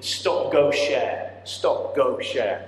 Stop, 0.00 0.52
go, 0.52 0.70
share. 0.70 1.40
Stop, 1.44 1.94
go, 1.94 2.18
share. 2.20 2.66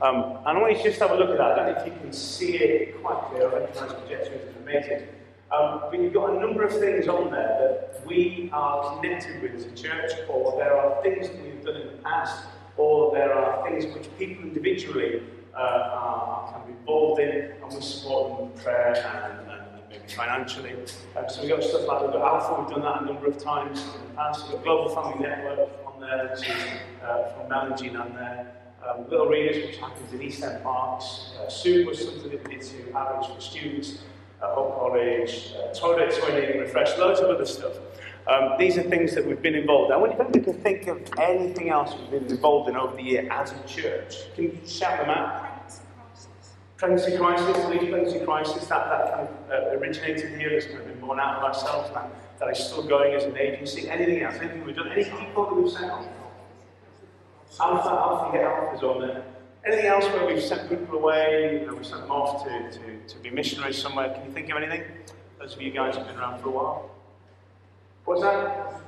Um, 0.00 0.38
and 0.44 0.58
I 0.58 0.60
want 0.60 0.72
you 0.72 0.82
to 0.82 0.88
just 0.90 1.00
have 1.00 1.10
a 1.10 1.16
look 1.16 1.30
at 1.30 1.38
that. 1.38 1.52
I 1.52 1.56
don't 1.56 1.72
know 1.72 1.80
if 1.80 1.86
you 1.86 1.98
can 1.98 2.12
see 2.12 2.56
it 2.56 3.02
quite 3.02 3.22
clear. 3.30 3.48
I 3.48 3.60
recognise 3.60 3.88
the 3.88 3.94
projection 3.94 4.34
is 4.34 4.56
amazing. 4.62 5.08
Um, 5.50 5.80
but 5.90 5.98
you've 6.00 6.12
got 6.12 6.36
a 6.36 6.40
number 6.40 6.64
of 6.64 6.72
things 6.78 7.08
on 7.08 7.30
there 7.30 7.56
that 7.60 8.06
we 8.06 8.50
are 8.52 8.96
connected 8.96 9.40
with 9.40 9.54
as 9.54 9.64
a 9.64 9.70
church, 9.70 10.12
or 10.28 10.58
there 10.58 10.76
are 10.76 11.02
things 11.02 11.28
that 11.28 11.42
we've 11.42 11.64
done 11.64 11.76
in 11.76 11.86
the 11.86 12.02
past, 12.02 12.44
or 12.76 13.12
there 13.14 13.32
are 13.32 13.66
things 13.66 13.86
which 13.94 14.08
people 14.18 14.44
individually 14.44 15.22
uh, 15.54 15.58
are 15.58 16.52
kind 16.52 16.62
of 16.64 16.68
involved 16.68 17.20
in, 17.20 17.52
and 17.62 17.72
we 17.72 17.80
support 17.80 18.38
them 18.38 18.50
with 18.50 18.62
prayer 18.62 18.96
and, 18.96 19.50
and, 19.50 19.50
and 19.50 19.88
maybe 19.88 20.08
financially. 20.08 20.72
Um, 21.16 21.24
so 21.28 21.40
we've 21.40 21.50
got 21.50 21.62
stuff 21.62 21.86
like 21.86 22.02
we've 22.02 22.12
got 22.12 22.22
Alpha, 22.22 22.60
we've 22.60 22.70
done 22.70 22.82
that 22.82 23.02
a 23.02 23.06
number 23.06 23.28
of 23.28 23.38
times 23.38 23.80
in 23.80 24.08
the 24.08 24.14
past. 24.16 24.42
We've 24.48 24.56
got 24.56 24.64
Global 24.64 24.94
Family 24.94 25.26
Network 25.26 25.85
there, 26.00 26.36
uh, 27.02 27.28
from 27.30 27.52
and 27.52 27.96
on 27.96 28.14
there. 28.14 28.52
Um, 28.86 29.08
Little 29.10 29.26
Readers, 29.26 29.66
which 29.66 29.78
happens 29.78 30.12
in 30.12 30.22
East 30.22 30.42
End 30.42 30.62
Parks. 30.62 31.32
Uh, 31.40 31.48
Soup 31.48 31.86
was 31.86 32.04
something 32.04 32.30
that 32.30 32.48
we 32.48 32.56
did 32.56 32.62
to 32.62 32.96
outreach 32.96 33.34
for 33.34 33.40
students 33.40 34.02
at 34.42 34.50
Hope 34.50 34.78
College. 34.78 35.52
Uh, 35.56 35.74
Toilet 35.74 36.10
Twinning, 36.10 36.60
Refresh, 36.60 36.96
loads 36.98 37.20
of 37.20 37.30
other 37.30 37.46
stuff. 37.46 37.72
Um, 38.28 38.54
these 38.58 38.76
are 38.76 38.82
things 38.82 39.14
that 39.14 39.24
we've 39.24 39.40
been 39.40 39.54
involved 39.54 39.90
in. 39.90 39.94
I 39.94 39.98
wonder 39.98 40.16
if 40.20 40.36
you 40.36 40.42
can 40.42 40.60
think 40.62 40.88
of 40.88 41.00
anything 41.18 41.70
else 41.70 41.94
we've 41.94 42.10
been 42.10 42.30
involved 42.30 42.68
in 42.68 42.76
over 42.76 42.96
the 42.96 43.02
year 43.02 43.28
as 43.30 43.52
a 43.52 43.68
church. 43.68 44.16
Can 44.34 44.44
you 44.44 44.58
shout 44.66 44.98
them 45.00 45.10
out? 45.10 45.44
Pregnancy 46.76 47.16
crisis, 47.16 47.64
lead 47.68 47.90
pregnancy 47.90 48.20
crisis, 48.24 48.66
that, 48.66 48.88
that 48.90 49.14
kind 49.14 49.28
of 49.28 49.50
uh, 49.50 49.78
originated 49.78 50.38
here, 50.38 50.50
has 50.50 50.66
kind 50.66 50.78
of 50.78 50.86
been 50.86 51.00
born 51.00 51.18
out 51.18 51.38
of 51.38 51.44
ourselves, 51.44 51.88
that, 51.94 52.10
that 52.38 52.50
is 52.50 52.58
still 52.58 52.82
going 52.82 53.14
as 53.14 53.24
an 53.24 53.36
agency. 53.36 53.88
Anything 53.88 54.22
else? 54.22 54.36
Anything 54.36 54.64
we've 54.64 54.76
done? 54.76 54.92
Any 54.92 55.04
people 55.04 55.46
that 55.46 55.54
we've 55.54 55.72
sent 55.72 55.90
on? 55.90 56.06
Alpha, 57.58 57.88
Alpha, 57.88 58.36
get 58.36 58.44
Alpha's 58.44 58.82
on 58.82 59.00
there. 59.00 59.24
Anything 59.66 59.86
else 59.86 60.04
where 60.06 60.26
we've 60.26 60.42
sent 60.42 60.68
people 60.68 60.98
away, 60.98 61.60
you 61.60 61.66
know, 61.66 61.74
we've 61.74 61.86
sent 61.86 62.02
them 62.02 62.10
off 62.10 62.44
to, 62.44 62.70
to, 62.70 62.98
to 63.08 63.18
be 63.18 63.30
missionaries 63.30 63.80
somewhere? 63.80 64.12
Can 64.12 64.26
you 64.26 64.32
think 64.32 64.50
of 64.50 64.62
anything? 64.62 64.84
Those 65.38 65.54
of 65.54 65.62
you 65.62 65.70
guys 65.70 65.96
have 65.96 66.06
been 66.06 66.16
around 66.16 66.40
for 66.40 66.48
a 66.48 66.52
while. 66.52 66.90
What's 68.04 68.22
that? 68.22 68.82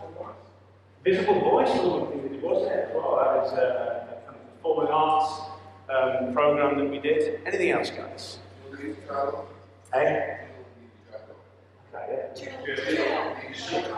Visible 1.04 1.40
Voice 1.40 1.68
was 1.70 2.02
one 2.02 2.10
thing 2.10 2.22
we 2.22 2.28
did, 2.28 2.42
wasn't 2.42 2.72
it? 2.72 2.90
Well, 2.94 3.16
that 3.16 3.36
was 3.42 3.52
a, 3.52 3.56
a 3.56 4.26
kind 4.26 4.36
of 4.36 4.56
performing 4.56 4.92
arts 4.92 5.40
um, 5.88 6.32
program 6.34 6.78
that 6.78 6.90
we 6.90 6.98
did. 6.98 7.40
Anything 7.46 7.70
else, 7.70 7.90
guys? 7.90 8.38
Hey? 9.92 10.47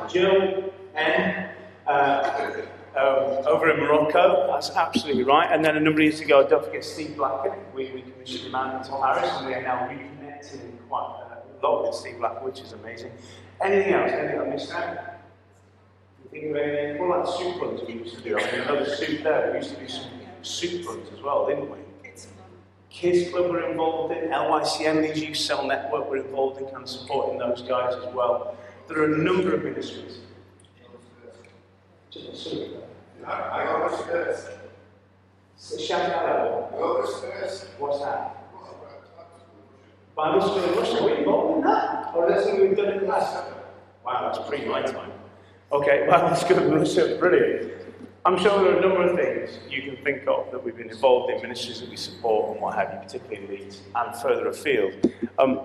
Jill 0.08 0.72
and 0.94 1.50
uh, 1.86 2.52
um, 2.96 3.46
over 3.46 3.70
in 3.70 3.80
Morocco, 3.80 4.48
that's 4.52 4.70
absolutely 4.70 5.22
right. 5.22 5.48
And 5.50 5.64
then 5.64 5.76
a 5.76 5.80
number 5.80 6.00
of 6.00 6.04
years 6.04 6.20
ago, 6.20 6.46
don't 6.48 6.64
forget 6.64 6.84
Steve 6.84 7.16
Blackett. 7.16 7.52
We, 7.74 7.90
we 7.92 8.02
commissioned 8.02 8.46
him 8.46 8.54
out 8.54 8.84
to 8.84 8.92
Harris, 8.92 9.30
and 9.36 9.46
we 9.46 9.54
are 9.54 9.62
now 9.62 9.88
reconnecting 9.88 10.76
quite 10.88 11.22
a 11.62 11.66
lot 11.66 11.86
with 11.86 11.94
Steve 11.94 12.18
Blackett, 12.18 12.42
which 12.42 12.60
is 12.60 12.72
amazing. 12.72 13.12
Anything 13.60 13.94
else? 13.94 14.10
Anything 14.10 14.40
I 14.40 14.44
missed 14.44 14.72
out? 14.72 14.98
Think 16.30 16.50
of 16.50 16.56
anything? 16.56 16.98
What 16.98 17.18
about 17.18 17.38
soup 17.38 17.60
runs 17.60 17.80
we 17.86 17.94
used 17.94 18.16
to 18.16 18.22
do? 18.22 18.38
I 18.38 18.52
mean, 18.52 18.60
another 18.62 18.96
soup 18.96 19.22
there. 19.22 19.50
We 19.50 19.58
used 19.58 19.74
to 19.74 19.80
do 19.80 19.88
some 19.88 20.10
soup 20.42 20.86
runs 20.86 21.08
as 21.12 21.20
well, 21.22 21.46
didn't 21.46 21.70
we? 21.70 21.78
Kids 22.90 23.30
Club 23.30 23.50
were 23.50 23.70
involved 23.70 24.12
in, 24.12 24.28
LYCM, 24.28 25.02
Leeds 25.02 25.22
Youth 25.22 25.36
Cell 25.36 25.66
Network 25.66 26.10
were 26.10 26.18
involved 26.18 26.60
in 26.60 26.66
kind 26.66 26.82
of 26.82 26.88
supporting 26.88 27.38
those 27.38 27.62
guys 27.62 27.94
as 27.94 28.12
well. 28.12 28.56
There 28.88 28.98
are 28.98 29.14
a 29.14 29.18
number 29.18 29.54
of 29.54 29.62
ministries. 29.62 30.18
Just. 32.10 32.48
I 33.24 33.88
this 33.88 34.02
first. 34.02 35.80
Shout 35.80 36.10
out. 36.10 36.72
I 36.74 36.78
got 36.78 37.22
first. 37.22 37.66
What's 37.78 38.00
that? 38.00 38.36
Bible 40.16 40.40
school 40.42 40.64
in 40.64 40.74
Russia, 40.74 41.02
we're 41.02 41.14
involved 41.14 41.58
in 41.58 41.64
that? 41.64 42.12
Or 42.14 42.28
that's 42.28 42.44
something 42.44 42.68
we've 42.68 42.76
done 42.76 42.92
in 42.92 43.00
the 43.00 43.06
past? 43.06 43.42
Wow, 44.04 44.32
that's 44.32 44.46
pre 44.48 44.66
my 44.66 44.82
time. 44.82 45.12
Okay, 45.72 46.06
Bible 46.10 46.36
school 46.36 46.58
in 46.58 46.74
Russia, 46.74 47.16
brilliant. 47.18 47.79
I'm 48.26 48.36
sure 48.38 48.62
there 48.62 48.74
are 48.74 48.78
a 48.78 48.80
number 48.82 49.02
of 49.02 49.16
things 49.16 49.58
you 49.70 49.80
can 49.80 49.96
think 50.04 50.28
of 50.28 50.50
that 50.52 50.62
we've 50.62 50.76
been 50.76 50.90
involved 50.90 51.32
in, 51.32 51.40
ministries 51.40 51.80
that 51.80 51.88
we 51.88 51.96
support 51.96 52.52
and 52.52 52.60
what 52.60 52.74
have 52.74 52.92
you, 52.92 52.98
particularly 52.98 53.44
in 53.46 53.50
Leeds 53.50 53.80
and 53.94 54.14
further 54.16 54.48
afield. 54.48 54.92
Um, 55.38 55.60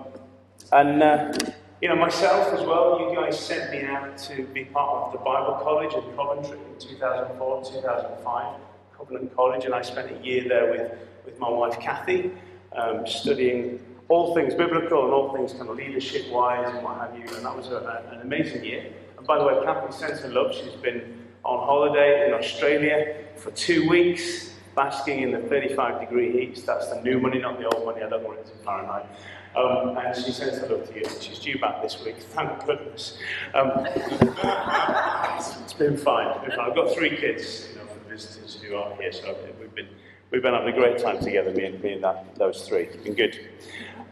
and, 0.72 1.02
uh, 1.02 1.34
you 1.82 1.90
know, 1.90 1.96
myself 1.96 2.54
as 2.54 2.66
well, 2.66 2.98
you 2.98 3.14
guys 3.14 3.38
sent 3.38 3.70
me 3.70 3.82
out 3.82 4.16
to 4.18 4.44
be 4.54 4.64
part 4.64 5.06
of 5.06 5.12
the 5.12 5.18
Bible 5.18 5.60
College 5.62 5.92
in 5.92 6.16
Coventry 6.16 6.56
in 6.56 6.78
2004 6.80 7.64
2005, 7.64 8.60
Covenant 8.96 9.36
College, 9.36 9.66
and 9.66 9.74
I 9.74 9.82
spent 9.82 10.10
a 10.10 10.24
year 10.24 10.48
there 10.48 10.70
with, 10.70 10.92
with 11.26 11.38
my 11.38 11.50
wife 11.50 11.78
Kathy, 11.78 12.32
um, 12.74 13.06
studying 13.06 13.80
all 14.08 14.34
things 14.34 14.54
biblical 14.54 15.04
and 15.04 15.12
all 15.12 15.30
things 15.34 15.52
kind 15.52 15.68
of 15.68 15.76
leadership 15.76 16.30
wise 16.30 16.72
and 16.74 16.82
what 16.82 16.96
have 17.00 17.14
you, 17.18 17.36
and 17.36 17.44
that 17.44 17.54
was 17.54 17.68
a, 17.68 18.02
an 18.12 18.22
amazing 18.22 18.64
year. 18.64 18.90
And 19.18 19.26
by 19.26 19.36
the 19.36 19.44
way, 19.44 19.62
Kathy 19.62 19.92
sends 19.92 20.20
her 20.20 20.28
love, 20.28 20.54
she's 20.54 20.72
been 20.80 21.25
on 21.46 21.64
holiday 21.64 22.26
in 22.26 22.34
Australia 22.34 23.14
for 23.36 23.52
two 23.52 23.88
weeks, 23.88 24.50
basking 24.74 25.22
in 25.22 25.30
the 25.30 25.38
35 25.38 26.00
degree 26.00 26.32
heat. 26.32 26.66
That's 26.66 26.88
the 26.88 27.00
new 27.02 27.20
money, 27.20 27.38
not 27.38 27.58
the 27.58 27.66
old 27.66 27.86
money. 27.86 28.02
I 28.02 28.08
don't 28.08 28.24
want 28.24 28.40
it 28.40 28.50
in 28.52 28.64
Fahrenheit. 28.64 29.06
Um, 29.54 29.96
and 29.96 30.14
she 30.14 30.32
sends 30.32 30.58
her 30.58 30.66
love 30.66 30.88
to 30.88 30.94
you. 30.94 31.04
She's 31.20 31.38
due 31.38 31.58
back 31.58 31.82
this 31.82 32.04
week, 32.04 32.16
thank 32.18 32.66
goodness. 32.66 33.18
Um, 33.54 33.70
it's 33.86 35.72
been 35.72 35.96
fine. 35.96 36.28
I've 36.60 36.74
got 36.74 36.92
three 36.92 37.16
kids, 37.16 37.68
you 37.70 37.78
know, 37.78 37.88
visitors 38.08 38.60
who 38.60 38.76
are 38.76 38.94
here, 38.96 39.12
so 39.12 39.34
we've 39.58 39.74
been 39.74 39.88
we've 40.30 40.42
been 40.42 40.52
having 40.52 40.74
a 40.74 40.76
great 40.76 40.98
time 40.98 41.20
together, 41.20 41.52
me 41.52 41.64
and, 41.64 41.82
me 41.82 41.92
and 41.92 42.04
that, 42.04 42.34
those 42.34 42.68
three. 42.68 42.82
It's 42.82 42.96
been 42.96 43.14
good. 43.14 43.48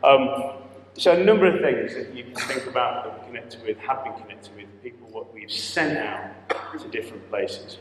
Um, 0.03 0.63
so 0.97 1.12
a 1.12 1.25
number 1.25 1.47
of 1.47 1.60
things 1.60 1.94
that 1.94 2.15
you 2.15 2.25
can 2.25 2.34
think 2.34 2.66
about 2.66 3.05
that 3.05 3.19
we're 3.19 3.27
connected 3.27 3.62
with, 3.65 3.78
have 3.78 4.05
been 4.05 4.15
connected 4.15 4.55
with, 4.55 4.66
people 4.82 5.09
what 5.10 5.32
we've 5.34 5.50
sent 5.50 5.99
out 5.99 6.31
to 6.78 6.88
different 6.88 7.28
places. 7.31 7.78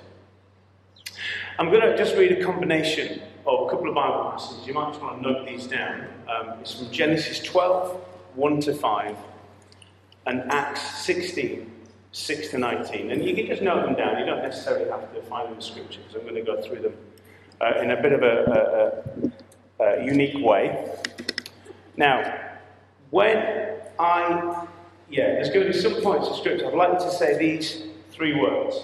I'm 1.60 1.70
going 1.70 1.82
to 1.82 1.98
just 1.98 2.16
read 2.16 2.32
a 2.32 2.44
combination 2.44 3.22
of 3.46 3.68
a 3.68 3.70
couple 3.70 3.90
of 3.90 3.96
Bible 3.96 4.32
passages. 4.32 4.66
You 4.66 4.74
might 4.74 4.92
just 4.92 5.02
want 5.02 5.22
to 5.22 5.32
note 5.32 5.46
these 5.46 5.68
down. 5.68 6.08
Um, 6.28 6.60
it's 6.62 6.80
from 6.80 6.90
Genesis 6.92 7.40
12, 7.40 8.02
1 8.36 8.62
to 8.62 8.74
5, 8.74 9.18
and 10.26 10.52
Acts 10.52 10.82
16, 11.06 11.72
6 12.12 12.48
to 12.50 12.58
19. 12.58 13.12
And 13.12 13.24
you 13.24 13.36
can 13.36 13.46
just 13.46 13.62
note 13.62 13.86
them 13.86 13.96
down. 13.96 14.18
You 14.18 14.26
don't 14.26 14.42
necessarily 14.42 14.90
have 14.90 15.14
to 15.14 15.22
find 15.24 15.50
them 15.50 15.56
in 15.56 15.62
Scripture, 15.62 16.00
because 16.00 16.16
I'm 16.16 16.24
going 16.24 16.36
to 16.36 16.42
go 16.42 16.62
through 16.62 16.82
them 16.82 16.96
uh, 17.62 17.80
in 17.82 17.92
a 17.92 18.02
bit 18.02 18.14
of 18.14 18.24
a, 18.24 19.32
a, 19.80 19.84
a, 19.84 20.02
a 20.02 20.06
unique 20.06 20.44
way. 20.44 20.90
Now, 21.96 22.43
when 23.14 23.38
I, 24.00 24.66
yeah, 25.08 25.34
there's 25.34 25.50
going 25.50 25.68
to 25.68 25.72
be 25.72 25.80
some 25.80 26.02
points 26.02 26.28
in 26.30 26.34
Scripture. 26.34 26.66
I'd 26.66 26.74
like 26.74 26.98
to 26.98 27.12
say 27.12 27.38
these 27.38 27.84
three 28.12 28.34
words 28.34 28.76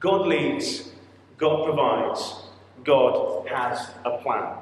God 0.00 0.26
leads, 0.26 0.90
God 1.38 1.64
provides, 1.64 2.34
God 2.82 3.46
has 3.46 3.92
a 4.04 4.18
plan. 4.18 4.56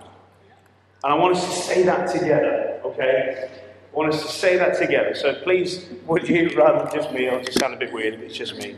And 1.03 1.13
I 1.15 1.15
want 1.15 1.35
us 1.39 1.43
to 1.43 1.63
say 1.63 1.83
that 1.85 2.11
together, 2.13 2.83
okay? 2.85 3.49
I 3.91 3.97
want 3.97 4.13
us 4.13 4.21
to 4.27 4.29
say 4.29 4.59
that 4.59 4.79
together. 4.79 5.15
So 5.15 5.37
please, 5.37 5.89
would 6.05 6.29
you, 6.29 6.51
rather 6.59 6.85
than 6.85 6.93
just 6.93 7.15
me, 7.15 7.29
it'll 7.29 7.41
just 7.41 7.59
sound 7.59 7.73
a 7.73 7.79
bit 7.79 7.95
weird 7.95 8.21
it's 8.21 8.37
just 8.37 8.59
me. 8.59 8.77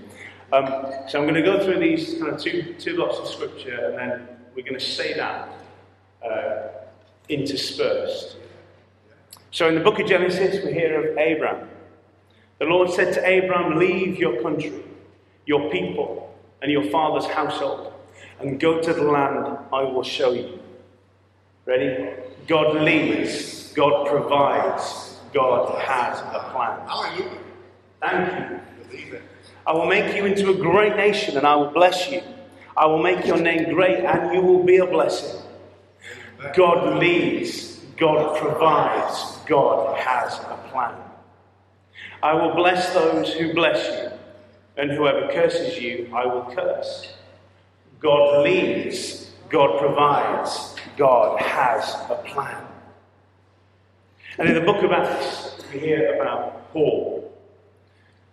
Um, 0.52 0.68
so 1.08 1.18
I'm 1.18 1.24
going 1.24 1.34
to 1.34 1.42
go 1.42 1.64
through 1.64 1.80
these 1.80 2.20
kind 2.20 2.32
of 2.32 2.40
two, 2.40 2.76
two 2.78 2.96
lots 2.96 3.18
of 3.18 3.26
scripture, 3.26 3.88
and 3.88 3.98
then 3.98 4.28
we're 4.54 4.62
going 4.62 4.78
to 4.78 4.80
say 4.80 5.14
that 5.14 5.48
uh, 6.24 6.68
interspersed. 7.28 8.36
So 9.52 9.68
in 9.68 9.74
the 9.74 9.82
book 9.82 10.00
of 10.00 10.06
Genesis, 10.06 10.64
we 10.64 10.72
hear 10.72 11.10
of 11.10 11.18
Abraham. 11.18 11.68
The 12.58 12.64
Lord 12.64 12.90
said 12.90 13.12
to 13.14 13.28
Abraham, 13.28 13.78
Leave 13.78 14.16
your 14.16 14.42
country, 14.42 14.72
your 15.44 15.70
people, 15.70 16.34
and 16.62 16.72
your 16.72 16.84
father's 16.84 17.26
household, 17.26 17.92
and 18.40 18.58
go 18.58 18.80
to 18.80 18.94
the 18.94 19.02
land 19.02 19.58
I 19.70 19.82
will 19.82 20.02
show 20.02 20.32
you. 20.32 20.58
Ready? 21.66 22.08
God 22.48 22.76
leads, 22.76 23.72
God 23.74 24.08
provides, 24.08 25.18
God 25.34 25.78
has 25.82 26.18
a 26.20 26.50
plan. 26.50 26.88
Hallelujah. 26.88 27.38
Thank 28.00 28.50
you. 28.50 28.60
Believe 28.88 29.12
it. 29.12 29.22
I 29.66 29.72
will 29.72 29.86
make 29.86 30.16
you 30.16 30.24
into 30.24 30.50
a 30.50 30.54
great 30.54 30.96
nation 30.96 31.36
and 31.36 31.46
I 31.46 31.54
will 31.56 31.70
bless 31.70 32.10
you. 32.10 32.22
I 32.76 32.86
will 32.86 33.02
make 33.02 33.26
your 33.26 33.38
name 33.38 33.74
great 33.74 34.00
and 34.00 34.34
you 34.34 34.40
will 34.40 34.64
be 34.64 34.78
a 34.78 34.86
blessing. 34.86 35.40
God 36.56 36.98
leads, 36.98 37.71
God 38.02 38.36
provides, 38.36 39.36
God 39.46 39.96
has 39.96 40.36
a 40.40 40.58
plan. 40.72 40.96
I 42.20 42.34
will 42.34 42.52
bless 42.52 42.92
those 42.94 43.32
who 43.32 43.54
bless 43.54 43.78
you, 43.86 44.18
and 44.76 44.90
whoever 44.90 45.32
curses 45.32 45.80
you, 45.80 46.10
I 46.12 46.26
will 46.26 46.52
curse. 46.52 47.14
God 48.00 48.42
leads, 48.42 49.30
God 49.50 49.78
provides, 49.78 50.74
God 50.96 51.40
has 51.42 51.94
a 52.10 52.16
plan. 52.26 52.66
And 54.36 54.48
in 54.48 54.56
the 54.56 54.62
book 54.62 54.82
of 54.82 54.90
Acts, 54.90 55.62
we 55.72 55.78
hear 55.78 56.20
about 56.20 56.72
Paul. 56.72 57.32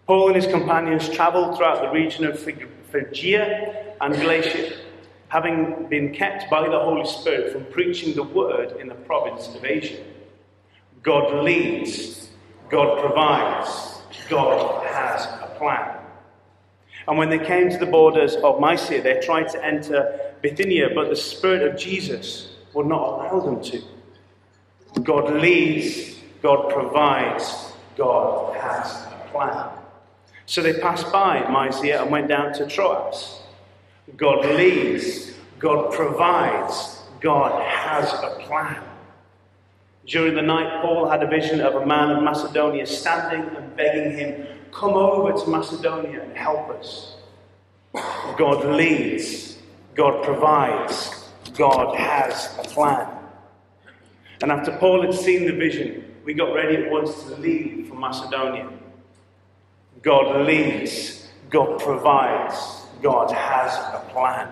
Paul 0.08 0.30
and 0.30 0.36
his 0.36 0.48
companions 0.48 1.08
traveled 1.10 1.58
throughout 1.58 1.84
the 1.84 1.90
region 1.90 2.26
of 2.26 2.40
Phrygia 2.40 3.94
and 4.02 4.16
Galatia, 4.16 4.80
having 5.30 5.88
been 5.90 6.14
kept 6.14 6.50
by 6.50 6.68
the 6.68 6.80
Holy 6.80 7.06
Spirit 7.06 7.54
from 7.54 7.66
preaching 7.66 8.16
the 8.16 8.24
word 8.24 8.76
in 8.80 8.88
the 8.88 8.96
province 8.96 9.48
of 9.56 9.64
Asia. 9.64 10.04
God 11.02 11.44
leads, 11.44 12.30
God 12.70 13.00
provides, 13.00 14.02
God 14.28 14.86
has 14.88 15.26
a 15.26 15.56
plan. 15.58 15.96
And 17.08 17.18
when 17.18 17.30
they 17.30 17.40
came 17.40 17.70
to 17.70 17.78
the 17.78 17.86
borders 17.86 18.36
of 18.36 18.60
Mysia, 18.60 19.02
they 19.02 19.20
tried 19.20 19.50
to 19.50 19.66
enter 19.66 20.34
Bithynia, 20.42 20.90
but 20.94 21.10
the 21.10 21.16
Spirit 21.16 21.62
of 21.62 21.80
Jesus 21.80 22.56
would 22.74 22.88
not 22.88 23.02
allow 23.02 23.40
them 23.40 23.64
to. 23.64 23.82
God 25.04 25.34
leads, 25.34 26.20
God 26.42 26.72
provides, 26.72 27.74
God 27.96 28.56
has 28.58 29.06
a 29.06 29.30
plan. 29.32 29.70
So 30.46 30.62
they 30.62 30.74
passed 30.74 31.12
by 31.12 31.48
Mysia 31.50 32.02
and 32.02 32.12
went 32.12 32.28
down 32.28 32.54
to 32.54 32.68
Troas. 32.68 33.39
God 34.18 34.46
leads, 34.46 35.34
God 35.60 35.94
provides, 35.94 37.04
God 37.22 37.62
has 37.66 38.12
a 38.14 38.40
plan. 38.42 38.84
During 40.06 40.36
the 40.36 40.42
night, 40.42 40.82
Paul 40.82 41.08
had 41.08 41.22
a 41.22 41.28
vision 41.28 41.62
of 41.62 41.76
a 41.76 41.86
man 41.86 42.12
of 42.12 42.24
Macedonia 42.24 42.86
standing 42.86 43.56
and 43.56 43.76
begging 43.76 44.18
him, 44.18 44.48
Come 44.72 44.94
over 44.94 45.32
to 45.34 45.50
Macedonia 45.50 46.24
and 46.24 46.36
help 46.36 46.70
us. 46.70 47.16
God 48.38 48.66
leads, 48.76 49.58
God 49.96 50.24
provides, 50.24 51.30
God 51.56 51.96
has 51.96 52.58
a 52.60 52.64
plan. 52.64 53.08
And 54.42 54.52
after 54.52 54.78
Paul 54.78 55.02
had 55.02 55.14
seen 55.14 55.46
the 55.46 55.54
vision, 55.54 56.06
we 56.24 56.34
got 56.34 56.54
ready 56.54 56.78
at 56.78 56.92
once 56.92 57.24
to 57.24 57.36
leave 57.36 57.88
for 57.88 57.96
Macedonia. 57.96 58.70
God 60.02 60.46
leads, 60.46 61.28
God 61.50 61.80
provides, 61.80 62.79
God 63.02 63.32
has 63.32 63.74
a 63.94 64.06
plan. 64.10 64.50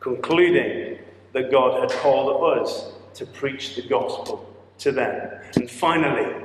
Concluding 0.00 0.98
that 1.32 1.50
God 1.50 1.80
had 1.80 1.90
called 2.00 2.58
us 2.58 2.92
to 3.14 3.26
preach 3.26 3.76
the 3.76 3.82
gospel 3.82 4.54
to 4.78 4.92
them. 4.92 5.40
And 5.56 5.70
finally, 5.70 6.44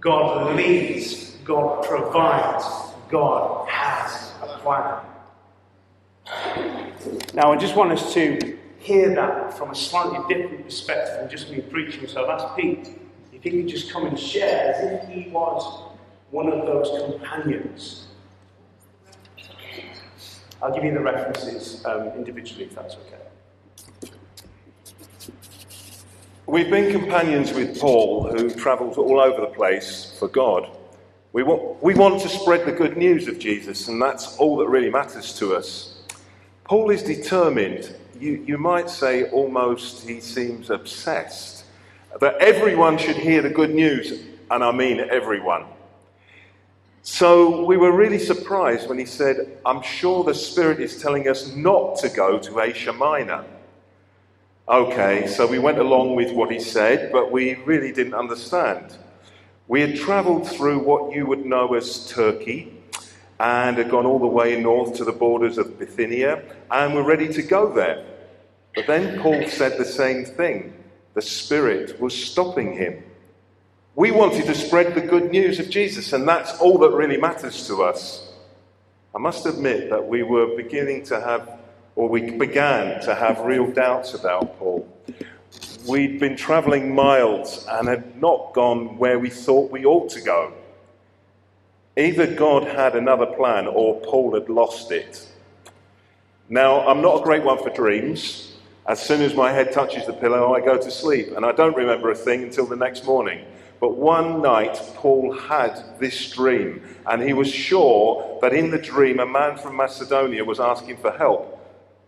God 0.00 0.56
leads, 0.56 1.36
God 1.44 1.84
provides, 1.84 2.64
God 3.08 3.68
has 3.68 4.32
a 4.42 4.58
plan. 4.58 5.00
Now, 7.34 7.52
I 7.52 7.56
just 7.56 7.76
want 7.76 7.92
us 7.92 8.14
to 8.14 8.58
hear 8.78 9.14
that 9.14 9.56
from 9.56 9.70
a 9.70 9.74
slightly 9.74 10.18
different 10.34 10.64
perspective 10.64 11.20
than 11.20 11.30
just 11.30 11.50
me 11.50 11.60
preaching. 11.60 12.06
So 12.06 12.26
I've 12.26 12.56
Pete 12.56 12.98
if 13.32 13.42
he 13.42 13.50
could 13.50 13.68
just 13.68 13.90
come 13.90 14.06
and 14.06 14.18
share 14.18 14.74
as 14.74 15.02
if 15.02 15.08
he 15.08 15.30
was 15.30 15.90
one 16.30 16.48
of 16.48 16.66
those 16.66 17.02
companions. 17.02 18.08
I'll 20.64 20.72
give 20.72 20.84
you 20.84 20.94
the 20.94 21.00
references 21.00 21.84
um, 21.84 22.08
individually 22.16 22.64
if 22.64 22.74
that's 22.74 22.96
okay. 22.96 24.10
We've 26.46 26.70
been 26.70 26.90
companions 26.90 27.52
with 27.52 27.78
Paul, 27.78 28.30
who 28.30 28.48
travels 28.48 28.96
all 28.96 29.20
over 29.20 29.42
the 29.42 29.52
place 29.54 30.16
for 30.18 30.26
God. 30.26 30.74
We 31.34 31.42
want, 31.42 31.82
we 31.82 31.94
want 31.94 32.22
to 32.22 32.30
spread 32.30 32.64
the 32.64 32.72
good 32.72 32.96
news 32.96 33.28
of 33.28 33.38
Jesus, 33.38 33.88
and 33.88 34.00
that's 34.00 34.38
all 34.38 34.56
that 34.56 34.68
really 34.68 34.88
matters 34.88 35.38
to 35.38 35.54
us. 35.54 36.00
Paul 36.64 36.88
is 36.88 37.02
determined, 37.02 37.94
you, 38.18 38.42
you 38.46 38.56
might 38.56 38.88
say 38.88 39.28
almost 39.32 40.08
he 40.08 40.18
seems 40.18 40.70
obsessed, 40.70 41.66
that 42.22 42.36
everyone 42.40 42.96
should 42.96 43.16
hear 43.16 43.42
the 43.42 43.50
good 43.50 43.74
news, 43.74 44.18
and 44.50 44.64
I 44.64 44.72
mean 44.72 44.98
everyone. 44.98 45.66
So 47.06 47.66
we 47.66 47.76
were 47.76 47.92
really 47.92 48.18
surprised 48.18 48.88
when 48.88 48.98
he 48.98 49.04
said, 49.04 49.58
I'm 49.66 49.82
sure 49.82 50.24
the 50.24 50.34
Spirit 50.34 50.80
is 50.80 51.02
telling 51.02 51.28
us 51.28 51.54
not 51.54 51.96
to 51.98 52.08
go 52.08 52.38
to 52.38 52.60
Asia 52.60 52.94
Minor. 52.94 53.44
Okay, 54.66 55.26
so 55.26 55.46
we 55.46 55.58
went 55.58 55.78
along 55.78 56.16
with 56.16 56.32
what 56.32 56.50
he 56.50 56.58
said, 56.58 57.12
but 57.12 57.30
we 57.30 57.56
really 57.66 57.92
didn't 57.92 58.14
understand. 58.14 58.96
We 59.68 59.82
had 59.82 59.96
travelled 59.96 60.48
through 60.48 60.78
what 60.78 61.14
you 61.14 61.26
would 61.26 61.44
know 61.44 61.74
as 61.74 62.08
Turkey 62.08 62.72
and 63.38 63.76
had 63.76 63.90
gone 63.90 64.06
all 64.06 64.18
the 64.18 64.26
way 64.26 64.58
north 64.58 64.96
to 64.96 65.04
the 65.04 65.12
borders 65.12 65.58
of 65.58 65.78
Bithynia 65.78 66.42
and 66.70 66.94
were 66.94 67.04
ready 67.04 67.30
to 67.34 67.42
go 67.42 67.70
there. 67.70 68.02
But 68.74 68.86
then 68.86 69.20
Paul 69.20 69.46
said 69.46 69.76
the 69.76 69.84
same 69.84 70.24
thing. 70.24 70.72
The 71.12 71.20
Spirit 71.20 72.00
was 72.00 72.14
stopping 72.14 72.72
him. 72.72 73.04
We 73.96 74.10
wanted 74.10 74.46
to 74.46 74.54
spread 74.54 74.94
the 74.94 75.00
good 75.00 75.30
news 75.30 75.60
of 75.60 75.70
Jesus, 75.70 76.12
and 76.12 76.26
that's 76.26 76.58
all 76.58 76.78
that 76.78 76.90
really 76.90 77.16
matters 77.16 77.66
to 77.68 77.84
us. 77.84 78.32
I 79.14 79.18
must 79.18 79.46
admit 79.46 79.90
that 79.90 80.06
we 80.06 80.24
were 80.24 80.56
beginning 80.56 81.04
to 81.04 81.20
have 81.20 81.48
or 81.96 82.08
we 82.08 82.30
began 82.32 83.00
to 83.02 83.14
have 83.14 83.40
real 83.40 83.70
doubts 83.70 84.14
about 84.14 84.58
Paul. 84.58 84.88
We'd 85.86 86.18
been 86.18 86.36
travelling 86.36 86.94
miles 86.94 87.66
and 87.70 87.86
had 87.86 88.20
not 88.20 88.52
gone 88.52 88.98
where 88.98 89.18
we 89.18 89.30
thought 89.30 89.70
we 89.70 89.84
ought 89.84 90.10
to 90.10 90.20
go. 90.20 90.52
Either 91.96 92.26
God 92.26 92.64
had 92.64 92.96
another 92.96 93.26
plan 93.26 93.68
or 93.68 94.00
Paul 94.00 94.34
had 94.34 94.48
lost 94.48 94.90
it. 94.90 95.28
Now, 96.48 96.86
I'm 96.88 97.00
not 97.00 97.20
a 97.20 97.22
great 97.22 97.44
one 97.44 97.62
for 97.62 97.70
dreams. 97.70 98.56
As 98.86 99.00
soon 99.00 99.22
as 99.22 99.34
my 99.34 99.52
head 99.52 99.72
touches 99.72 100.04
the 100.06 100.12
pillow, 100.12 100.52
I 100.52 100.60
go 100.60 100.76
to 100.76 100.90
sleep, 100.90 101.28
and 101.36 101.46
I 101.46 101.52
don't 101.52 101.76
remember 101.76 102.10
a 102.10 102.14
thing 102.14 102.42
until 102.42 102.66
the 102.66 102.76
next 102.76 103.04
morning. 103.04 103.44
But 103.84 103.98
one 103.98 104.40
night, 104.40 104.80
Paul 104.94 105.36
had 105.36 105.78
this 106.00 106.30
dream, 106.30 106.80
and 107.06 107.22
he 107.22 107.34
was 107.34 107.50
sure 107.52 108.38
that 108.40 108.54
in 108.54 108.70
the 108.70 108.78
dream, 108.78 109.20
a 109.20 109.26
man 109.26 109.58
from 109.58 109.76
Macedonia 109.76 110.42
was 110.42 110.58
asking 110.58 110.96
for 110.96 111.10
help. 111.10 111.60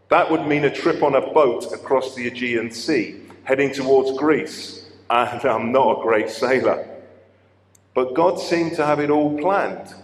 That 0.09 0.31
would 0.31 0.47
mean 0.47 0.65
a 0.65 0.75
trip 0.75 1.03
on 1.03 1.15
a 1.15 1.21
boat 1.35 1.71
across 1.75 2.15
the 2.15 2.29
Aegean 2.29 2.71
Sea, 2.71 3.21
heading 3.45 3.75
towards 3.75 4.17
Greece. 4.17 4.89
And 5.11 5.45
I'm 5.45 5.71
not 5.71 5.99
a 5.99 6.03
great 6.03 6.31
sailor. 6.31 6.89
But 7.93 8.15
God 8.15 8.41
seemed 8.41 8.75
to 8.77 8.87
have 8.87 8.99
it 8.99 9.11
all 9.11 9.39
planned. 9.39 9.95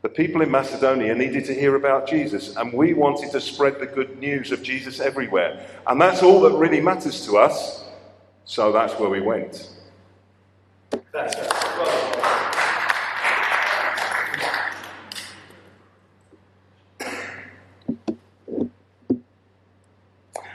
The 0.00 0.08
people 0.08 0.40
in 0.40 0.50
Macedonia 0.50 1.14
needed 1.14 1.44
to 1.44 1.54
hear 1.54 1.76
about 1.76 2.08
Jesus, 2.08 2.56
and 2.56 2.72
we 2.72 2.94
wanted 2.94 3.30
to 3.32 3.42
spread 3.42 3.78
the 3.78 3.84
good 3.84 4.18
news 4.18 4.52
of 4.52 4.62
Jesus 4.62 5.00
everywhere. 5.00 5.66
And 5.86 6.00
that's 6.00 6.22
all 6.22 6.40
that 6.40 6.56
really 6.56 6.80
matters 6.80 7.26
to 7.26 7.36
us. 7.36 7.84
So 8.46 8.72
that's 8.72 8.98
where 8.98 9.10
we 9.10 9.20
went. 9.20 9.68
It. 10.92 11.02
Well, 11.14 12.32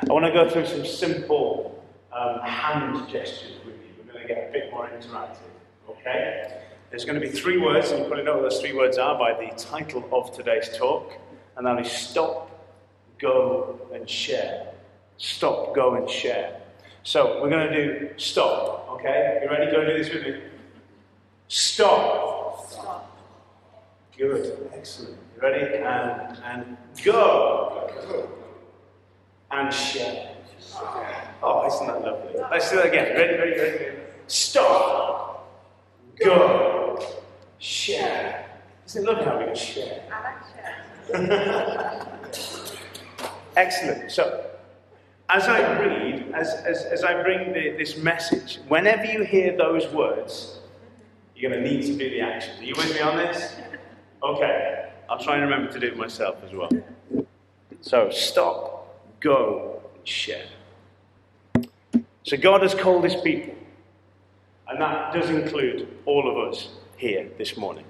I 0.09 0.13
want 0.13 0.25
to 0.25 0.31
go 0.31 0.49
through 0.49 0.65
some 0.67 0.85
simple 0.85 1.83
um, 2.13 2.39
hand 2.41 3.09
gestures 3.09 3.57
with 3.65 3.75
you. 3.75 4.03
We're 4.05 4.13
going 4.13 4.27
to 4.27 4.33
get 4.33 4.49
a 4.49 4.51
bit 4.51 4.71
more 4.71 4.87
interactive. 4.87 5.37
Okay? 5.89 6.61
There's 6.89 7.03
going 7.03 7.19
to 7.19 7.25
be 7.25 7.31
three 7.31 7.57
words, 7.57 7.91
and 7.91 7.99
you 7.99 8.05
probably 8.05 8.23
know 8.23 8.35
what 8.35 8.43
those 8.49 8.61
three 8.61 8.73
words 8.73 8.97
are 8.97 9.17
by 9.17 9.33
the 9.33 9.53
title 9.57 10.07
of 10.11 10.35
today's 10.35 10.69
talk, 10.77 11.13
and 11.57 11.65
that 11.65 11.79
is 11.85 11.91
stop, 11.91 12.49
go, 13.19 13.79
and 13.93 14.09
share. 14.09 14.67
Stop, 15.17 15.75
go, 15.75 15.95
and 15.95 16.09
share. 16.09 16.61
So 17.07 17.41
we're 17.41 17.49
going 17.49 17.71
to 17.71 17.73
do 17.73 18.09
stop. 18.17 18.89
Okay? 18.95 19.39
You 19.41 19.49
ready? 19.49 19.71
Go 19.71 19.79
and 19.79 19.89
do 19.89 19.97
this 19.97 20.13
with 20.13 20.23
me. 20.23 20.41
Stop. 21.47 22.69
Stop. 22.69 23.17
Good. 24.17 24.69
Excellent. 24.73 25.17
You 25.37 25.41
ready? 25.41 25.77
And 25.77 26.37
and 26.43 26.77
go. 27.05 27.89
And 29.51 29.73
share. 29.73 30.35
Oh, 31.41 31.65
isn't 31.67 31.87
that 31.87 32.01
lovely? 32.01 32.41
Let's 32.51 32.69
do 32.71 32.75
that 32.75 32.87
again. 32.87 33.15
Ready, 33.15 33.37
ready, 33.37 33.57
ready, 33.57 33.85
ready. 33.85 33.97
Stop. 34.27 35.49
Go. 36.21 37.01
Share. 37.57 38.49
Isn't 38.85 39.03
it 39.03 39.07
lovely 39.07 39.23
how 39.23 39.39
we 39.39 39.45
can 39.45 39.55
share? 39.55 40.03
I 40.11 40.23
like 40.23 40.43
share? 41.15 42.81
Excellent. 43.55 44.11
So, 44.11 44.56
as 45.29 45.47
I 45.47 45.79
read, 45.79 46.31
as, 46.33 46.53
as, 46.65 46.83
as 46.85 47.03
I 47.03 47.21
bring 47.21 47.51
the, 47.53 47.75
this 47.77 47.97
message, 47.97 48.59
whenever 48.67 49.05
you 49.05 49.23
hear 49.23 49.55
those 49.57 49.87
words, 49.89 50.59
you're 51.35 51.51
going 51.51 51.63
to 51.63 51.69
need 51.69 51.81
to 51.83 51.93
do 51.93 52.09
the 52.09 52.21
actions. 52.21 52.59
Are 52.59 52.63
you 52.63 52.75
with 52.75 52.93
me 52.93 53.01
on 53.01 53.17
this? 53.17 53.55
Okay. 54.23 54.89
I'll 55.09 55.19
try 55.19 55.35
and 55.35 55.43
remember 55.43 55.71
to 55.71 55.79
do 55.79 55.87
it 55.87 55.97
myself 55.97 56.37
as 56.43 56.53
well. 56.53 56.69
So, 57.81 58.09
stop, 58.09 59.19
go, 59.19 59.81
and 59.95 60.07
share. 60.07 60.45
So, 62.23 62.37
God 62.37 62.61
has 62.63 62.73
called 62.73 63.03
his 63.03 63.15
people, 63.15 63.53
and 64.67 64.81
that 64.81 65.13
does 65.13 65.29
include 65.29 65.87
all 66.05 66.29
of 66.29 66.49
us 66.49 66.69
here 66.97 67.29
this 67.37 67.55
morning, 67.55 67.85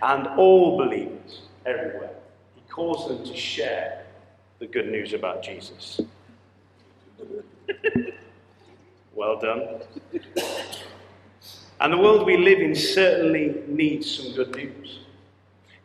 and 0.00 0.26
all 0.38 0.78
believers 0.78 1.42
everywhere. 1.66 2.14
He 2.54 2.62
calls 2.70 3.08
them 3.08 3.24
to 3.24 3.36
share 3.36 4.04
the 4.58 4.66
good 4.66 4.88
news 4.88 5.12
about 5.12 5.42
Jesus. 5.42 6.00
well 9.14 9.38
done. 9.38 9.80
And 11.80 11.92
the 11.92 11.98
world 11.98 12.26
we 12.26 12.36
live 12.36 12.60
in 12.60 12.74
certainly 12.74 13.62
needs 13.66 14.08
some 14.16 14.34
good 14.34 14.54
news. 14.54 15.00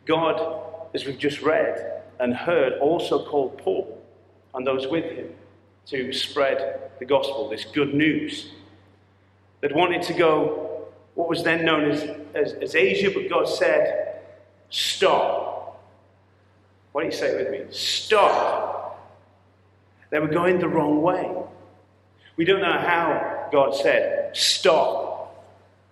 God, 0.06 0.62
as 0.94 1.04
we've 1.04 1.18
just 1.18 1.42
read, 1.42 2.02
and 2.20 2.34
heard 2.34 2.74
also 2.74 3.24
called 3.24 3.58
Paul 3.58 4.00
and 4.54 4.66
those 4.66 4.86
with 4.86 5.04
him 5.04 5.30
to 5.86 6.12
spread 6.12 6.90
the 6.98 7.04
gospel, 7.04 7.48
this 7.48 7.64
good 7.64 7.94
news. 7.94 8.52
They'd 9.60 9.74
wanted 9.74 10.02
to 10.02 10.14
go 10.14 10.86
what 11.14 11.28
was 11.28 11.42
then 11.42 11.64
known 11.64 11.90
as, 11.90 12.02
as, 12.34 12.52
as 12.54 12.74
Asia, 12.76 13.10
but 13.10 13.28
God 13.28 13.48
said, 13.48 14.20
Stop. 14.70 15.82
Why 16.92 17.02
don't 17.02 17.12
you 17.12 17.18
say 17.18 17.28
it 17.30 17.38
with 17.38 17.50
me? 17.50 17.74
Stop. 17.74 19.18
They 20.10 20.18
were 20.20 20.28
going 20.28 20.58
the 20.58 20.68
wrong 20.68 21.02
way. 21.02 21.30
We 22.38 22.44
don't 22.44 22.60
know 22.60 22.78
how 22.78 23.48
God 23.50 23.74
said, 23.74 24.34
Stop 24.34 25.44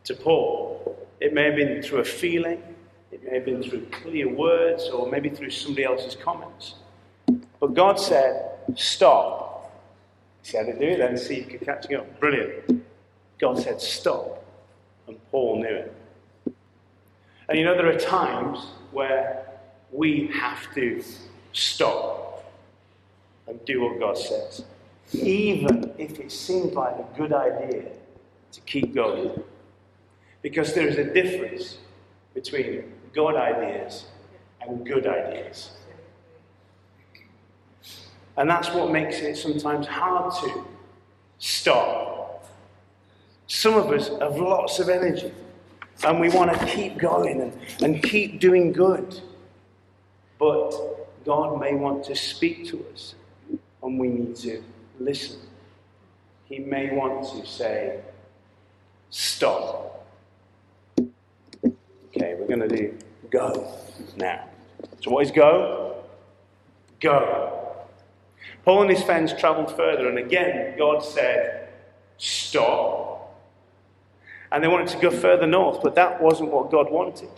to 0.04 0.14
Paul. 0.14 0.96
It 1.20 1.34
may 1.34 1.46
have 1.46 1.56
been 1.56 1.82
through 1.82 1.98
a 1.98 2.04
feeling, 2.04 2.62
it 3.10 3.24
may 3.24 3.34
have 3.34 3.44
been 3.44 3.62
through 3.62 3.86
clear 3.86 4.28
words, 4.28 4.88
or 4.88 5.10
maybe 5.10 5.28
through 5.28 5.50
somebody 5.50 5.84
else's 5.84 6.14
comments. 6.14 6.76
But 7.58 7.74
God 7.74 7.98
said, 7.98 8.52
Stop. 8.76 9.72
He 10.42 10.52
said, 10.52 10.78
do 10.78 10.86
it 10.86 10.98
then, 10.98 11.18
see 11.18 11.34
if 11.34 11.50
you 11.50 11.58
could 11.58 11.66
catch 11.66 11.92
up. 11.92 12.20
Brilliant. 12.20 12.84
God 13.40 13.58
said, 13.58 13.80
Stop. 13.80 14.44
And 15.08 15.18
Paul 15.32 15.60
knew 15.60 15.66
it. 15.66 15.96
And 17.48 17.58
you 17.58 17.64
know, 17.64 17.76
there 17.76 17.88
are 17.88 17.98
times 17.98 18.68
where 18.92 19.46
we 19.90 20.28
have 20.28 20.72
to 20.74 21.02
stop 21.52 22.44
and 23.48 23.64
do 23.64 23.82
what 23.82 23.98
God 23.98 24.16
says, 24.16 24.64
even 25.12 25.92
if 25.98 26.18
it 26.18 26.32
seems 26.32 26.74
like 26.74 26.94
a 26.94 27.06
good 27.16 27.32
idea 27.32 27.84
to 28.52 28.60
keep 28.62 28.94
going. 28.94 29.42
Because 30.42 30.74
there 30.74 30.86
is 30.86 30.98
a 30.98 31.12
difference 31.12 31.78
between 32.34 32.92
God 33.14 33.36
ideas 33.36 34.06
and 34.60 34.84
good 34.84 35.06
ideas. 35.06 35.70
And 38.36 38.50
that's 38.50 38.70
what 38.70 38.90
makes 38.92 39.18
it 39.20 39.36
sometimes 39.36 39.86
hard 39.86 40.32
to 40.42 40.64
stop. 41.38 42.46
Some 43.46 43.74
of 43.74 43.90
us 43.90 44.08
have 44.20 44.36
lots 44.36 44.78
of 44.78 44.88
energy 44.88 45.32
and 46.04 46.20
we 46.20 46.28
want 46.28 46.52
to 46.52 46.66
keep 46.66 46.98
going 46.98 47.40
and, 47.40 47.58
and 47.82 48.02
keep 48.02 48.40
doing 48.40 48.72
good. 48.72 49.20
But 50.38 51.24
God 51.24 51.58
may 51.58 51.74
want 51.74 52.04
to 52.04 52.14
speak 52.14 52.66
to 52.68 52.84
us 52.92 53.14
and 53.82 53.98
we 53.98 54.08
need 54.08 54.36
to 54.36 54.62
listen. 54.98 55.38
He 56.46 56.58
may 56.58 56.94
want 56.94 57.28
to 57.32 57.46
say, 57.46 58.00
Stop. 59.10 60.06
Okay, 60.98 62.34
we're 62.38 62.46
going 62.46 62.60
to 62.60 62.68
do 62.68 62.96
go 63.30 63.72
now. 64.16 64.48
So, 65.02 65.10
what 65.10 65.24
is 65.24 65.30
go? 65.30 66.04
Go. 67.00 67.76
Paul 68.64 68.82
and 68.82 68.90
his 68.90 69.02
friends 69.02 69.32
traveled 69.32 69.74
further, 69.76 70.08
and 70.08 70.18
again, 70.18 70.76
God 70.78 71.04
said, 71.04 71.68
Stop. 72.18 73.34
And 74.50 74.62
they 74.62 74.68
wanted 74.68 74.88
to 74.88 74.98
go 74.98 75.10
further 75.10 75.46
north, 75.46 75.82
but 75.82 75.94
that 75.96 76.20
wasn't 76.22 76.50
what 76.50 76.70
God 76.70 76.90
wanted. 76.90 77.28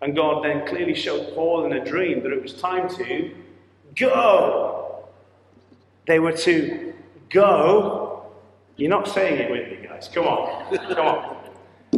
And 0.00 0.16
God 0.16 0.44
then 0.44 0.66
clearly 0.66 0.94
showed 0.94 1.34
Paul 1.34 1.64
in 1.66 1.72
a 1.74 1.84
dream 1.84 2.22
that 2.22 2.32
it 2.32 2.42
was 2.42 2.54
time 2.54 2.88
to 2.96 3.30
go. 3.94 4.71
They 6.06 6.18
were 6.18 6.32
to 6.32 6.94
go. 7.30 8.26
You're 8.76 8.90
not 8.90 9.08
saying 9.08 9.40
it 9.40 9.50
with 9.50 9.68
me, 9.68 9.86
guys. 9.86 10.08
Come 10.12 10.26
on. 10.26 10.76
Come 10.76 11.06
on. 11.06 11.36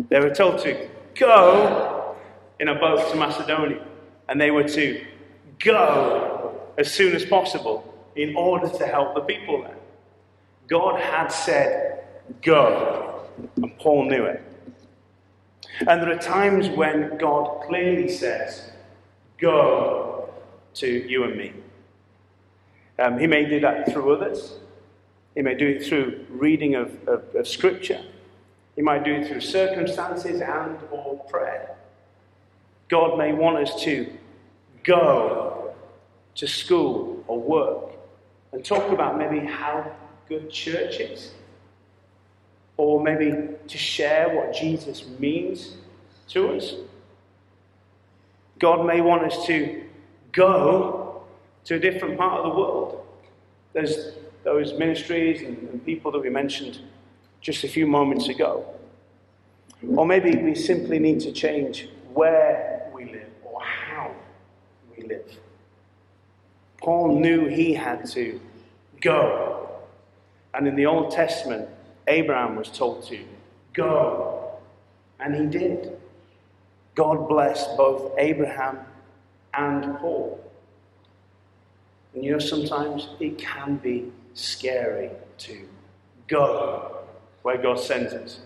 They 0.09 0.21
were 0.21 0.35
told 0.35 0.61
to 0.63 0.89
go 1.15 2.17
in 2.61 2.69
a 2.69 2.75
boat 2.75 3.11
to 3.11 3.17
Macedonia. 3.17 3.85
And 4.29 4.41
they 4.41 4.51
were 4.51 4.69
to 4.69 5.05
go 5.59 6.61
as 6.79 6.93
soon 6.93 7.15
as 7.15 7.25
possible 7.25 7.95
in 8.17 8.35
order 8.37 8.69
to 8.69 8.87
help 8.87 9.15
the 9.15 9.21
people 9.21 9.63
there. 9.63 9.77
God 10.67 11.01
had 11.01 11.29
said, 11.29 12.05
Go. 12.43 13.27
And 13.57 13.77
Paul 13.79 14.09
knew 14.09 14.25
it. 14.25 14.43
And 15.81 16.01
there 16.01 16.11
are 16.11 16.19
times 16.19 16.69
when 16.69 17.19
God 17.19 17.65
clearly 17.67 18.09
says, 18.09 18.71
Go 19.39 20.33
to 20.75 20.87
you 20.87 21.25
and 21.25 21.37
me. 21.37 21.53
Um, 22.99 23.19
he 23.19 23.27
may 23.27 23.45
do 23.45 23.61
that 23.61 23.93
through 23.93 24.15
others. 24.15 24.55
He 25.35 25.43
may 25.43 25.55
do 25.55 25.67
it 25.67 25.85
through 25.85 26.27
reading 26.29 26.77
of, 26.77 26.97
of, 27.09 27.23
of 27.35 27.49
Scripture. 27.49 28.05
He 28.77 28.83
might 28.83 29.05
do 29.05 29.15
it 29.15 29.29
through 29.29 29.41
circumstances 29.41 30.41
and 30.41 30.79
or 30.91 31.19
prayer. 31.29 31.77
God 32.89 33.19
may 33.19 33.33
want 33.33 33.59
us 33.59 33.83
to 33.83 34.13
go 34.85 35.75
to 36.37 36.47
school 36.47 37.25
or 37.27 37.41
work 37.41 37.93
and 38.53 38.65
talk 38.65 38.91
about 38.93 39.19
maybe 39.19 39.41
how 39.41 39.91
good 40.29 40.51
church 40.51 41.01
is. 41.01 41.33
Or 42.77 43.03
maybe 43.03 43.49
to 43.69 43.79
share 43.79 44.35
what 44.35 44.53
Jesus 44.53 45.07
means 45.19 45.77
to 46.29 46.49
us. 46.49 46.75
God 48.59 48.87
may 48.87 49.01
want 49.01 49.25
us 49.25 49.47
to 49.47 49.85
go 50.33 51.04
to 51.65 51.75
a 51.75 51.79
different 51.79 52.19
part 52.19 52.41
of 52.41 52.53
the 52.53 52.59
world. 52.59 53.07
There's 53.73 54.15
those 54.43 54.75
ministries 54.75 55.43
and, 55.43 55.57
and 55.69 55.85
people 55.85 56.13
that 56.13 56.21
we 56.21 56.31
mentioned 56.31 56.79
just 57.41 57.65
a 57.65 57.69
few 57.69 57.87
moments 57.87 58.29
ago. 58.29 58.67
Or 59.97 60.07
maybe 60.07 60.37
we 60.37 60.55
simply 60.55 60.99
need 60.99 61.21
to 61.21 61.33
change 61.33 61.89
where 62.13 62.91
we 62.95 63.05
live 63.07 63.29
or 63.45 63.61
how 63.63 64.15
we 64.97 65.05
live. 65.05 65.27
Paul 66.79 67.19
knew 67.19 67.47
he 67.47 67.75
had 67.75 68.07
to 68.11 68.41
go. 69.01 69.69
And 70.53 70.69
in 70.69 70.77
the 70.77 70.87
Old 70.87 71.11
Testament, 71.11 71.69
Abraham 72.07 72.57
was 72.57 72.69
told 72.69 73.07
to 73.09 73.19
go. 73.73 74.59
And 75.21 75.35
he 75.35 75.47
did. 75.47 75.97
God 76.95 77.29
blessed 77.29 77.77
both 77.77 78.13
Abraham 78.19 78.79
and 79.53 79.99
Paul. 79.99 80.41
And 82.15 82.25
you 82.25 82.33
know, 82.33 82.39
sometimes 82.39 83.09
it 83.21 83.39
can 83.39 83.77
be 83.77 84.13
scary 84.35 85.11
to 85.39 85.69
go 86.29 86.99
where 87.43 87.59
God 87.59 87.79
sends 87.79 88.13
us. 88.13 88.41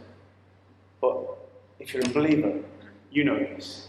But 1.01 1.25
if 1.79 1.95
you're 1.95 2.05
a 2.05 2.09
believer, 2.09 2.61
you 3.11 3.25
know 3.25 3.39
this. 3.39 3.89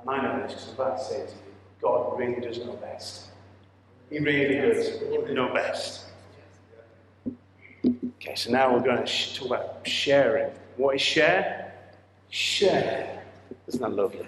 And 0.00 0.10
I 0.10 0.22
know 0.22 0.46
this 0.46 0.52
because 0.52 0.68
I'm 0.68 0.74
about 0.74 0.98
to 0.98 1.04
say 1.04 1.16
it 1.20 1.28
to 1.28 1.34
you. 1.34 1.40
God 1.80 2.18
really 2.18 2.40
does 2.40 2.58
know 2.58 2.74
best. 2.74 3.28
He 4.10 4.18
really 4.18 4.56
does 4.56 5.00
know 5.30 5.52
best. 5.52 6.06
Okay, 8.16 8.34
so 8.34 8.50
now 8.50 8.72
we're 8.72 8.82
going 8.82 9.04
to 9.04 9.34
talk 9.34 9.46
about 9.46 9.86
sharing. 9.86 10.50
What 10.76 10.96
is 10.96 11.02
share? 11.02 11.74
Share. 12.30 13.22
Isn't 13.66 13.80
that 13.80 13.92
lovely? 13.92 14.26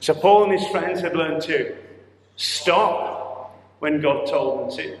So 0.00 0.14
Paul 0.14 0.44
and 0.44 0.52
his 0.52 0.68
friends 0.68 1.00
had 1.00 1.14
learned 1.14 1.42
to 1.42 1.76
stop 2.36 3.11
when 3.82 4.00
God 4.00 4.28
told 4.28 4.60
them 4.60 4.76
to, 4.78 4.96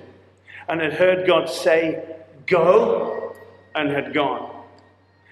and 0.68 0.80
had 0.80 0.94
heard 0.94 1.24
God 1.24 1.48
say, 1.48 2.16
Go, 2.48 3.36
and 3.76 3.88
had 3.88 4.12
gone. 4.12 4.50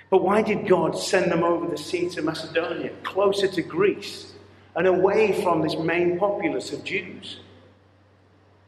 But 0.08 0.22
why 0.22 0.40
did 0.40 0.68
God 0.68 0.96
send 0.96 1.32
them 1.32 1.42
over 1.42 1.66
the 1.66 1.76
sea 1.76 2.08
to 2.10 2.22
Macedonia, 2.22 2.92
closer 3.02 3.48
to 3.48 3.60
Greece, 3.60 4.34
and 4.76 4.86
away 4.86 5.42
from 5.42 5.62
this 5.62 5.76
main 5.76 6.16
populace 6.16 6.72
of 6.72 6.84
Jews? 6.84 7.40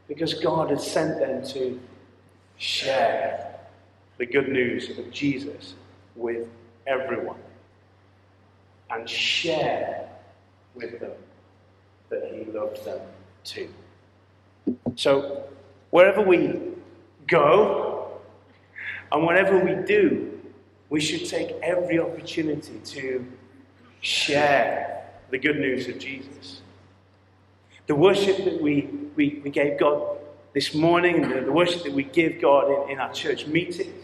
Because 0.08 0.34
God 0.34 0.70
had 0.70 0.80
sent 0.80 1.20
them 1.20 1.46
to 1.50 1.80
share 2.56 3.54
the 4.18 4.26
good 4.26 4.48
news 4.48 4.98
of 4.98 5.12
Jesus 5.12 5.74
with 6.16 6.48
everyone 6.88 7.38
and 8.90 9.08
share 9.08 10.08
with 10.74 10.98
them 10.98 11.12
that 12.08 12.32
He 12.34 12.50
loved 12.50 12.84
them 12.84 13.00
too. 13.44 13.68
So, 14.96 15.44
wherever 15.90 16.22
we 16.22 16.58
go 17.26 18.20
and 19.10 19.24
whatever 19.24 19.58
we 19.58 19.86
do, 19.86 20.40
we 20.90 21.00
should 21.00 21.28
take 21.28 21.52
every 21.62 21.98
opportunity 21.98 22.78
to 22.84 23.26
share 24.00 25.06
the 25.30 25.38
good 25.38 25.58
news 25.58 25.88
of 25.88 25.98
Jesus. 25.98 26.60
The 27.86 27.94
worship 27.94 28.44
that 28.44 28.60
we, 28.60 28.88
we, 29.16 29.40
we 29.42 29.50
gave 29.50 29.78
God 29.78 30.18
this 30.52 30.74
morning, 30.74 31.22
the, 31.28 31.40
the 31.40 31.52
worship 31.52 31.84
that 31.84 31.92
we 31.92 32.04
give 32.04 32.40
God 32.40 32.70
in, 32.70 32.92
in 32.92 32.98
our 33.00 33.12
church 33.12 33.46
meetings, 33.46 33.94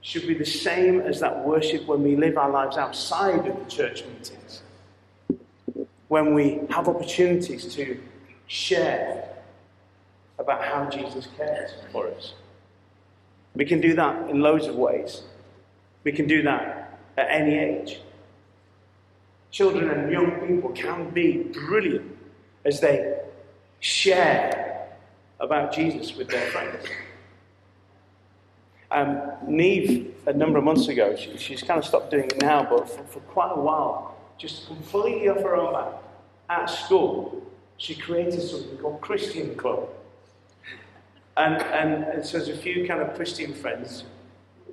should 0.00 0.26
be 0.26 0.34
the 0.34 0.44
same 0.44 1.00
as 1.00 1.20
that 1.20 1.44
worship 1.44 1.86
when 1.86 2.02
we 2.02 2.16
live 2.16 2.36
our 2.36 2.50
lives 2.50 2.76
outside 2.76 3.46
of 3.46 3.58
the 3.58 3.70
church 3.70 4.02
meetings. 4.04 4.62
When 6.08 6.34
we 6.34 6.60
have 6.70 6.88
opportunities 6.88 7.74
to 7.74 8.00
share 8.46 9.28
about 10.42 10.64
how 10.64 10.90
Jesus 10.90 11.28
cares 11.36 11.70
for 11.90 12.08
us. 12.08 12.34
We 13.54 13.64
can 13.64 13.80
do 13.80 13.94
that 13.94 14.28
in 14.28 14.40
loads 14.40 14.66
of 14.66 14.74
ways. 14.76 15.22
We 16.04 16.12
can 16.12 16.26
do 16.26 16.42
that 16.42 16.98
at 17.16 17.28
any 17.30 17.56
age. 17.58 18.00
Children 19.50 19.90
and 19.90 20.10
young 20.10 20.30
people 20.46 20.70
can 20.70 21.10
be 21.10 21.44
brilliant 21.68 22.16
as 22.64 22.80
they 22.80 23.20
share 23.80 24.88
about 25.38 25.72
Jesus 25.72 26.16
with 26.16 26.28
their 26.28 26.50
friends. 26.50 26.84
Um, 28.90 29.32
Neve, 29.46 30.14
a 30.26 30.32
number 30.32 30.58
of 30.58 30.64
months 30.64 30.88
ago, 30.88 31.16
she, 31.16 31.36
she's 31.36 31.62
kind 31.62 31.78
of 31.78 31.84
stopped 31.84 32.10
doing 32.10 32.24
it 32.24 32.40
now, 32.40 32.66
but 32.68 32.88
for, 32.88 33.02
for 33.04 33.20
quite 33.20 33.52
a 33.52 33.60
while, 33.60 34.16
just 34.38 34.66
completely 34.66 35.28
off 35.28 35.42
her 35.42 35.56
own 35.56 35.72
back, 35.72 36.02
at 36.48 36.66
school, 36.66 37.42
she 37.76 37.94
created 37.94 38.40
something 38.42 38.76
called 38.78 39.00
Christian 39.00 39.54
Club. 39.56 39.88
And, 41.36 41.56
and, 41.62 42.04
and 42.04 42.24
so 42.26 42.38
there's 42.38 42.48
a 42.48 42.56
few 42.56 42.86
kind 42.86 43.00
of 43.00 43.14
Christian 43.14 43.54
friends, 43.54 44.04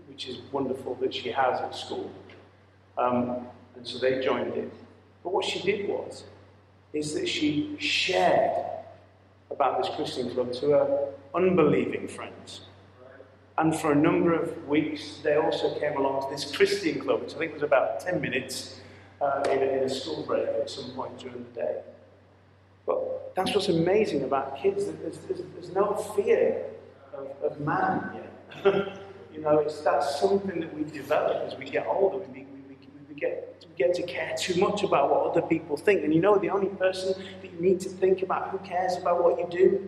which 0.07 0.27
is 0.27 0.39
wonderful 0.51 0.95
that 0.95 1.13
she 1.13 1.31
has 1.31 1.61
at 1.61 1.73
school. 1.73 2.11
Um, 2.97 3.47
and 3.75 3.87
so 3.87 3.97
they 3.97 4.21
joined 4.21 4.55
it. 4.55 4.71
But 5.23 5.33
what 5.33 5.45
she 5.45 5.61
did 5.61 5.87
was, 5.87 6.25
is 6.91 7.13
that 7.13 7.27
she 7.29 7.77
shared 7.79 8.65
about 9.51 9.81
this 9.81 9.95
Christian 9.95 10.29
club 10.31 10.51
to 10.53 10.71
her 10.71 11.07
unbelieving 11.33 12.07
friends. 12.07 12.61
And 13.57 13.75
for 13.75 13.91
a 13.91 13.95
number 13.95 14.33
of 14.33 14.67
weeks, 14.67 15.19
they 15.23 15.35
also 15.35 15.77
came 15.79 15.97
along 15.97 16.23
to 16.23 16.29
this 16.29 16.55
Christian 16.55 16.99
club, 16.99 17.21
which 17.21 17.35
I 17.35 17.37
think 17.37 17.53
was 17.53 17.63
about 17.63 17.99
10 17.99 18.21
minutes 18.21 18.79
uh, 19.21 19.43
in, 19.49 19.59
a, 19.59 19.65
in 19.65 19.83
a 19.83 19.89
school 19.89 20.23
break 20.23 20.47
at 20.47 20.69
some 20.69 20.91
point 20.91 21.19
during 21.19 21.45
the 21.53 21.61
day. 21.61 21.81
But 22.89 23.35
that's 23.35 23.53
what's 23.53 23.69
amazing 23.69 24.23
about 24.23 24.57
kids, 24.57 24.85
that 24.87 24.99
there's, 24.99 25.19
there's, 25.19 25.41
there's 25.53 25.69
no 25.75 25.93
fear 26.15 26.65
of, 27.13 27.51
of 27.51 27.59
man 27.59 28.09
yet. 28.15 28.97
you 29.31 29.41
know, 29.41 29.59
it's, 29.59 29.81
that's 29.81 30.19
something 30.19 30.59
that 30.59 30.73
we 30.73 30.83
develop 30.85 31.45
as 31.45 31.55
we 31.55 31.65
get 31.65 31.85
older. 31.85 32.17
We, 32.17 32.47
we, 32.51 32.75
we, 33.07 33.13
get, 33.13 33.63
we 33.69 33.75
get 33.77 33.93
to 33.93 34.01
care 34.01 34.35
too 34.35 34.59
much 34.59 34.81
about 34.81 35.11
what 35.11 35.29
other 35.29 35.43
people 35.43 35.77
think. 35.77 36.03
And 36.03 36.11
you 36.11 36.19
know, 36.19 36.39
the 36.39 36.49
only 36.49 36.69
person 36.69 37.13
that 37.43 37.53
you 37.53 37.61
need 37.61 37.79
to 37.81 37.89
think 37.89 38.23
about 38.23 38.49
who 38.49 38.57
cares 38.57 38.97
about 38.97 39.23
what 39.23 39.37
you 39.37 39.47
do 39.51 39.87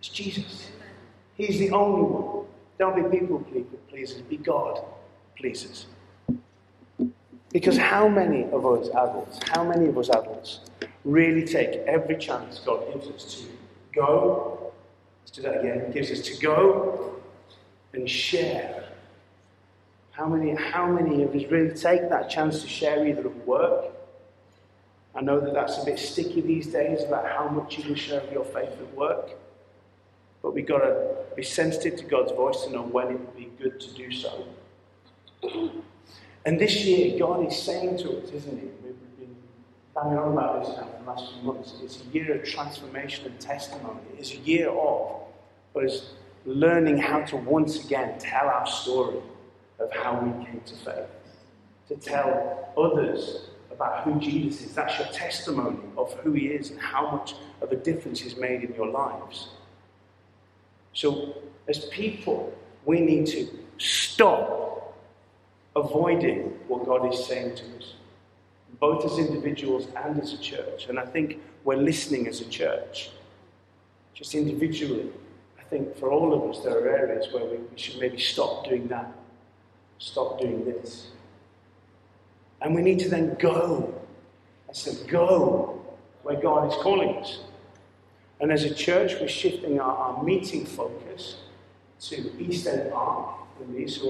is 0.00 0.08
Jesus. 0.08 0.70
He's 1.34 1.58
the 1.58 1.72
only 1.72 2.02
one. 2.02 2.46
Don't 2.78 2.94
be 2.94 3.18
people 3.18 3.44
pleasers, 3.90 4.22
be 4.22 4.36
God 4.36 4.80
pleasers. 5.36 5.86
Because 7.50 7.76
how 7.76 8.06
many 8.06 8.44
of 8.52 8.64
us 8.64 8.88
adults, 8.90 9.40
how 9.50 9.64
many 9.64 9.86
of 9.86 9.98
us 9.98 10.08
adults 10.08 10.60
really 11.04 11.44
take 11.44 11.70
every 11.86 12.16
chance 12.16 12.60
God 12.60 12.92
gives 12.92 13.08
us 13.08 13.34
to 13.34 13.46
go, 13.94 14.72
let's 15.22 15.30
do 15.30 15.42
that 15.42 15.60
again, 15.60 15.90
gives 15.92 16.10
us 16.10 16.20
to 16.22 16.36
go 16.38 17.16
and 17.92 18.08
share. 18.08 18.84
How 20.12 20.26
many, 20.26 20.54
how 20.54 20.90
many 20.90 21.22
of 21.22 21.34
us 21.34 21.44
really 21.50 21.74
take 21.74 22.08
that 22.10 22.28
chance 22.28 22.62
to 22.62 22.68
share 22.68 23.06
either 23.06 23.20
at 23.20 23.46
work? 23.46 23.86
I 25.14 25.20
know 25.20 25.40
that 25.40 25.54
that's 25.54 25.78
a 25.82 25.84
bit 25.84 25.98
sticky 25.98 26.40
these 26.42 26.66
days 26.66 27.02
about 27.02 27.26
how 27.26 27.48
much 27.48 27.76
you 27.76 27.84
can 27.84 27.94
share 27.94 28.20
of 28.20 28.32
your 28.32 28.44
faith 28.44 28.70
at 28.70 28.94
work. 28.94 29.30
But 30.42 30.54
we've 30.54 30.66
got 30.66 30.78
to 30.78 31.16
be 31.36 31.42
sensitive 31.42 31.98
to 31.98 32.04
God's 32.04 32.32
voice 32.32 32.62
and 32.64 32.72
know 32.74 32.82
when 32.82 33.08
it 33.08 33.18
would 33.18 33.36
be 33.36 33.50
good 33.58 33.80
to 33.80 33.94
do 33.94 34.12
so. 34.12 34.46
And 36.44 36.60
this 36.60 36.84
year, 36.84 37.18
God 37.18 37.46
is 37.46 37.60
saying 37.60 37.98
to 37.98 38.22
us, 38.22 38.30
isn't 38.30 38.60
He? 38.60 38.87
We've 40.04 40.14
been 40.14 40.22
about 40.32 40.64
this 40.64 40.76
now 40.76 40.88
the 41.00 41.10
last 41.10 41.32
few 41.32 41.42
months. 41.42 41.74
It's 41.82 42.00
a 42.00 42.14
year 42.14 42.34
of 42.34 42.44
transformation 42.44 43.26
and 43.26 43.40
testimony. 43.40 44.00
It's 44.16 44.32
a 44.32 44.38
year 44.38 44.70
of 44.70 45.22
us 45.74 46.10
learning 46.46 46.98
how 46.98 47.22
to 47.22 47.36
once 47.36 47.84
again 47.84 48.18
tell 48.18 48.46
our 48.46 48.66
story 48.66 49.18
of 49.80 49.90
how 49.92 50.20
we 50.20 50.44
came 50.44 50.60
to 50.66 50.74
faith. 50.76 51.08
To 51.88 51.96
tell 51.96 52.72
others 52.76 53.48
about 53.72 54.04
who 54.04 54.20
Jesus 54.20 54.66
is. 54.66 54.74
That's 54.74 54.98
your 54.98 55.08
testimony 55.08 55.78
of 55.96 56.12
who 56.20 56.32
He 56.32 56.46
is 56.46 56.70
and 56.70 56.80
how 56.80 57.10
much 57.10 57.34
of 57.60 57.72
a 57.72 57.76
difference 57.76 58.20
He's 58.20 58.36
made 58.36 58.62
in 58.62 58.74
your 58.74 58.88
lives. 58.88 59.48
So, 60.92 61.34
as 61.68 61.86
people, 61.86 62.52
we 62.84 63.00
need 63.00 63.26
to 63.26 63.48
stop 63.78 64.96
avoiding 65.74 66.56
what 66.68 66.86
God 66.86 67.12
is 67.12 67.24
saying 67.26 67.56
to 67.56 67.64
us, 67.76 67.94
both 68.80 69.04
as 69.04 69.18
individuals 69.18 69.88
and 69.96 70.20
as 70.20 70.32
a 70.32 70.38
church. 70.38 70.86
And 70.88 70.98
I 70.98 71.06
think 71.06 71.40
we're 71.64 71.76
listening 71.76 72.28
as 72.28 72.40
a 72.40 72.44
church, 72.44 73.10
just 74.14 74.34
individually. 74.34 75.10
I 75.58 75.64
think 75.64 75.96
for 75.96 76.10
all 76.10 76.32
of 76.32 76.50
us, 76.50 76.64
there 76.64 76.78
are 76.78 76.88
areas 76.88 77.32
where 77.32 77.44
we, 77.44 77.58
should 77.76 78.00
maybe 78.00 78.18
stop 78.18 78.64
doing 78.64 78.88
that, 78.88 79.12
stop 79.98 80.40
doing 80.40 80.64
this. 80.64 81.08
And 82.60 82.74
we 82.74 82.82
need 82.82 82.98
to 83.00 83.08
then 83.08 83.36
go. 83.38 83.94
I 84.68 84.72
said, 84.72 85.08
go 85.08 85.80
where 86.22 86.40
God 86.40 86.68
is 86.68 86.74
calling 86.82 87.16
us. 87.16 87.40
And 88.40 88.52
as 88.52 88.64
a 88.64 88.74
church, 88.74 89.14
we're 89.20 89.28
shifting 89.28 89.80
our, 89.80 89.96
our 89.96 90.22
meeting 90.22 90.64
focus 90.64 91.38
to 92.00 92.32
East 92.40 92.66
End 92.66 92.92
Park. 92.92 93.34
So 93.58 93.64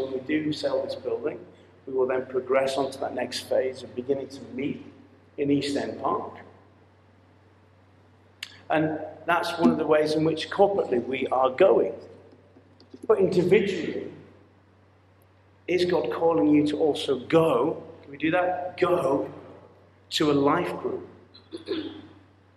when 0.04 0.12
we 0.12 0.20
do 0.26 0.52
sell 0.52 0.84
this 0.84 0.94
building, 0.94 1.38
we 1.88 1.94
will 1.94 2.06
then 2.06 2.26
progress 2.26 2.76
on 2.76 2.90
to 2.90 2.98
that 2.98 3.14
next 3.14 3.40
phase 3.48 3.82
of 3.82 3.94
beginning 3.94 4.28
to 4.28 4.40
meet 4.54 4.84
in 5.38 5.50
East 5.50 5.76
End 5.76 6.00
Park. 6.02 6.34
And 8.70 9.00
that's 9.26 9.58
one 9.58 9.70
of 9.70 9.78
the 9.78 9.86
ways 9.86 10.12
in 10.12 10.24
which 10.24 10.50
corporately 10.50 11.04
we 11.06 11.26
are 11.28 11.48
going. 11.50 11.94
But 13.06 13.18
individually, 13.18 14.12
is 15.66 15.86
God 15.86 16.10
calling 16.12 16.48
you 16.48 16.66
to 16.66 16.76
also 16.78 17.20
go? 17.20 17.82
Can 18.02 18.10
we 18.10 18.18
do 18.18 18.30
that? 18.32 18.78
Go 18.78 19.30
to 20.10 20.30
a 20.30 20.32
life 20.32 20.76
group 20.80 21.06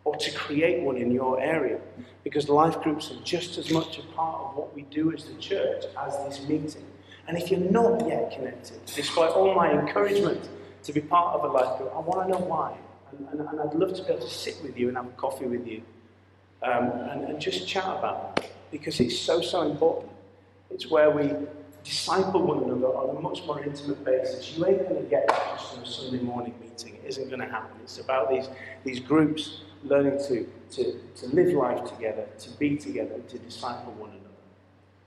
or 0.03 0.15
to 0.17 0.31
create 0.31 0.81
one 0.81 0.97
in 0.97 1.11
your 1.11 1.39
area. 1.39 1.79
Because 2.23 2.49
life 2.49 2.81
groups 2.81 3.11
are 3.11 3.21
just 3.23 3.57
as 3.57 3.71
much 3.71 3.97
a 3.97 4.03
part 4.13 4.41
of 4.41 4.55
what 4.57 4.75
we 4.75 4.81
do 4.83 5.13
as 5.13 5.25
the 5.25 5.35
church 5.35 5.85
as 5.97 6.17
this 6.25 6.47
meeting. 6.47 6.85
And 7.27 7.37
if 7.37 7.51
you're 7.51 7.59
not 7.59 8.07
yet 8.07 8.31
connected, 8.31 8.79
despite 8.85 9.31
all 9.31 9.53
my 9.55 9.71
encouragement 9.71 10.49
to 10.83 10.93
be 10.93 11.01
part 11.01 11.35
of 11.35 11.43
a 11.43 11.53
life 11.53 11.77
group, 11.77 11.91
I 11.95 11.99
want 11.99 12.27
to 12.27 12.31
know 12.33 12.45
why. 12.45 12.75
And, 13.11 13.27
and, 13.29 13.49
and 13.49 13.59
I'd 13.59 13.73
love 13.73 13.93
to 13.95 14.03
be 14.03 14.09
able 14.09 14.25
to 14.25 14.33
sit 14.33 14.57
with 14.63 14.77
you 14.77 14.87
and 14.87 14.97
have 14.97 15.05
a 15.05 15.11
coffee 15.11 15.45
with 15.45 15.67
you 15.67 15.83
um, 16.63 16.91
and, 16.91 17.23
and 17.25 17.41
just 17.41 17.67
chat 17.67 17.85
about 17.85 18.39
it 18.41 18.51
because 18.71 18.99
it's 18.99 19.17
so, 19.17 19.41
so 19.41 19.69
important. 19.69 20.11
It's 20.69 20.89
where 20.89 21.11
we 21.11 21.31
disciple 21.83 22.45
one 22.45 22.63
another 22.63 22.87
on 22.87 23.15
a 23.15 23.19
much 23.19 23.43
more 23.45 23.63
intimate 23.63 24.03
basis. 24.05 24.55
You 24.55 24.65
ain't 24.65 24.87
going 24.87 25.03
to 25.03 25.09
get 25.09 25.27
that 25.27 25.57
just 25.57 25.73
from 25.73 25.83
a 25.83 25.85
Sunday 25.85 26.23
morning 26.23 26.53
meeting. 26.61 26.95
It 26.95 27.07
isn't 27.07 27.27
going 27.29 27.41
to 27.41 27.47
happen. 27.47 27.77
It's 27.83 27.99
about 27.99 28.29
these, 28.29 28.47
these 28.83 28.99
groups 28.99 29.61
learning 29.83 30.19
to, 30.27 30.47
to, 30.71 30.99
to 31.15 31.27
live 31.35 31.53
life 31.53 31.83
together, 31.89 32.25
to 32.39 32.49
be 32.51 32.77
together, 32.77 33.19
to 33.27 33.39
disciple 33.39 33.93
one 33.93 34.11
another. 34.11 34.30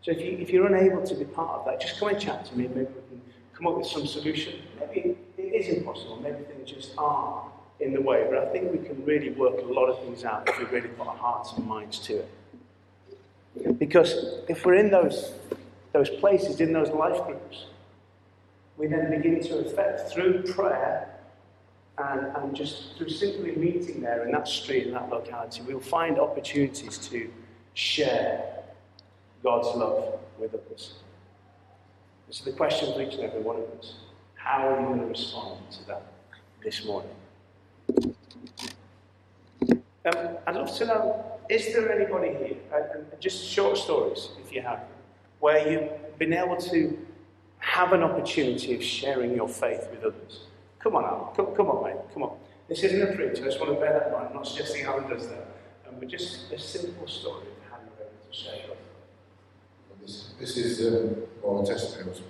So 0.04 0.10
if, 0.10 0.20
you, 0.20 0.36
if 0.38 0.50
you're 0.50 0.66
unable 0.66 1.02
to 1.02 1.14
be 1.14 1.24
part 1.24 1.60
of 1.60 1.64
that, 1.64 1.80
just 1.80 1.98
come 1.98 2.10
and 2.10 2.20
chat 2.20 2.44
to 2.46 2.58
me. 2.58 2.66
And 2.66 2.76
maybe 2.76 2.88
we 2.88 3.08
can 3.08 3.22
come 3.54 3.66
up 3.66 3.78
with 3.78 3.86
some 3.86 4.06
solution. 4.06 4.60
Maybe 4.78 5.16
it 5.38 5.42
is 5.42 5.68
impossible. 5.74 6.20
Maybe 6.22 6.44
things 6.44 6.70
just 6.70 6.92
aren't 6.98 7.50
in 7.80 7.94
the 7.94 8.02
way. 8.02 8.26
But 8.28 8.38
I 8.38 8.46
think 8.52 8.70
we 8.70 8.86
can 8.86 9.02
really 9.06 9.30
work 9.30 9.54
a 9.58 9.64
lot 9.64 9.86
of 9.86 9.98
things 10.00 10.22
out 10.24 10.46
if 10.46 10.58
we 10.58 10.66
really 10.66 10.88
put 10.88 11.06
our 11.06 11.16
hearts 11.16 11.54
and 11.56 11.66
minds 11.66 12.00
to 12.00 12.18
it. 12.18 13.78
Because 13.78 14.42
if 14.46 14.66
we're 14.66 14.74
in 14.74 14.90
those, 14.90 15.32
those 15.94 16.10
places, 16.10 16.60
in 16.60 16.74
those 16.74 16.90
life 16.90 17.24
groups, 17.26 17.64
we 18.76 18.88
then 18.88 19.10
begin 19.10 19.42
to 19.42 19.58
affect 19.60 20.12
through 20.12 20.42
prayer 20.42 21.08
and, 21.96 22.26
and 22.36 22.54
just 22.54 22.98
through 22.98 23.08
simply 23.08 23.56
meeting 23.56 24.02
there 24.02 24.26
in 24.26 24.32
that 24.32 24.48
street, 24.48 24.88
in 24.88 24.92
that 24.92 25.08
locality, 25.08 25.62
we'll 25.62 25.80
find 25.80 26.18
opportunities 26.18 26.98
to 26.98 27.30
share 27.72 28.53
God's 29.44 29.76
love 29.76 30.18
with 30.38 30.54
others. 30.54 30.94
So 32.30 32.44
the 32.44 32.56
question 32.56 32.92
for 32.94 33.02
each 33.02 33.14
and 33.14 33.24
every 33.24 33.42
one 33.42 33.56
of 33.56 33.78
us 33.78 33.94
how 34.44 34.68
are 34.68 34.78
you 34.78 34.86
going 34.88 35.00
to 35.00 35.06
respond 35.06 35.58
to 35.70 35.86
that 35.86 36.02
this 36.62 36.84
morning? 36.84 37.10
Um, 40.04 40.36
I'd 40.46 40.54
love 40.54 40.76
to 40.76 40.84
know 40.84 41.24
is 41.48 41.72
there 41.72 41.90
anybody 41.90 42.28
here, 42.28 42.56
and 42.94 43.06
just 43.20 43.42
short 43.42 43.78
stories 43.78 44.28
if 44.44 44.52
you 44.52 44.60
have, 44.60 44.80
where 45.40 45.66
you've 45.66 46.18
been 46.18 46.34
able 46.34 46.56
to 46.56 46.98
have 47.58 47.94
an 47.94 48.02
opportunity 48.02 48.74
of 48.74 48.82
sharing 48.82 49.34
your 49.34 49.48
faith 49.48 49.88
with 49.90 50.04
others? 50.04 50.40
Come 50.78 50.96
on, 50.96 51.04
Alan. 51.04 51.34
Come, 51.34 51.56
come 51.56 51.68
on, 51.68 51.84
mate. 51.84 51.96
Come 52.12 52.24
on. 52.24 52.36
This 52.68 52.82
isn't 52.82 53.00
a 53.00 53.16
preach. 53.16 53.40
I 53.40 53.44
just 53.44 53.58
want 53.60 53.72
to 53.72 53.80
bear 53.80 53.94
that 53.94 54.08
in 54.08 54.12
mind. 54.12 54.28
I'm 54.28 54.36
not 54.36 54.46
suggesting 54.46 54.84
Alan 54.84 55.08
does 55.08 55.26
that. 55.28 55.46
Um, 55.88 55.94
but 55.98 56.08
just 56.08 56.52
a 56.52 56.58
simple 56.58 57.06
story 57.06 57.46
of 57.46 57.70
how 57.70 57.78
you're 57.78 58.06
able 58.06 58.30
to 58.30 58.36
share 58.36 58.56
this, 60.04 60.34
this 60.38 60.56
is 60.56 60.86
um, 60.86 61.16
more 61.42 61.64
testimonials. 61.64 62.22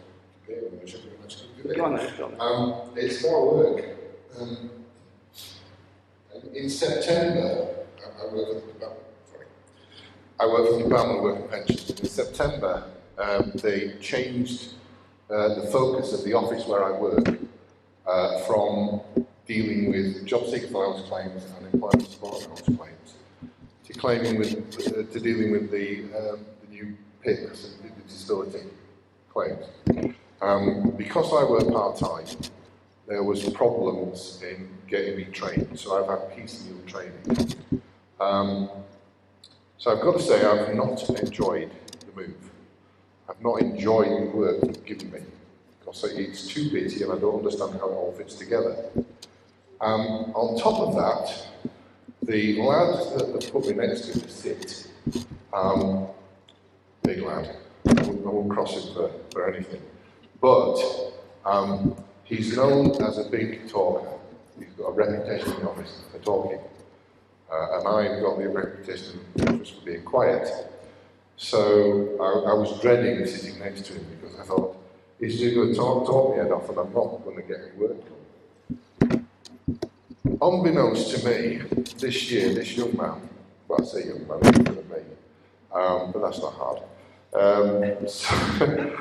Go 1.77 1.85
on, 1.85 1.97
then, 1.97 2.13
go 2.19 2.33
on. 2.39 2.41
Um, 2.41 2.91
it's 2.97 3.23
more 3.23 3.57
work. 3.57 3.85
Um, 4.39 4.71
in 6.53 6.69
September, 6.69 7.69
I, 7.99 8.23
I 8.23 8.33
work 8.33 8.49
for 8.49 8.67
the 8.67 8.73
Department. 8.73 9.07
Sorry, 9.31 9.47
I 10.39 10.47
work 10.47 10.69
for 10.69 10.77
the 10.77 10.85
Department 10.85 11.19
of 11.19 11.25
Work 11.25 11.41
and 11.41 11.51
Pensions. 11.51 12.01
In 12.01 12.07
September, 12.07 12.85
um, 13.19 13.53
they 13.55 13.95
changed 14.01 14.75
uh, 15.31 15.55
the 15.55 15.69
focus 15.73 16.13
of 16.13 16.25
the 16.25 16.35
office 16.35 16.67
where 16.67 16.85
I 16.85 16.99
work 16.99 17.39
uh, 18.07 18.41
from 18.41 19.01
dealing 19.47 19.91
with 19.91 20.27
job 20.27 20.47
seeker 20.47 20.67
allowance 20.75 21.09
claims 21.09 21.45
and 21.57 21.73
employment 21.73 22.09
support 22.11 22.45
allowance 22.45 22.63
claims 22.63 23.15
to 23.87 23.93
to 23.95 23.99
claiming 23.99 24.39
with, 24.39 24.55
uh, 24.87 25.13
to 25.13 25.21
dealing 25.21 25.53
with 25.53 25.71
the, 25.71 26.05
um, 26.17 26.45
the 26.63 26.69
new 26.71 26.97
PIPs 27.25 27.77
the 27.83 27.89
disability 28.07 28.67
claims. 29.31 29.65
Um, 30.41 30.91
because 30.97 31.33
I 31.33 31.49
work 31.51 31.71
part-time, 31.73 32.27
there 33.07 33.23
was 33.23 33.49
problems 33.51 34.43
in 34.43 34.69
getting 34.87 35.17
me 35.17 35.25
trained, 35.25 35.79
so 35.79 36.03
I've 36.03 36.09
had 36.09 36.37
piecemeal 36.37 36.85
training. 36.87 37.55
Um, 38.21 38.69
so 39.79 39.91
I've 39.91 40.03
got 40.03 40.19
to 40.19 40.23
say 40.23 40.45
I've 40.45 40.75
not 40.75 41.09
enjoyed 41.11 41.71
the 42.01 42.21
move. 42.21 42.37
I've 43.29 43.41
not 43.41 43.61
enjoyed 43.61 44.33
the 44.33 44.37
work 44.37 44.61
they've 44.61 44.85
given 44.85 45.13
me 45.13 45.21
because 45.79 46.05
it's 46.05 46.47
too 46.47 46.71
busy 46.71 47.03
and 47.05 47.13
I 47.13 47.19
don't 47.19 47.37
understand 47.37 47.73
how 47.75 47.89
it 47.89 47.93
all 47.93 48.15
fits 48.17 48.35
together. 48.35 48.77
Um, 49.81 50.33
on 50.35 50.59
top 50.59 50.81
of 50.81 50.95
that, 50.95 51.71
the 52.23 52.63
lad 52.63 53.19
that 53.19 53.51
put 53.53 53.67
me 53.67 53.75
next 53.75 54.13
to 54.13 54.21
to 54.21 54.29
sit, 54.31 54.89
um, 55.53 56.07
big 57.05 57.21
lad, 57.21 57.57
I 57.87 58.03
won't 58.03 58.51
cross 58.51 58.75
him 58.75 58.95
for, 58.95 59.11
for 59.31 59.53
anything, 59.53 59.83
but 60.41 60.77
um, 61.45 61.95
he's 62.25 62.57
known 62.57 62.91
as 63.03 63.19
a 63.19 63.29
big 63.31 63.69
talker. 63.69 64.09
He's 64.59 64.73
got 64.79 64.89
a 64.89 64.93
reputation 64.93 65.53
in 65.53 65.61
the 65.61 65.71
office 65.71 66.03
for 66.11 66.19
talking. 66.19 66.61
Uh, 67.53 67.79
and 67.79 67.89
I've 67.89 68.23
got 68.23 68.39
the 68.39 68.49
reputation 68.49 69.21
office 69.41 69.71
for 69.71 69.85
being 69.85 70.03
quiet. 70.03 70.49
So 71.37 72.17
I, 72.21 72.51
I 72.51 72.55
was 72.55 72.81
dreading 72.81 73.27
sitting 73.27 73.59
next 73.59 73.85
to 73.87 73.95
him 73.95 74.07
because 74.21 74.39
I 74.41 74.45
thought, 74.45 74.77
he's 75.21 75.39
just 75.39 75.55
going 75.55 75.71
to 75.71 75.75
talk, 75.75 76.07
talk 76.07 76.37
me 76.37 76.43
off 76.43 76.69
and 76.69 76.79
I'm 76.79 76.93
not 76.93 77.25
going 77.25 77.37
to 77.37 77.43
get 77.43 77.59
any 77.61 77.77
work. 77.77 77.97
Unbeknownst 80.41 81.17
to 81.17 81.29
me, 81.29 81.57
this 81.99 82.31
year, 82.31 82.55
this 82.55 82.77
young 82.77 82.97
man, 82.97 83.29
well, 83.69 83.81
I 83.81 83.85
say 83.85 84.07
young 84.07 84.27
man, 84.27 84.41
he's 84.43 84.67
me, 84.69 85.03
um, 85.73 86.13
but 86.13 86.23
that's 86.23 86.41
not 86.41 86.55
hard. 86.55 86.83
Um, 87.35 88.07
so, 88.07 88.97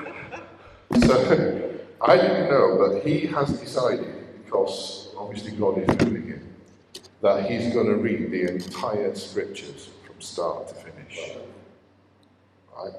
so 1.06 1.80
I 2.02 2.18
didn't 2.18 2.50
know, 2.50 2.78
but 2.78 3.06
he 3.06 3.28
has 3.28 3.60
decided, 3.60 4.44
because 4.44 5.10
obviously 5.18 5.52
God 5.52 5.78
is 5.78 5.96
doing 5.98 6.30
it, 6.30 7.02
that 7.22 7.50
he's 7.50 7.74
going 7.74 7.88
to 7.88 7.96
read 7.96 8.32
the 8.32 8.52
entire 8.52 9.16
scriptures 9.16 9.90
from 10.06 10.20
start 10.20 10.68
to 10.68 10.76
finish. 10.76 11.38
Right? 12.76 12.94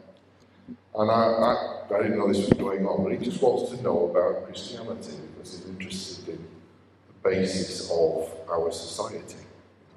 And 0.96 1.10
I, 1.10 1.14
I, 1.14 1.80
I 1.94 2.02
didn't 2.02 2.18
know 2.18 2.28
this 2.28 2.48
was 2.48 2.58
going 2.58 2.86
on, 2.86 3.02
but 3.02 3.12
he 3.12 3.18
just 3.18 3.42
wants 3.42 3.72
to 3.72 3.82
know 3.82 4.08
about 4.08 4.46
Christianity 4.46 5.18
because 5.34 5.58
he's 5.58 5.66
interested 5.66 6.28
in 6.28 6.46
the 7.08 7.28
basis 7.28 7.90
of 7.90 8.30
our 8.48 8.70
society. 8.70 9.44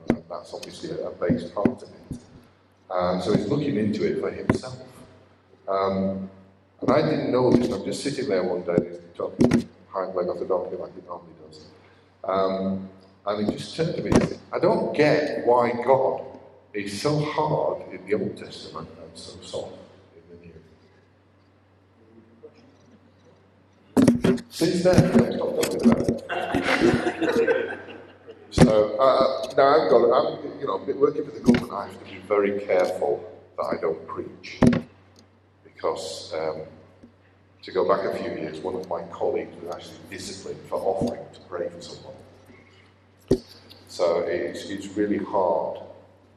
And 0.09 0.23
that's 0.29 0.53
obviously 0.53 0.91
a, 0.99 1.11
base 1.11 1.51
part 1.51 1.83
of 1.83 1.83
it. 1.83 2.19
And 2.89 3.21
so 3.21 3.35
he's 3.35 3.47
looking 3.47 3.77
into 3.77 4.05
it 4.05 4.19
for 4.19 4.31
himself. 4.31 4.79
Um, 5.67 6.29
and 6.81 6.91
I 6.91 7.01
didn't 7.01 7.31
know 7.31 7.51
this. 7.51 7.71
I'm 7.71 7.83
just 7.83 8.03
sitting 8.03 8.29
there 8.29 8.43
one 8.43 8.61
day 8.61 8.99
talking 9.15 9.67
hind 9.89 10.15
leg 10.15 10.27
off 10.27 10.39
the 10.39 10.45
donkey 10.45 10.75
like 10.77 10.93
he 10.95 11.01
normally 11.05 11.33
does. 11.45 11.65
Um, 12.23 12.89
and 13.25 13.47
he 13.47 13.53
just 13.53 13.75
turned 13.75 13.95
to 13.95 14.01
me 14.01 14.11
I 14.53 14.59
don't 14.59 14.95
get 14.95 15.45
why 15.45 15.71
God 15.85 16.21
is 16.73 17.01
so 17.01 17.19
hard 17.19 17.81
in 17.91 18.05
the 18.05 18.13
Old 18.13 18.37
Testament 18.37 18.87
and 19.01 19.17
so 19.17 19.33
soft 19.41 19.73
in 20.15 20.21
the 20.29 20.37
New. 24.25 24.37
Since 24.49 24.83
then, 24.83 24.95
I've 24.95 25.33
stopped 25.33 25.63
talking 25.63 25.91
about 25.91 26.09
it. 26.09 27.79
So 28.51 28.95
uh, 28.97 29.53
now 29.57 29.67
I've 29.67 29.89
got, 29.89 30.01
I'm, 30.13 30.59
you 30.59 30.67
know, 30.67 30.77
working 30.95 31.25
for 31.25 31.31
the 31.31 31.39
government, 31.39 31.73
I 31.73 31.87
have 31.87 31.99
to 31.99 32.05
be 32.05 32.19
very 32.19 32.59
careful 32.61 33.23
that 33.57 33.65
I 33.65 33.81
don't 33.81 34.07
preach 34.07 34.59
because 35.77 36.33
um, 36.33 36.61
to 37.61 37.71
go 37.71 37.87
back 37.87 38.03
a 38.03 38.17
few 38.17 38.31
years, 38.31 38.59
one 38.59 38.75
of 38.75 38.89
my 38.89 39.03
colleagues 39.03 39.55
was 39.61 39.75
actually 39.75 39.99
disciplined 40.09 40.59
for 40.67 40.79
offering 40.79 41.23
to 41.33 41.39
pray 41.41 41.69
for 41.69 41.81
someone. 41.81 42.15
So 43.87 44.21
it's, 44.21 44.65
it's 44.69 44.87
really 44.97 45.17
hard 45.19 45.79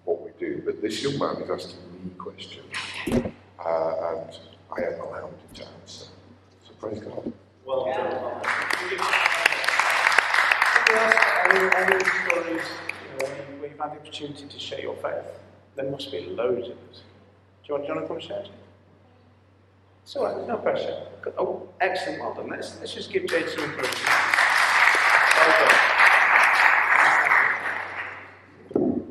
what 0.05 0.21
we 0.23 0.31
do. 0.39 0.63
But 0.65 0.83
this 0.83 1.03
young 1.03 1.19
man 1.19 1.43
is 1.43 1.51
asking 1.51 1.79
me 2.05 2.11
questions, 2.19 2.67
uh, 3.09 4.15
and 4.19 4.39
I 4.71 4.83
am 4.93 5.01
allowed 5.01 5.55
to 5.55 5.67
answer. 5.67 6.07
So 6.65 6.73
praise 6.79 7.01
God. 7.01 7.33
Well 7.65 7.87
done. 7.87 8.43
Any 11.53 12.05
stories 12.05 12.67
you 12.93 13.19
know, 13.19 13.33
where 13.59 13.71
you've 13.71 13.79
had 13.79 13.93
the 13.93 14.01
opportunity 14.01 14.47
to 14.47 14.59
share 14.59 14.81
your 14.81 14.97
faith? 14.97 15.25
There 15.77 15.91
must 15.91 16.13
be 16.13 16.27
loads 16.27 16.69
of 16.69 16.77
us. 16.91 17.03
Do 17.65 17.75
you 17.75 17.75
want, 17.75 18.11
want 18.11 18.21
to 18.21 18.27
share? 18.27 18.45
It's 20.11 20.17
all 20.17 20.25
right, 20.25 20.35
there's 20.35 20.49
no 20.49 20.57
pressure. 20.57 21.07
Oh, 21.39 21.69
excellent, 21.81 22.19
well 22.19 22.35
done. 22.35 22.49
Let's, 22.49 22.77
let's 22.81 22.93
just 22.93 23.13
give 23.13 23.27
Jade 23.29 23.49
some 23.49 23.63
encouragement. 23.63 24.09
Well 25.37 25.53
done. 28.75 29.07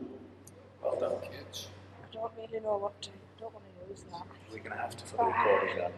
Well 0.83 0.99
done, 0.99 1.21
kids. 1.21 1.67
I 2.03 2.13
don't 2.13 2.33
really 2.35 2.59
know 2.61 2.77
what 2.79 3.01
to, 3.03 3.09
don't 3.39 3.53
want 3.53 3.63
to 3.63 3.89
use 3.89 4.03
that. 4.11 4.27
We're 4.51 4.57
going 4.57 4.71
to 4.71 4.77
have 4.77 4.97
to 4.97 5.05
for 5.05 5.15
the 5.15 5.23
recording 5.23 5.77
that. 5.77 5.93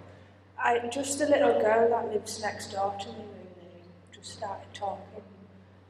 I, 0.60 0.88
just 0.90 1.20
a 1.20 1.26
little 1.26 1.60
girl 1.60 1.90
that 1.90 2.14
lives 2.14 2.40
next 2.40 2.72
door 2.72 2.96
to 3.02 3.08
me 3.08 3.26
really 3.58 3.82
just 4.14 4.34
started 4.34 4.72
talking 4.72 5.24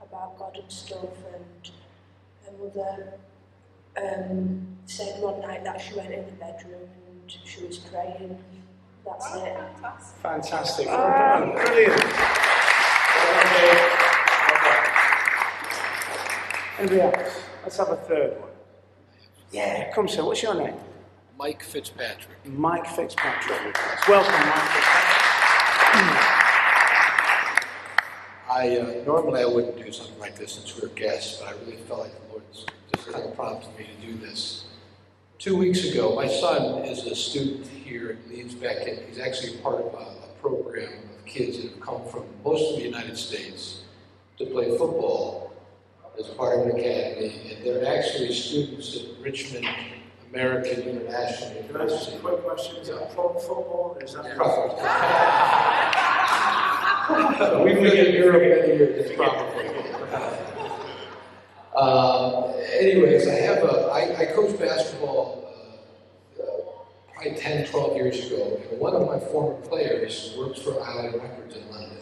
about 0.02 0.40
God 0.40 0.56
and 0.56 0.72
stuff 0.72 1.04
and 1.34 1.72
her 2.46 2.54
mother 2.64 3.20
um, 3.98 4.78
said 4.86 5.22
one 5.22 5.42
night 5.42 5.66
that 5.66 5.82
she 5.82 5.96
went 5.96 6.14
in 6.14 6.26
the 6.28 6.32
bedroom 6.32 6.88
and 7.10 7.30
she 7.44 7.66
was 7.66 7.78
praying. 7.78 8.42
That's 9.06 9.36
it. 9.36 9.58
Fantastic. 10.22 10.88
Well 10.88 11.10
done. 11.10 11.52
Brilliant. 11.54 12.04
Well 12.04 13.34
done, 13.34 13.54
Dave. 13.62 14.02
Anybody 16.80 17.02
else? 17.02 17.44
Let's 17.64 17.78
have 17.78 17.90
a 17.90 17.96
third 17.96 18.40
one. 18.40 18.50
Yeah, 19.52 19.92
come 19.94 20.08
sir. 20.08 20.24
What's 20.24 20.42
your 20.42 20.56
name? 20.56 20.76
Mike 21.38 21.64
Fitzpatrick. 21.64 22.38
Mike 22.46 22.88
Fitzpatrick. 22.88 23.78
Welcome, 24.08 24.32
Mike 24.32 24.70
Fitzpatrick. 24.72 25.22
I 28.50 28.78
uh, 28.78 29.04
normally 29.06 29.42
I 29.42 29.46
wouldn't 29.46 29.78
do 29.78 29.92
something 29.92 30.20
like 30.20 30.36
this 30.38 30.54
since 30.54 30.80
we're 30.80 30.90
guests, 30.90 31.40
but 31.40 31.50
I 31.50 31.52
really 31.66 31.78
felt 31.88 32.02
like 32.02 32.14
the 32.14 32.32
Lord 32.32 32.44
just 32.52 32.70
kind 33.12 33.26
of 33.26 33.36
prompted 33.36 33.78
me 33.78 33.86
to 33.86 34.08
do 34.08 34.18
this. 34.18 34.66
Two 35.42 35.58
weeks 35.58 35.84
ago, 35.86 36.14
my 36.16 36.28
son 36.28 36.86
is 36.86 37.04
a 37.08 37.16
student 37.16 37.66
here 37.66 38.12
at 38.12 38.30
Leeds 38.30 38.54
Beckett. 38.54 39.08
He's 39.10 39.18
actually 39.18 39.58
part 39.58 39.78
of 39.78 39.92
a, 39.96 40.22
program 40.40 40.94
of 41.18 41.26
kids 41.26 41.58
that 41.58 41.72
have 41.72 41.80
come 41.80 42.04
from 42.12 42.26
most 42.44 42.74
of 42.74 42.78
the 42.78 42.84
United 42.84 43.18
States 43.18 43.82
to 44.38 44.46
play 44.46 44.70
football 44.78 45.52
as 46.20 46.28
part 46.30 46.60
of 46.60 46.66
an 46.66 46.80
academy, 46.80 47.56
and 47.56 47.66
they're 47.66 47.86
actually 47.98 48.32
students 48.34 48.96
at 48.98 49.24
Richmond 49.24 49.68
American 50.32 50.82
International 50.82 51.64
Can 51.64 51.76
I 51.78 51.84
ask 51.86 52.12
University. 52.12 52.18
a 52.18 52.20
quick 52.20 52.44
question? 52.44 52.76
Is 52.78 52.88
that 52.90 53.14
pro 53.16 53.34
football? 53.34 53.98
Is 54.00 54.14
that 54.14 54.24
We've 57.64 57.76
been 57.76 57.98
in 57.98 58.14
Europe 58.14 58.42
many 58.42 58.78
years, 58.78 59.12
probably. 59.16 59.71
Uh, 61.76 62.52
anyways, 62.80 63.28
I 63.28 63.36
have 63.36 63.64
a, 63.64 63.90
I, 63.92 64.22
I 64.22 64.26
coached 64.34 64.60
basketball 64.60 65.48
uh, 66.38 66.44
uh, 66.44 66.48
probably 67.14 67.40
10, 67.40 67.68
12 67.68 67.96
years 67.96 68.28
ago, 68.28 68.62
and 68.70 68.80
one 68.80 68.94
of 68.94 69.08
my 69.08 69.20
former 69.20 69.56
players 69.68 70.36
works 70.38 70.60
for 70.60 70.82
Island 70.82 71.16
Records 71.22 71.56
in 71.56 71.70
London. 71.72 71.98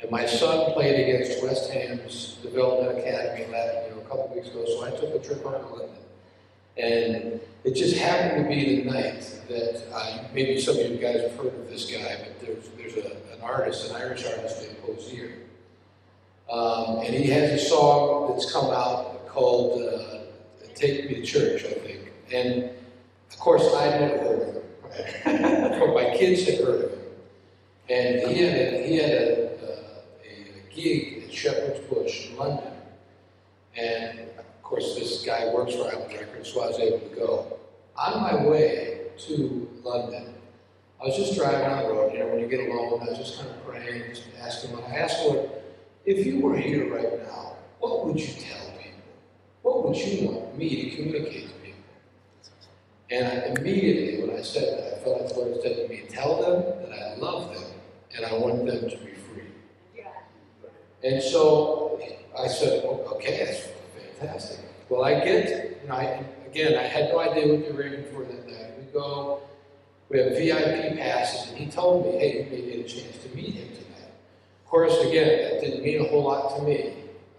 And 0.00 0.10
my 0.10 0.26
son 0.26 0.72
played 0.72 0.98
against 1.08 1.42
West 1.42 1.70
Ham's 1.70 2.38
Development 2.42 2.98
Academy 2.98 3.46
last, 3.52 3.88
you 3.88 3.94
know, 3.94 4.00
a 4.00 4.04
couple 4.08 4.32
weeks 4.34 4.48
ago, 4.48 4.64
so 4.66 4.84
I 4.84 4.90
took 4.90 5.14
a 5.14 5.24
trip 5.24 5.46
up 5.46 5.60
to 5.60 5.74
London. 5.74 5.96
And 6.76 7.40
it 7.64 7.74
just 7.74 7.96
happened 7.96 8.44
to 8.44 8.48
be 8.48 8.82
the 8.82 8.90
night 8.90 9.20
that 9.48 10.30
maybe 10.34 10.60
some 10.60 10.78
of 10.78 10.90
you 10.90 10.96
guys 10.96 11.20
have 11.20 11.36
heard 11.36 11.54
of 11.54 11.68
this 11.68 11.90
guy, 11.90 12.24
but 12.24 12.40
there's, 12.40 12.68
there's 12.76 13.04
a, 13.04 13.10
an 13.34 13.40
artist, 13.42 13.90
an 13.90 13.96
Irish 13.96 14.24
artist 14.24 14.62
named 14.62 14.78
Hozier. 14.84 15.32
Um, 16.50 16.98
and 16.98 17.14
he 17.14 17.30
has 17.30 17.62
a 17.62 17.64
song 17.64 18.32
that's 18.32 18.50
come 18.52 18.70
out 18.70 19.28
called 19.28 19.82
uh, 19.82 20.18
Take 20.74 21.08
Me 21.08 21.14
to 21.16 21.22
Church, 21.22 21.64
I 21.64 21.74
think. 21.74 22.12
And 22.32 22.70
of 23.30 23.38
course, 23.38 23.62
I'd 23.74 24.00
never 24.00 24.18
heard 24.18 24.40
of 24.48 24.54
him. 24.54 25.80
but 25.80 25.94
my 25.94 26.16
kids 26.16 26.44
had 26.46 26.58
heard 26.58 26.84
of 26.86 26.90
him. 26.90 26.98
And 27.88 28.30
he 28.30 28.42
had 28.42 28.56
a, 28.56 28.86
he 28.86 28.96
had 28.96 29.10
a, 29.10 29.46
uh, 29.56 29.82
a 30.24 30.74
gig 30.74 31.24
at 31.24 31.32
Shepherd's 31.32 31.80
Bush 31.86 32.30
in 32.30 32.36
London. 32.36 32.72
And 33.76 34.20
of 34.38 34.62
course, 34.62 34.96
this 34.96 35.24
guy 35.24 35.52
works 35.52 35.74
for 35.74 35.84
Island 35.84 36.12
Records, 36.12 36.52
so 36.52 36.62
I 36.62 36.66
was 36.66 36.78
able 36.78 36.98
to 36.98 37.14
go. 37.14 37.58
On 37.96 38.22
my 38.22 38.44
way 38.44 39.02
to 39.18 39.68
London, 39.84 40.34
I 41.00 41.06
was 41.06 41.16
just 41.16 41.36
driving 41.36 41.70
on 41.70 41.84
the 41.84 41.92
road, 41.92 42.12
you 42.12 42.18
know, 42.18 42.26
when 42.26 42.40
you 42.40 42.48
get 42.48 42.60
alone, 42.60 43.00
I 43.02 43.10
was 43.10 43.18
just 43.18 43.38
kind 43.38 43.50
of 43.50 43.64
praying, 43.66 44.04
just 44.08 44.24
asking, 44.40 44.76
I 44.76 44.96
asked 44.96 45.24
Lord, 45.24 45.50
if 46.04 46.26
you 46.26 46.40
were 46.40 46.56
here 46.56 46.92
right 46.94 47.22
now, 47.26 47.56
what 47.78 48.06
would 48.06 48.20
you 48.20 48.26
tell 48.26 48.66
people? 48.78 49.00
What 49.62 49.88
would 49.88 49.96
you 49.96 50.28
want 50.28 50.56
me 50.56 50.90
to 50.90 50.96
communicate 50.96 51.48
to 51.48 51.54
people? 51.54 51.78
And 53.10 53.26
I, 53.26 53.60
immediately 53.60 54.26
when 54.26 54.38
I 54.38 54.42
said 54.42 54.78
that, 54.78 55.00
I 55.00 55.04
felt 55.04 55.20
like 55.22 55.32
the 55.32 55.40
Lord 55.40 55.62
said 55.62 55.76
to 55.76 55.88
me, 55.88 56.02
Tell 56.08 56.40
them 56.40 56.90
that 56.90 56.98
I 56.98 57.16
love 57.16 57.54
them 57.54 57.64
and 58.16 58.26
I 58.26 58.34
want 58.34 58.66
them 58.66 58.88
to 58.90 58.96
be 58.96 59.12
free. 59.12 59.44
And 61.02 61.22
so 61.22 62.00
I 62.38 62.46
said, 62.48 62.84
well, 62.84 63.00
okay, 63.14 63.44
that's 63.44 63.68
fantastic. 64.18 64.60
Well, 64.88 65.04
I 65.04 65.14
get, 65.24 65.80
you 65.82 65.88
know, 65.88 65.94
I, 65.94 66.24
again, 66.46 66.76
I 66.76 66.82
had 66.82 67.10
no 67.10 67.20
idea 67.20 67.54
what 67.54 67.64
they 67.66 67.72
were 67.72 67.84
aiming 67.84 68.04
for 68.12 68.24
that 68.24 68.46
night. 68.46 68.78
We 68.78 68.84
go, 68.92 69.40
we 70.08 70.18
have 70.18 70.32
VIP 70.36 70.98
passes, 70.98 71.50
and 71.50 71.58
he 71.58 71.66
told 71.66 72.06
me, 72.06 72.18
hey, 72.18 72.44
you 72.44 72.50
may 72.50 72.70
get 72.70 72.86
a 72.86 72.88
chance 72.88 73.18
to 73.18 73.34
meet 73.34 73.54
him 73.54 73.68
tonight. 73.68 73.89
Of 74.70 74.74
course, 74.74 75.04
again, 75.04 75.50
that 75.50 75.60
didn't 75.60 75.82
mean 75.82 76.00
a 76.00 76.08
whole 76.08 76.22
lot 76.22 76.56
to 76.56 76.62
me. 76.62 76.94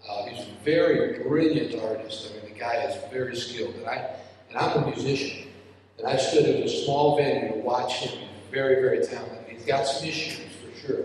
Uh, 0.06 0.26
he's 0.26 0.44
a 0.44 0.50
very 0.62 1.22
brilliant 1.22 1.82
artist. 1.82 2.30
I 2.30 2.34
mean, 2.44 2.52
the 2.52 2.60
guy 2.60 2.74
is 2.82 3.10
very 3.10 3.34
skilled, 3.34 3.74
and 3.76 3.86
I, 3.86 4.16
and 4.50 4.58
I'm 4.58 4.82
a 4.82 4.86
musician. 4.88 5.48
And 5.96 6.08
I 6.08 6.18
stood 6.18 6.44
at 6.44 6.56
a 6.62 6.68
small 6.68 7.16
venue 7.16 7.52
to 7.52 7.58
watch 7.60 8.00
him. 8.00 8.18
He's 8.18 8.50
very, 8.50 8.82
very 8.82 9.02
talented. 9.06 9.48
He's 9.48 9.64
got 9.64 9.86
some 9.86 10.06
issues 10.06 10.40
for 10.62 10.86
sure. 10.86 11.04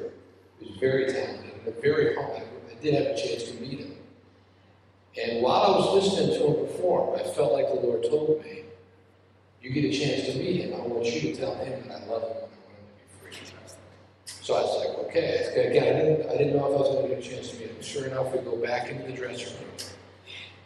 He's 0.60 0.76
very 0.82 1.06
talented 1.14 1.54
and 1.66 1.82
very 1.82 2.14
humble. 2.14 2.44
I 2.70 2.84
did 2.84 2.96
have 2.96 3.06
a 3.06 3.18
chance 3.18 3.44
to 3.44 3.54
meet 3.62 3.80
him. 3.80 3.96
And 5.18 5.42
while 5.42 5.62
I 5.62 5.78
was 5.78 6.04
listening 6.04 6.38
to 6.38 6.46
him 6.46 6.68
perform, 6.68 7.18
I 7.18 7.24
felt 7.24 7.54
like 7.54 7.70
the 7.70 7.76
Lord 7.76 8.04
told 8.04 8.44
me, 8.44 8.64
You 9.62 9.70
get 9.70 9.86
a 9.86 9.98
chance 9.98 10.28
to 10.28 10.38
meet 10.38 10.60
him. 10.60 10.74
I 10.74 10.86
want 10.86 11.06
you 11.06 11.22
to 11.22 11.40
tell 11.40 11.56
him 11.56 11.88
that 11.88 12.02
I 12.02 12.06
love 12.08 12.24
him. 12.24 12.37
So 14.48 14.56
I 14.56 14.62
was 14.62 14.80
like, 14.80 14.98
okay. 15.08 15.44
Again, 15.72 15.94
I 15.94 16.00
didn't, 16.00 16.30
I 16.30 16.38
didn't 16.38 16.56
know 16.56 16.72
if 16.72 16.78
I 16.78 16.80
was 16.80 16.88
going 16.88 17.10
to 17.10 17.16
get 17.16 17.20
a 17.20 17.30
chance 17.30 17.50
to 17.50 17.58
meet 17.58 17.68
him. 17.68 17.82
Sure 17.82 18.06
enough, 18.06 18.32
we 18.32 18.40
go 18.40 18.56
back 18.56 18.90
into 18.90 19.04
the 19.06 19.12
dressing 19.12 19.54
room. 19.58 19.74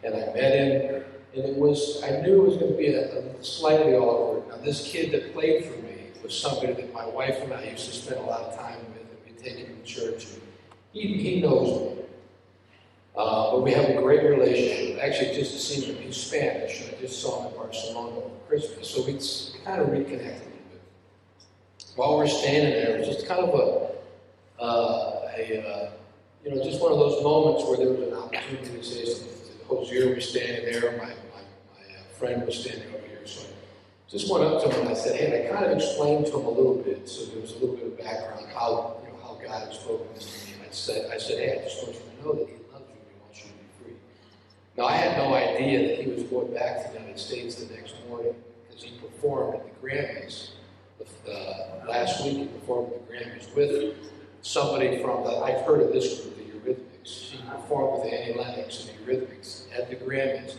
And 0.04 0.14
I 0.14 0.32
met 0.32 0.54
him, 0.54 1.02
and 1.34 1.44
it 1.44 1.56
was, 1.56 2.00
I 2.04 2.20
knew 2.20 2.42
it 2.42 2.46
was 2.46 2.56
going 2.58 2.70
to 2.70 2.78
be 2.78 2.94
a, 2.94 3.18
a 3.18 3.42
slightly 3.42 3.94
awkward. 3.94 4.48
Now, 4.50 4.64
this 4.64 4.86
kid 4.86 5.10
that 5.10 5.34
played 5.34 5.64
for 5.64 5.76
me 5.82 6.12
was 6.22 6.32
somebody 6.32 6.74
that 6.74 6.94
my 6.94 7.06
wife 7.06 7.42
and 7.42 7.52
I 7.52 7.64
used 7.64 7.86
to 7.86 7.92
spend 7.92 8.20
a 8.20 8.22
lot 8.22 8.42
of 8.42 8.56
time 8.56 8.78
with, 8.92 9.00
and 9.00 9.18
we'd 9.26 9.38
take 9.42 9.66
him 9.66 9.76
to 9.76 9.82
church. 9.82 10.26
And 10.26 10.42
he, 10.92 11.14
he 11.14 11.40
knows 11.40 11.96
me. 11.96 12.04
Uh, 13.16 13.50
but 13.50 13.62
we 13.64 13.72
have 13.72 13.90
a 13.90 14.00
great 14.00 14.22
relationship. 14.22 15.02
Actually, 15.02 15.34
just 15.34 15.54
to 15.54 15.58
see 15.58 15.86
him. 15.86 15.96
He's 15.96 16.16
Spanish. 16.16 16.84
I 16.86 17.00
just 17.00 17.20
saw 17.20 17.40
him 17.40 17.50
in 17.50 17.58
Barcelona 17.58 18.16
over 18.18 18.30
Christmas. 18.46 18.88
So 18.88 19.02
we 19.02 19.18
kind 19.64 19.82
of 19.82 19.88
reconnected. 19.88 20.51
While 21.96 22.16
we're 22.16 22.26
standing 22.26 22.72
there, 22.72 22.96
it 22.96 23.00
was 23.00 23.08
just 23.08 23.26
kind 23.26 23.40
of 23.40 23.50
a, 23.50 24.62
uh, 24.62 25.28
a 25.36 25.68
uh, 25.68 25.90
you 26.44 26.54
know, 26.54 26.64
just 26.64 26.80
one 26.80 26.90
of 26.90 26.98
those 26.98 27.22
moments 27.22 27.64
where 27.68 27.76
there 27.76 27.90
was 27.90 28.08
an 28.08 28.14
opportunity 28.14 28.78
to 28.78 28.84
say 28.84 29.04
something. 29.04 29.32
Hozier 29.68 30.14
was 30.14 30.28
standing 30.28 30.64
there. 30.64 30.92
My, 30.92 31.04
my, 31.04 31.08
my 31.08 31.94
uh, 31.94 32.02
friend 32.18 32.46
was 32.46 32.58
standing 32.58 32.88
over 32.94 33.06
here. 33.06 33.26
So 33.26 33.42
I 33.42 34.10
just 34.10 34.30
went 34.30 34.44
up 34.44 34.62
to 34.62 34.70
him 34.70 34.80
and 34.80 34.88
I 34.88 34.94
said, 34.94 35.16
hey, 35.16 35.26
and 35.26 35.48
I 35.48 35.52
kind 35.52 35.70
of 35.70 35.76
explained 35.76 36.26
to 36.26 36.38
him 36.38 36.46
a 36.46 36.50
little 36.50 36.76
bit. 36.76 37.08
So 37.08 37.26
there 37.26 37.40
was 37.40 37.52
a 37.52 37.58
little 37.58 37.76
bit 37.76 37.86
of 37.86 37.98
background, 37.98 38.46
how, 38.54 38.96
you 39.04 39.12
know, 39.12 39.18
how 39.22 39.34
God 39.34 39.66
had 39.66 39.74
spoken 39.74 40.06
to 40.18 40.26
me. 40.26 40.54
And 40.54 40.62
I 40.62 40.70
said, 40.70 41.10
I 41.12 41.18
said, 41.18 41.38
hey, 41.38 41.60
I 41.60 41.64
just 41.64 41.82
want 41.82 41.94
you 41.94 42.00
to 42.00 42.24
know 42.24 42.32
that 42.34 42.48
he 42.48 42.56
loves 42.72 42.88
you 42.88 42.96
and 42.96 43.08
he 43.08 43.20
wants 43.20 43.38
you 43.38 43.44
to 43.44 43.56
be 43.56 43.84
free. 43.84 43.96
now, 44.76 44.86
I 44.86 44.96
had 44.96 45.16
no 45.18 45.34
idea 45.34 45.88
that 45.88 46.04
he 46.04 46.10
was 46.10 46.22
going 46.24 46.52
back 46.54 46.84
to 46.84 46.92
the 46.92 47.00
United 47.00 47.18
States 47.18 47.56
the 47.56 47.74
next 47.74 47.94
morning 48.08 48.34
because 48.66 48.82
he 48.82 48.98
performed 48.98 49.56
at 49.56 49.64
the 49.64 49.86
Grammys. 49.86 50.52
Uh, 51.26 51.88
last 51.88 52.24
week, 52.24 52.52
performed 52.60 52.92
at 52.92 53.06
the 53.06 53.12
Grammys 53.12 53.54
with 53.54 53.96
somebody 54.42 55.02
from 55.02 55.24
the, 55.24 55.36
I've 55.38 55.64
heard 55.66 55.80
of 55.80 55.92
this 55.92 56.20
group, 56.20 56.36
the 56.36 56.44
Eurythmics. 56.44 57.08
He 57.30 57.38
performed 57.48 58.04
with 58.04 58.12
Annie 58.12 58.38
Lennox 58.38 58.88
and 58.88 59.06
the 59.06 59.12
Eurythmics 59.12 59.64
at 59.76 59.90
the 59.90 59.96
Grammys. 59.96 60.56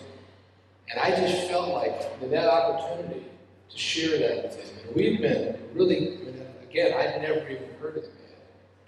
And 0.89 0.99
I 0.99 1.09
just 1.09 1.47
felt 1.49 1.69
like 1.69 1.93
in 2.21 2.29
that 2.31 2.47
opportunity 2.47 3.25
to 3.69 3.77
share 3.77 4.17
that 4.19 4.43
with 4.43 4.55
him. 4.55 4.87
And 4.87 4.95
we've 4.95 5.21
been 5.21 5.57
really, 5.73 6.19
again, 6.61 6.93
I'd 6.93 7.21
never 7.21 7.47
even 7.49 7.69
heard 7.81 7.97
of 7.97 8.03
man 8.03 8.13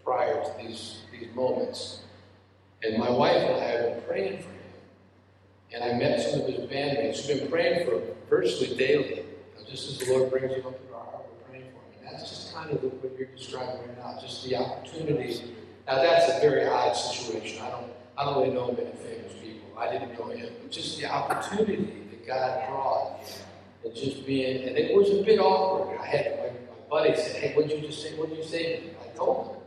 prior 0.04 0.44
to 0.44 0.52
these, 0.62 1.00
these 1.12 1.34
moments. 1.34 2.02
And 2.84 2.98
my 2.98 3.10
wife 3.10 3.38
and 3.38 3.56
I 3.56 3.66
have 3.66 3.82
been 3.86 4.02
praying 4.08 4.38
for 4.38 4.50
him 4.50 4.56
and 5.76 5.84
I 5.84 5.94
met 5.94 6.22
some 6.22 6.42
of 6.42 6.48
his 6.48 6.60
bandmates 6.70 7.28
who've 7.28 7.40
been 7.40 7.50
praying 7.50 7.86
for 7.86 7.96
him 7.96 8.04
virtually 8.30 8.76
daily. 8.78 9.26
Just 9.70 9.90
as 9.90 10.08
the 10.08 10.14
Lord 10.14 10.30
brings 10.30 10.54
him 10.54 10.66
up 10.66 10.88
to 10.88 10.96
our 10.96 11.04
heart, 11.04 11.26
we're 11.28 11.50
praying 11.50 11.66
for 11.72 12.00
him. 12.00 12.08
And 12.08 12.15
that's 12.26 12.44
just 12.44 12.56
kind 12.56 12.72
of 12.72 12.82
the, 12.82 12.88
what 12.88 13.18
you're 13.20 13.28
describing 13.28 13.82
right 13.82 13.98
now, 14.00 14.20
just 14.20 14.44
the 14.44 14.56
opportunities. 14.56 15.44
Now 15.86 15.96
that's 15.96 16.32
a 16.32 16.40
very 16.40 16.68
odd 16.68 16.94
situation. 16.94 17.62
I 17.62 17.70
don't, 17.70 17.92
I 18.18 18.26
don't 18.26 18.42
really 18.42 18.54
know 18.54 18.72
many 18.72 18.92
famous 18.98 19.34
people. 19.34 19.78
I 19.78 19.92
didn't 19.92 20.18
know 20.18 20.30
him, 20.30 20.50
but 20.62 20.72
just 20.72 21.00
the 21.00 21.06
opportunity 21.06 22.08
that 22.10 22.26
God 22.26 22.68
brought, 22.68 23.20
and 23.84 23.94
just 23.94 24.26
being, 24.26 24.68
and 24.68 24.76
it 24.76 24.96
was 24.96 25.12
a 25.12 25.22
bit 25.22 25.40
awkward. 25.40 26.00
I 26.00 26.06
had 26.08 26.40
my, 26.40 26.46
my 26.48 26.90
buddy 26.90 27.16
said, 27.16 27.36
"Hey, 27.36 27.56
what 27.56 27.70
you 27.70 27.80
just 27.86 28.02
say? 28.02 28.18
What 28.18 28.30
did 28.30 28.40
you 28.40 28.44
say?" 28.44 28.90
I 29.04 29.16
told 29.16 29.48
him, 29.48 29.62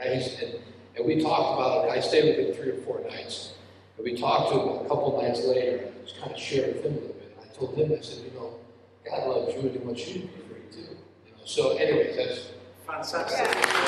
and 0.00 0.08
I 0.08 0.12
and, 0.12 0.54
and 0.96 1.06
we 1.06 1.20
talked 1.20 1.58
about 1.58 1.86
it. 1.86 1.90
I 1.90 2.00
stayed 2.00 2.24
with 2.36 2.46
him 2.46 2.54
three 2.54 2.70
or 2.70 2.80
four 2.82 3.00
nights. 3.10 3.54
And 3.96 4.04
we 4.04 4.14
talked 4.16 4.52
to 4.52 4.60
him 4.60 4.68
a 4.68 4.88
couple 4.88 5.20
nights 5.20 5.42
later, 5.44 5.88
I 5.88 6.04
just 6.04 6.20
kind 6.20 6.30
of 6.30 6.38
shared 6.38 6.76
with 6.76 6.84
him 6.84 6.92
a 6.92 6.96
little 6.96 7.14
bit. 7.14 7.36
I 7.42 7.56
told 7.56 7.74
him, 7.76 7.92
I 7.98 8.00
said, 8.02 8.24
you 8.24 8.38
know, 8.38 8.54
God 9.08 9.26
loves 9.26 9.54
you 9.54 9.60
and 9.60 9.70
he 9.70 9.78
wants 9.78 10.06
you 10.06 10.20
to 10.20 10.26
be 10.26 10.26
free 10.26 10.60
too. 10.70 10.96
You 11.24 11.32
know, 11.32 11.35
so 11.46 11.76
anyways, 11.76 12.16
that's 12.16 12.50
fantastic. 12.84 13.46
Yeah. 13.54 13.86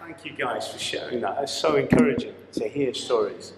Thank 0.00 0.24
you 0.24 0.32
guys 0.32 0.68
for 0.72 0.78
sharing 0.78 1.20
that. 1.22 1.42
It's 1.42 1.52
so 1.52 1.74
encouraging 1.74 2.34
to 2.52 2.68
hear 2.68 2.94
stories. 2.94 3.54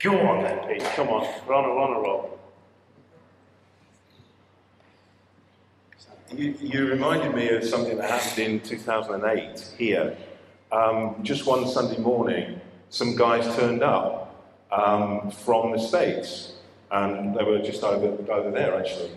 Go 0.00 0.20
on 0.20 0.44
then, 0.44 0.68
Pete. 0.68 0.82
Come 0.94 1.08
on. 1.08 1.26
We're 1.48 1.54
on 1.54 1.64
a, 1.64 1.68
we're 1.68 1.80
on 1.80 1.96
a 1.96 2.00
roll. 2.00 2.38
You, 6.34 6.54
you, 6.60 6.86
reminded 6.88 7.34
me 7.34 7.48
of 7.48 7.64
something 7.64 7.96
that 7.96 8.10
happened 8.10 8.38
in 8.38 8.60
2008 8.60 9.74
here. 9.78 10.14
Um, 10.72 11.16
just 11.22 11.46
one 11.46 11.66
Sunday 11.68 11.98
morning, 11.98 12.60
some 12.90 13.16
guys 13.16 13.56
turned 13.56 13.82
up 13.82 14.26
um, 14.70 15.30
from 15.30 15.72
the 15.72 15.78
States, 15.78 16.52
and 16.90 17.36
they 17.36 17.44
were 17.44 17.58
just 17.58 17.82
over, 17.82 18.08
over 18.32 18.50
there 18.50 18.76
actually. 18.76 19.10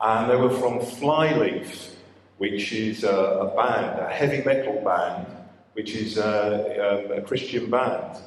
And 0.00 0.30
they 0.30 0.36
were 0.36 0.50
from 0.50 0.80
Flyleaf, 0.80 1.96
which 2.38 2.72
is 2.72 3.04
a, 3.04 3.10
a 3.10 3.56
band, 3.56 3.98
a 4.00 4.08
heavy 4.08 4.42
metal 4.44 4.82
band, 4.84 5.26
which 5.72 5.94
is 5.94 6.18
a, 6.18 7.06
a, 7.10 7.18
a 7.18 7.22
Christian 7.22 7.70
band. 7.70 8.18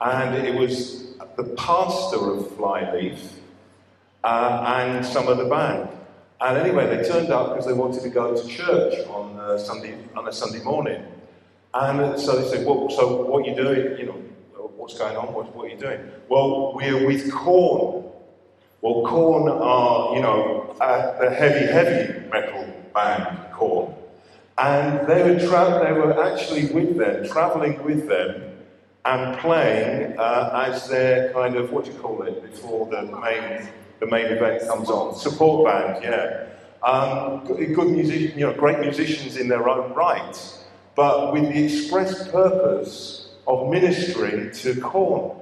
And 0.00 0.46
it 0.46 0.54
was 0.54 1.16
the 1.36 1.44
pastor 1.56 2.32
of 2.32 2.50
Flyleaf 2.56 3.34
uh, 4.24 4.64
and 4.66 5.04
some 5.04 5.28
of 5.28 5.38
the 5.38 5.44
band. 5.44 5.88
And 6.40 6.58
anyway, 6.58 6.96
they 6.96 7.08
turned 7.08 7.30
up 7.30 7.50
because 7.50 7.66
they 7.66 7.72
wanted 7.72 8.02
to 8.02 8.08
go 8.08 8.34
to 8.34 8.48
church 8.48 9.06
on 9.08 9.38
uh, 9.38 9.58
Sunday 9.58 9.96
on 10.16 10.26
a 10.26 10.32
Sunday 10.32 10.62
morning. 10.64 11.04
And 11.74 12.18
so 12.18 12.40
they 12.40 12.48
said, 12.48 12.66
well, 12.66 12.90
so 12.90 13.22
what 13.22 13.44
are 13.44 13.50
you 13.50 13.54
doing? 13.54 13.98
You 13.98 14.06
know, 14.06 14.70
what's 14.76 14.98
going 14.98 15.16
on? 15.16 15.32
What, 15.32 15.54
what 15.54 15.66
are 15.66 15.68
you 15.68 15.78
doing? 15.78 16.00
Well, 16.28 16.74
we're 16.74 17.06
with 17.06 17.30
Korn. 17.32 18.11
Well, 18.82 19.06
Korn 19.06 19.48
are, 19.48 20.14
you 20.14 20.20
know, 20.20 20.76
a, 20.80 21.30
heavy, 21.30 21.66
heavy 21.72 22.28
metal 22.28 22.66
band, 22.92 23.38
Korn. 23.52 23.94
And 24.58 25.06
they 25.08 25.22
were, 25.22 25.38
tra- 25.40 25.80
they 25.82 25.92
were 25.92 26.22
actually 26.22 26.66
with 26.66 26.98
them, 26.98 27.26
traveling 27.28 27.82
with 27.84 28.08
them, 28.08 28.42
and 29.04 29.38
playing 29.38 30.18
uh, 30.18 30.66
as 30.66 30.88
their 30.88 31.32
kind 31.32 31.56
of, 31.56 31.72
what 31.72 31.84
do 31.84 31.92
you 31.92 31.98
call 31.98 32.22
it, 32.22 32.42
before 32.42 32.86
the 32.86 33.02
main 33.02 33.68
the 34.02 34.06
main 34.08 34.26
event 34.26 34.66
comes 34.66 34.90
on. 34.90 35.14
Support 35.14 35.64
band, 35.64 36.02
yeah. 36.02 36.46
Um, 36.82 37.44
good 37.46 37.88
music, 37.88 38.34
you 38.34 38.44
know, 38.44 38.52
great 38.52 38.80
musicians 38.80 39.36
in 39.36 39.46
their 39.46 39.68
own 39.68 39.94
right, 39.94 40.36
but 40.96 41.32
with 41.32 41.44
the 41.52 41.64
express 41.64 42.28
purpose 42.28 43.28
of 43.46 43.70
ministering 43.70 44.50
to 44.50 44.80
Korn. 44.80 45.38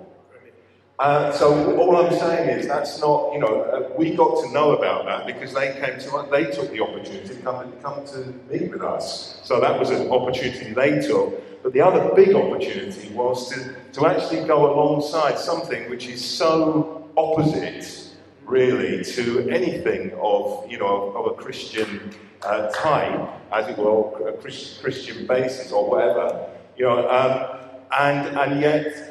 Uh, 1.00 1.32
so 1.32 1.78
all 1.78 1.96
I'm 1.96 2.12
saying 2.12 2.50
is 2.50 2.66
that's 2.66 3.00
not, 3.00 3.32
you 3.32 3.38
know, 3.38 3.62
uh, 3.62 3.88
we 3.96 4.14
got 4.14 4.44
to 4.44 4.52
know 4.52 4.72
about 4.72 5.06
that 5.06 5.26
because 5.26 5.54
they 5.54 5.72
came 5.80 5.98
to 5.98 6.16
us, 6.16 6.30
they 6.30 6.44
took 6.50 6.70
the 6.70 6.82
opportunity 6.82 7.26
to 7.26 7.34
come, 7.36 7.72
come 7.82 8.04
to 8.08 8.34
meet 8.50 8.70
with 8.70 8.82
us. 8.82 9.40
So 9.42 9.60
that 9.60 9.80
was 9.80 9.88
an 9.88 10.10
opportunity 10.10 10.74
they 10.74 11.00
took. 11.00 11.62
But 11.62 11.72
the 11.72 11.80
other 11.80 12.14
big 12.14 12.34
opportunity 12.34 13.08
was 13.14 13.48
to, 13.48 13.74
to 13.94 14.06
actually 14.08 14.46
go 14.46 14.74
alongside 14.74 15.38
something 15.38 15.88
which 15.88 16.06
is 16.06 16.22
so 16.22 17.08
opposite 17.16 18.10
really 18.44 19.02
to 19.02 19.48
anything 19.48 20.12
of, 20.20 20.70
you 20.70 20.76
know, 20.76 21.14
of 21.16 21.32
a 21.32 21.34
Christian 21.42 22.14
uh, 22.42 22.68
type, 22.72 23.26
as 23.52 23.68
it 23.68 23.78
were, 23.78 24.28
a 24.28 24.32
Christian 24.34 25.26
basis 25.26 25.72
or 25.72 25.88
whatever, 25.88 26.46
you 26.76 26.84
know, 26.84 27.08
um, 27.08 27.58
and, 27.90 28.36
and 28.36 28.60
yet 28.60 29.09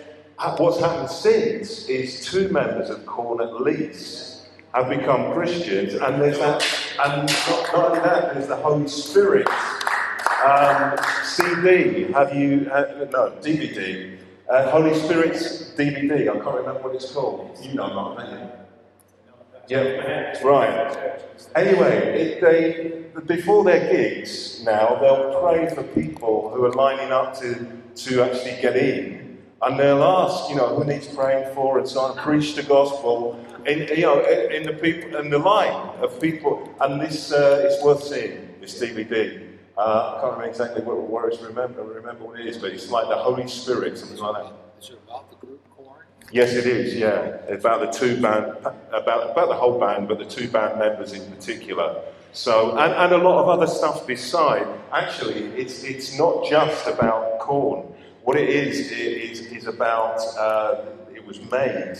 what's 0.57 0.79
happened 0.79 1.09
since 1.09 1.85
is 1.87 2.25
two 2.25 2.49
members 2.49 2.89
of 2.89 3.05
Korn 3.05 3.41
at 3.41 3.61
least 3.61 4.47
have 4.73 4.89
become 4.89 5.33
Christians, 5.33 5.95
and 5.95 6.21
there's 6.21 6.37
that, 6.37 6.63
and 7.03 7.27
not, 7.27 7.73
not 7.73 7.85
only 7.85 7.99
that, 7.99 8.33
there's 8.33 8.47
the 8.47 8.55
Holy 8.55 8.87
Spirit 8.87 9.47
um, 10.45 10.95
CD. 11.23 12.03
Have 12.13 12.33
you, 12.35 12.69
uh, 12.71 13.07
no, 13.11 13.31
DVD. 13.41 14.17
Uh, 14.49 14.69
Holy 14.69 14.93
Spirit's 14.93 15.71
DVD. 15.71 16.29
I 16.29 16.39
can't 16.39 16.55
remember 16.55 16.81
what 16.81 16.95
it's 16.95 17.11
called. 17.11 17.57
You 17.61 17.73
know, 17.73 17.89
don't 17.89 18.31
you? 18.31 18.49
Yeah, 19.67 20.41
right. 20.43 21.21
Anyway, 21.55 22.39
they, 22.41 23.21
before 23.25 23.63
their 23.63 23.91
gigs 23.91 24.63
now, 24.63 24.97
they'll 24.99 25.39
pray 25.41 25.69
for 25.73 25.83
people 25.83 26.51
who 26.51 26.65
are 26.65 26.73
lining 26.73 27.11
up 27.11 27.37
to, 27.39 27.67
to 27.95 28.23
actually 28.23 28.59
get 28.61 28.75
in. 28.77 29.28
And 29.61 29.77
they'll 29.77 30.03
ask, 30.03 30.49
you 30.49 30.55
know, 30.55 30.75
who 30.75 30.85
needs 30.85 31.07
praying 31.07 31.53
for 31.53 31.79
and 31.79 31.87
so 31.87 31.99
on, 32.01 32.17
preach 32.17 32.55
the 32.55 32.63
gospel 32.63 33.37
in, 33.65 33.79
you 33.89 34.03
know, 34.03 34.21
in, 34.21 34.63
the 34.63 34.73
people, 34.73 35.17
in 35.17 35.29
the 35.29 35.39
line 35.39 35.73
of 36.01 36.19
people. 36.21 36.73
And 36.79 37.01
this 37.01 37.33
uh, 37.33 37.67
is 37.69 37.83
worth 37.83 38.03
seeing, 38.03 38.55
this 38.61 38.79
DVD. 38.81 39.49
Uh, 39.77 39.81
I 39.81 40.21
can't 40.21 40.33
remember 40.33 40.49
exactly 40.49 40.81
what, 40.83 40.97
what 40.97 41.31
it's 41.31 41.41
remember, 41.41 41.83
remember 41.83 42.25
what 42.25 42.39
it 42.39 42.47
is, 42.47 42.57
but 42.57 42.71
it's 42.71 42.89
like 42.89 43.07
the 43.07 43.15
Holy 43.15 43.47
Spirit, 43.47 43.97
something 43.97 44.17
like 44.17 44.43
that. 44.43 44.53
Is 44.81 44.89
it 44.89 44.99
about 45.07 45.29
the 45.29 45.45
group 45.45 45.61
Korn? 45.75 46.03
Yes, 46.31 46.53
it 46.53 46.65
is. 46.65 46.95
Yeah, 46.95 47.37
about 47.47 47.79
the 47.79 47.87
two 47.87 48.21
band, 48.21 48.45
about 48.91 49.31
about 49.31 49.47
the 49.47 49.55
whole 49.55 49.79
band, 49.79 50.09
but 50.09 50.19
the 50.19 50.25
two 50.25 50.49
band 50.49 50.79
members 50.79 51.13
in 51.13 51.29
particular. 51.31 52.01
So, 52.33 52.77
and, 52.77 52.93
and 52.93 53.13
a 53.13 53.17
lot 53.17 53.41
of 53.41 53.49
other 53.49 53.67
stuff 53.67 54.05
beside. 54.05 54.67
Actually, 54.91 55.45
it's 55.57 55.83
it's 55.83 56.17
not 56.17 56.45
just 56.45 56.85
about 56.87 57.39
Korn. 57.39 57.87
What 58.29 58.37
it 58.37 58.49
is 58.51 58.91
is 58.91 59.41
is 59.51 59.65
about. 59.65 60.19
Uh, 60.37 60.85
it 61.15 61.25
was 61.25 61.41
made 61.49 61.97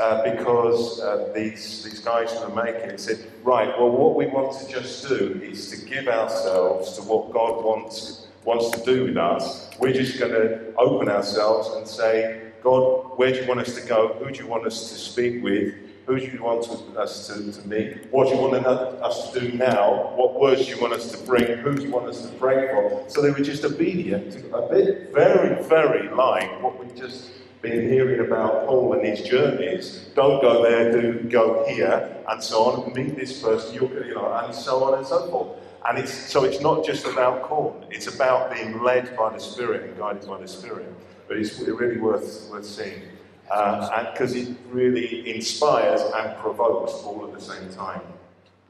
uh, 0.00 0.22
because 0.32 1.00
uh, 1.00 1.30
these, 1.34 1.84
these 1.84 2.00
guys 2.00 2.32
who 2.32 2.48
were 2.48 2.64
making 2.64 2.88
it 2.88 2.98
said, 2.98 3.30
right, 3.44 3.68
well, 3.78 3.90
what 3.90 4.14
we 4.16 4.24
want 4.24 4.58
to 4.58 4.72
just 4.72 5.06
do 5.06 5.38
is 5.44 5.70
to 5.70 5.86
give 5.86 6.08
ourselves 6.08 6.96
to 6.96 7.02
what 7.02 7.30
God 7.30 7.62
wants, 7.62 8.28
wants 8.42 8.70
to 8.70 8.82
do 8.86 9.04
with 9.04 9.18
us. 9.18 9.68
We're 9.78 9.92
just 9.92 10.18
going 10.18 10.32
to 10.32 10.74
open 10.76 11.10
ourselves 11.10 11.68
and 11.76 11.86
say, 11.86 12.52
God, 12.62 13.18
where 13.18 13.30
do 13.30 13.42
you 13.42 13.46
want 13.46 13.60
us 13.60 13.74
to 13.74 13.86
go? 13.86 14.14
Who 14.14 14.30
do 14.30 14.42
you 14.42 14.46
want 14.46 14.64
us 14.64 14.88
to 14.88 14.94
speak 14.94 15.44
with? 15.44 15.74
Who 16.06 16.18
do 16.18 16.26
you 16.26 16.42
want 16.42 16.68
us 16.96 17.26
to, 17.28 17.52
to 17.52 17.68
meet? 17.68 18.06
What 18.10 18.28
do 18.28 18.34
you 18.34 18.40
want 18.40 18.66
us 18.66 19.32
to 19.32 19.40
do 19.40 19.56
now? 19.56 20.12
What 20.16 20.40
words 20.40 20.66
do 20.66 20.74
you 20.74 20.80
want 20.80 20.92
us 20.94 21.12
to 21.12 21.18
bring? 21.26 21.58
Who 21.58 21.74
do 21.76 21.82
you 21.82 21.90
want 21.90 22.08
us 22.08 22.22
to 22.22 22.28
pray 22.36 22.68
for? 22.72 23.04
So 23.08 23.22
they 23.22 23.30
were 23.30 23.40
just 23.40 23.64
obedient, 23.64 24.36
a 24.52 24.62
bit, 24.62 25.12
very, 25.12 25.62
very 25.64 26.08
like 26.08 26.62
what 26.62 26.78
we've 26.78 26.96
just 26.96 27.30
been 27.62 27.88
hearing 27.88 28.20
about 28.26 28.66
Paul 28.66 28.94
and 28.94 29.06
his 29.06 29.20
journeys. 29.22 30.06
Don't 30.14 30.40
go 30.40 30.62
there, 30.62 30.90
do 31.00 31.28
go 31.28 31.64
here, 31.68 32.16
and 32.28 32.42
so 32.42 32.64
on. 32.64 32.94
Meet 32.94 33.16
this 33.16 33.42
person, 33.42 33.74
you 33.74 34.14
know, 34.14 34.32
and 34.44 34.54
so 34.54 34.82
on 34.84 34.98
and 34.98 35.06
so 35.06 35.30
forth. 35.30 35.58
And 35.86 35.98
it's 35.98 36.12
so 36.12 36.44
it's 36.44 36.60
not 36.60 36.84
just 36.84 37.06
about 37.06 37.42
Korn. 37.42 37.86
It's 37.90 38.06
about 38.12 38.52
being 38.52 38.82
led 38.82 39.16
by 39.16 39.32
the 39.32 39.40
Spirit 39.40 39.84
and 39.84 39.96
guided 39.96 40.26
by 40.26 40.40
the 40.40 40.48
Spirit. 40.48 40.92
But 41.28 41.38
it's 41.38 41.58
really 41.60 41.98
worth 41.98 42.48
worth 42.50 42.66
seeing 42.66 43.02
because 43.50 44.34
uh, 44.34 44.38
it 44.38 44.48
really 44.68 45.34
inspires 45.34 46.00
and 46.02 46.36
provokes 46.38 46.92
all 47.04 47.26
at 47.26 47.34
the 47.34 47.40
same 47.40 47.68
time. 47.70 48.00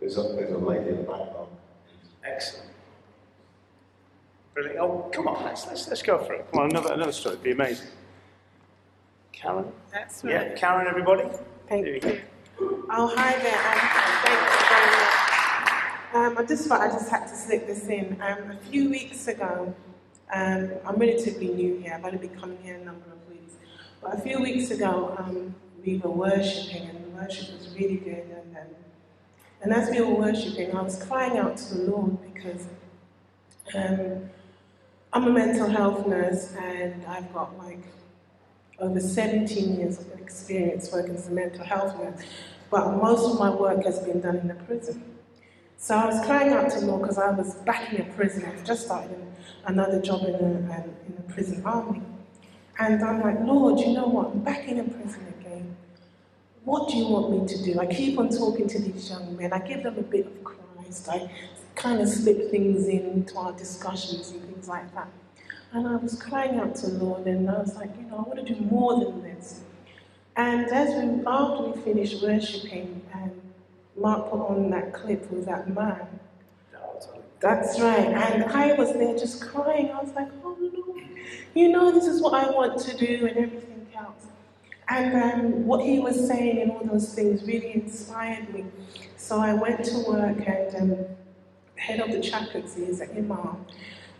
There's 0.00 0.16
a, 0.16 0.22
there's 0.22 0.52
a 0.52 0.58
lady 0.58 0.90
in 0.90 0.96
the 0.96 1.02
background. 1.02 1.48
Excellent. 2.24 2.70
Brilliant. 4.54 4.78
Oh, 4.78 5.10
come 5.12 5.28
on, 5.28 5.44
let's, 5.44 5.66
let's, 5.66 5.86
let's 5.88 6.02
go 6.02 6.18
for 6.24 6.32
it. 6.32 6.46
Come 6.50 6.62
on, 6.62 6.70
another, 6.70 6.94
another 6.94 7.12
story. 7.12 7.34
It'd 7.34 7.44
be 7.44 7.50
amazing. 7.50 7.88
Karen? 9.32 9.66
That's 9.92 10.24
right. 10.24 10.32
Yeah, 10.32 10.54
Karen, 10.54 10.86
everybody? 10.86 11.24
Thank 11.68 11.86
you. 11.86 12.00
you. 12.02 12.20
Oh, 12.90 13.12
hi 13.14 13.38
there. 13.38 13.58
Um, 13.58 13.78
thanks 14.24 14.68
very 14.68 14.86
much. 14.90 16.38
Um, 16.38 16.38
I 16.38 16.48
just 16.48 16.66
thought 16.66 16.80
I 16.80 16.88
just 16.88 17.10
had 17.10 17.26
to 17.26 17.36
slip 17.36 17.66
this 17.66 17.86
in. 17.86 18.20
Um, 18.20 18.50
a 18.50 18.56
few 18.70 18.88
weeks 18.88 19.28
ago, 19.28 19.74
um, 20.32 20.70
I'm 20.86 20.96
relatively 20.96 21.48
new 21.48 21.78
here. 21.78 21.94
I've 21.94 22.04
only 22.04 22.18
been 22.18 22.38
coming 22.40 22.58
here 22.62 22.76
a 22.76 22.84
number 22.84 23.02
of 23.02 23.04
weeks. 23.04 23.09
But 24.02 24.14
a 24.14 24.20
few 24.20 24.40
weeks 24.40 24.70
ago, 24.70 25.14
um, 25.18 25.54
we 25.84 25.98
were 25.98 26.10
worshipping, 26.10 26.88
and 26.88 27.04
the 27.04 27.10
worship 27.10 27.52
was 27.58 27.68
really 27.74 27.96
good. 27.96 28.24
And, 28.30 28.56
um, 28.56 28.74
and 29.62 29.72
as 29.74 29.90
we 29.90 30.00
were 30.00 30.14
worshipping, 30.14 30.74
I 30.74 30.80
was 30.80 31.02
crying 31.04 31.36
out 31.36 31.58
to 31.58 31.74
the 31.74 31.90
Lord 31.90 32.18
because 32.32 32.66
um, 33.74 34.30
I'm 35.12 35.24
a 35.24 35.30
mental 35.30 35.68
health 35.68 36.06
nurse, 36.06 36.54
and 36.54 37.04
I've 37.06 37.32
got 37.34 37.58
like 37.58 37.82
over 38.78 39.00
17 39.00 39.78
years 39.78 39.98
of 39.98 40.18
experience 40.18 40.90
working 40.90 41.14
as 41.14 41.28
a 41.28 41.32
mental 41.32 41.64
health 41.64 41.98
nurse, 41.98 42.22
but 42.70 42.96
most 42.96 43.30
of 43.30 43.38
my 43.38 43.50
work 43.50 43.84
has 43.84 43.98
been 43.98 44.20
done 44.22 44.36
in 44.36 44.48
the 44.48 44.54
prison. 44.54 45.04
So 45.76 45.94
I 45.94 46.06
was 46.06 46.24
crying 46.24 46.52
out 46.52 46.70
to 46.70 46.80
the 46.80 46.86
Lord 46.86 47.02
because 47.02 47.18
I 47.18 47.30
was 47.30 47.54
back 47.56 47.92
in 47.92 48.00
a 48.00 48.04
prison. 48.14 48.44
I 48.46 48.52
was 48.52 48.62
just 48.62 48.86
starting 48.86 49.34
another 49.66 50.00
job 50.00 50.24
in 50.24 50.34
a, 50.34 50.38
um, 50.38 50.94
in 51.06 51.14
a 51.18 51.32
prison 51.32 51.62
army. 51.64 52.02
And 52.80 53.04
I'm 53.04 53.20
like, 53.20 53.38
Lord, 53.40 53.78
you 53.78 53.92
know 53.92 54.06
what? 54.06 54.28
I'm 54.28 54.40
back 54.40 54.66
in 54.66 54.80
a 54.80 54.84
prison 54.84 55.34
again. 55.38 55.76
What 56.64 56.88
do 56.88 56.96
you 56.96 57.08
want 57.08 57.30
me 57.30 57.46
to 57.46 57.62
do? 57.62 57.78
I 57.78 57.84
keep 57.84 58.18
on 58.18 58.30
talking 58.30 58.66
to 58.68 58.78
these 58.78 59.10
young 59.10 59.36
men. 59.36 59.52
I 59.52 59.58
give 59.58 59.82
them 59.82 59.98
a 59.98 60.02
bit 60.02 60.26
of 60.26 60.42
Christ. 60.42 61.06
I 61.10 61.30
kind 61.74 62.00
of 62.00 62.08
slip 62.08 62.50
things 62.50 62.88
into 62.88 63.36
our 63.36 63.52
discussions 63.52 64.30
and 64.30 64.42
things 64.44 64.66
like 64.66 64.94
that. 64.94 65.08
And 65.72 65.86
I 65.86 65.96
was 65.96 66.20
crying 66.20 66.58
out 66.58 66.74
to 66.76 66.90
the 66.90 67.04
Lord, 67.04 67.26
and 67.26 67.50
I 67.50 67.58
was 67.58 67.76
like, 67.76 67.90
you 67.98 68.06
know, 68.08 68.16
I 68.16 68.22
want 68.22 68.46
to 68.46 68.54
do 68.54 68.58
more 68.62 68.98
than 69.04 69.22
this. 69.22 69.60
And 70.36 70.66
as 70.72 70.88
we, 70.88 71.22
after 71.26 71.62
we 71.64 71.82
finished 71.82 72.22
worshiping, 72.22 73.02
and 73.12 73.40
Mark 73.94 74.30
put 74.30 74.40
on 74.40 74.70
that 74.70 74.94
clip 74.94 75.30
with 75.30 75.44
that 75.44 75.68
man. 75.68 76.06
That's 77.40 77.78
right. 77.80 78.08
And 78.08 78.44
I 78.44 78.72
was 78.74 78.92
there 78.94 79.16
just 79.18 79.42
crying. 79.42 79.90
I 79.90 80.02
was 80.02 80.12
like, 80.14 80.28
you 81.54 81.68
know, 81.68 81.90
this 81.92 82.06
is 82.06 82.20
what 82.20 82.34
I 82.34 82.50
want 82.50 82.78
to 82.80 82.96
do, 82.96 83.26
and 83.26 83.36
everything 83.36 83.86
else. 83.96 84.26
And 84.88 85.14
um, 85.22 85.66
what 85.66 85.84
he 85.84 86.00
was 86.00 86.26
saying 86.26 86.62
and 86.62 86.72
all 86.72 86.84
those 86.84 87.14
things 87.14 87.44
really 87.44 87.74
inspired 87.74 88.52
me. 88.52 88.66
So 89.16 89.38
I 89.38 89.54
went 89.54 89.84
to 89.84 90.04
work, 90.06 90.38
and 90.46 90.74
um, 90.76 91.06
head 91.76 92.00
of 92.00 92.10
the 92.12 92.20
chaplaincy 92.20 92.84
is 92.84 93.00
at 93.00 93.10
Imam 93.10 93.64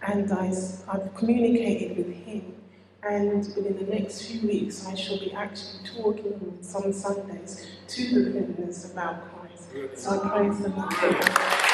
and 0.02 0.32
I, 0.32 0.46
have 0.46 1.14
communicated 1.14 1.96
with 1.96 2.14
him. 2.24 2.54
And 3.02 3.38
within 3.56 3.76
the 3.78 3.92
next 3.92 4.22
few 4.22 4.46
weeks, 4.46 4.86
I 4.86 4.94
shall 4.94 5.18
be 5.18 5.32
actually 5.32 5.80
talking 5.96 6.34
on 6.34 6.62
some 6.62 6.92
Sundays 6.92 7.66
to 7.88 8.24
the 8.24 8.30
prisoners 8.30 8.90
about 8.92 9.22
Christ. 9.32 9.98
So 9.98 10.22
I 10.22 10.28
praise 10.28 10.58
the 10.58 10.68
Lord. 10.68 11.69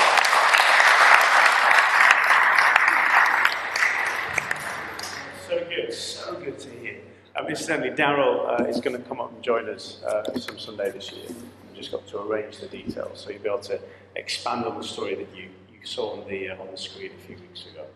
So 5.96 6.35
good, 6.35 6.59
to 6.59 6.70
hear. 6.70 6.98
Um, 7.37 7.46
incidentally, 7.48 7.90
Daryl 7.90 8.61
uh, 8.61 8.64
is 8.64 8.80
going 8.80 9.00
to 9.00 9.09
come 9.09 9.18
up 9.18 9.32
and 9.32 9.42
join 9.42 9.68
us 9.70 10.02
uh, 10.02 10.38
some 10.38 10.59
Sunday 10.59 10.90
this 10.90 11.11
year. 11.11 11.26
We've 11.28 11.74
just 11.74 11.90
got 11.90 12.06
to 12.09 12.20
arrange 12.20 12.59
the 12.59 12.66
details, 12.66 13.20
so 13.20 13.30
you'll 13.30 13.42
be 13.42 13.48
able 13.48 13.61
to 13.61 13.80
expand 14.14 14.66
on 14.66 14.76
the 14.76 14.85
story 14.85 15.14
that 15.14 15.35
you, 15.35 15.44
you 15.72 15.87
saw 15.87 16.12
on 16.12 16.28
the, 16.28 16.50
uh, 16.50 16.61
on 16.61 16.70
the 16.70 16.76
screen 16.76 17.12
a 17.12 17.26
few 17.26 17.37
weeks 17.37 17.64
ago. 17.66 17.87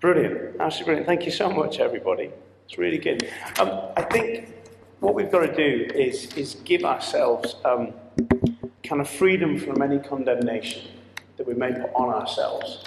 Brilliant, 0.00 0.58
absolutely 0.58 0.84
brilliant. 0.84 1.06
Thank 1.06 1.26
you 1.26 1.30
so 1.30 1.50
much, 1.50 1.80
everybody. 1.80 2.30
It's 2.64 2.78
really 2.78 2.98
good. 2.98 3.28
Um, 3.58 3.78
I 3.96 4.02
think 4.02 4.54
what 5.00 5.14
we've 5.14 5.30
got 5.30 5.40
to 5.40 5.54
do 5.54 5.92
is, 5.94 6.32
is 6.34 6.54
give 6.64 6.84
ourselves 6.84 7.56
um, 7.66 7.92
kind 8.84 9.02
of 9.02 9.08
freedom 9.08 9.58
from 9.58 9.82
any 9.82 9.98
condemnation 9.98 10.82
that 11.36 11.46
we 11.46 11.52
may 11.52 11.72
put 11.72 11.92
on 11.94 12.08
ourselves 12.08 12.84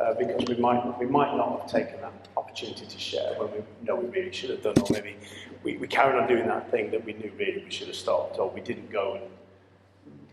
uh, 0.00 0.14
because 0.14 0.48
we 0.48 0.56
might, 0.56 0.98
we 0.98 1.06
might 1.06 1.36
not 1.36 1.60
have 1.60 1.70
taken 1.70 2.00
that 2.00 2.12
opportunity 2.52 2.84
to 2.84 2.98
share 2.98 3.34
when 3.38 3.50
we 3.50 3.58
know 3.82 3.96
we 3.96 4.08
really 4.08 4.32
should 4.32 4.50
have 4.50 4.62
done, 4.62 4.74
or 4.78 4.86
maybe 4.90 5.16
we, 5.62 5.78
we 5.78 5.86
carried 5.86 6.20
on 6.20 6.28
doing 6.28 6.46
that 6.46 6.70
thing 6.70 6.90
that 6.90 7.02
we 7.04 7.14
knew 7.14 7.32
really 7.38 7.64
we 7.64 7.70
should 7.70 7.86
have 7.86 7.96
stopped, 7.96 8.38
or 8.38 8.50
we 8.50 8.60
didn't 8.60 8.90
go 8.92 9.14
and 9.14 9.24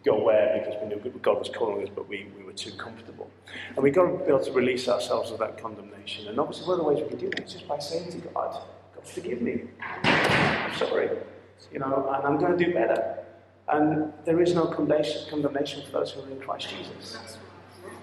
go 0.03 0.21
where 0.21 0.59
because 0.59 0.81
we 0.81 0.89
knew 0.89 1.19
God 1.21 1.39
was 1.39 1.49
calling 1.49 1.81
us, 1.81 1.89
but 1.95 2.09
we, 2.09 2.27
we 2.37 2.43
were 2.43 2.51
too 2.51 2.71
comfortable. 2.71 3.29
And 3.75 3.83
we've 3.83 3.93
got 3.93 4.03
to 4.03 4.17
be 4.17 4.25
able 4.25 4.43
to 4.43 4.51
release 4.51 4.89
ourselves 4.89 5.31
of 5.31 5.39
that 5.39 5.61
condemnation. 5.61 6.27
And 6.27 6.39
obviously, 6.39 6.67
one 6.67 6.79
of 6.79 6.85
the 6.85 6.91
ways 6.91 7.03
we 7.03 7.09
can 7.09 7.19
do 7.19 7.29
that 7.29 7.39
is 7.39 7.53
just 7.53 7.67
by 7.67 7.79
saying 7.79 8.11
to 8.11 8.17
God, 8.17 8.61
God, 8.95 9.07
forgive 9.07 9.41
me. 9.41 9.61
I'm 10.03 10.75
sorry. 10.75 11.09
You 11.71 11.79
know, 11.79 12.11
and 12.13 12.25
I'm 12.27 12.37
going 12.37 12.57
to 12.57 12.65
do 12.65 12.73
better. 12.73 13.23
And 13.69 14.11
there 14.25 14.41
is 14.41 14.53
no 14.53 14.65
condemnation, 14.65 15.29
condemnation 15.29 15.85
for 15.85 15.91
those 15.91 16.11
who 16.11 16.23
are 16.23 16.29
in 16.29 16.39
Christ 16.39 16.69
Jesus. 16.69 17.37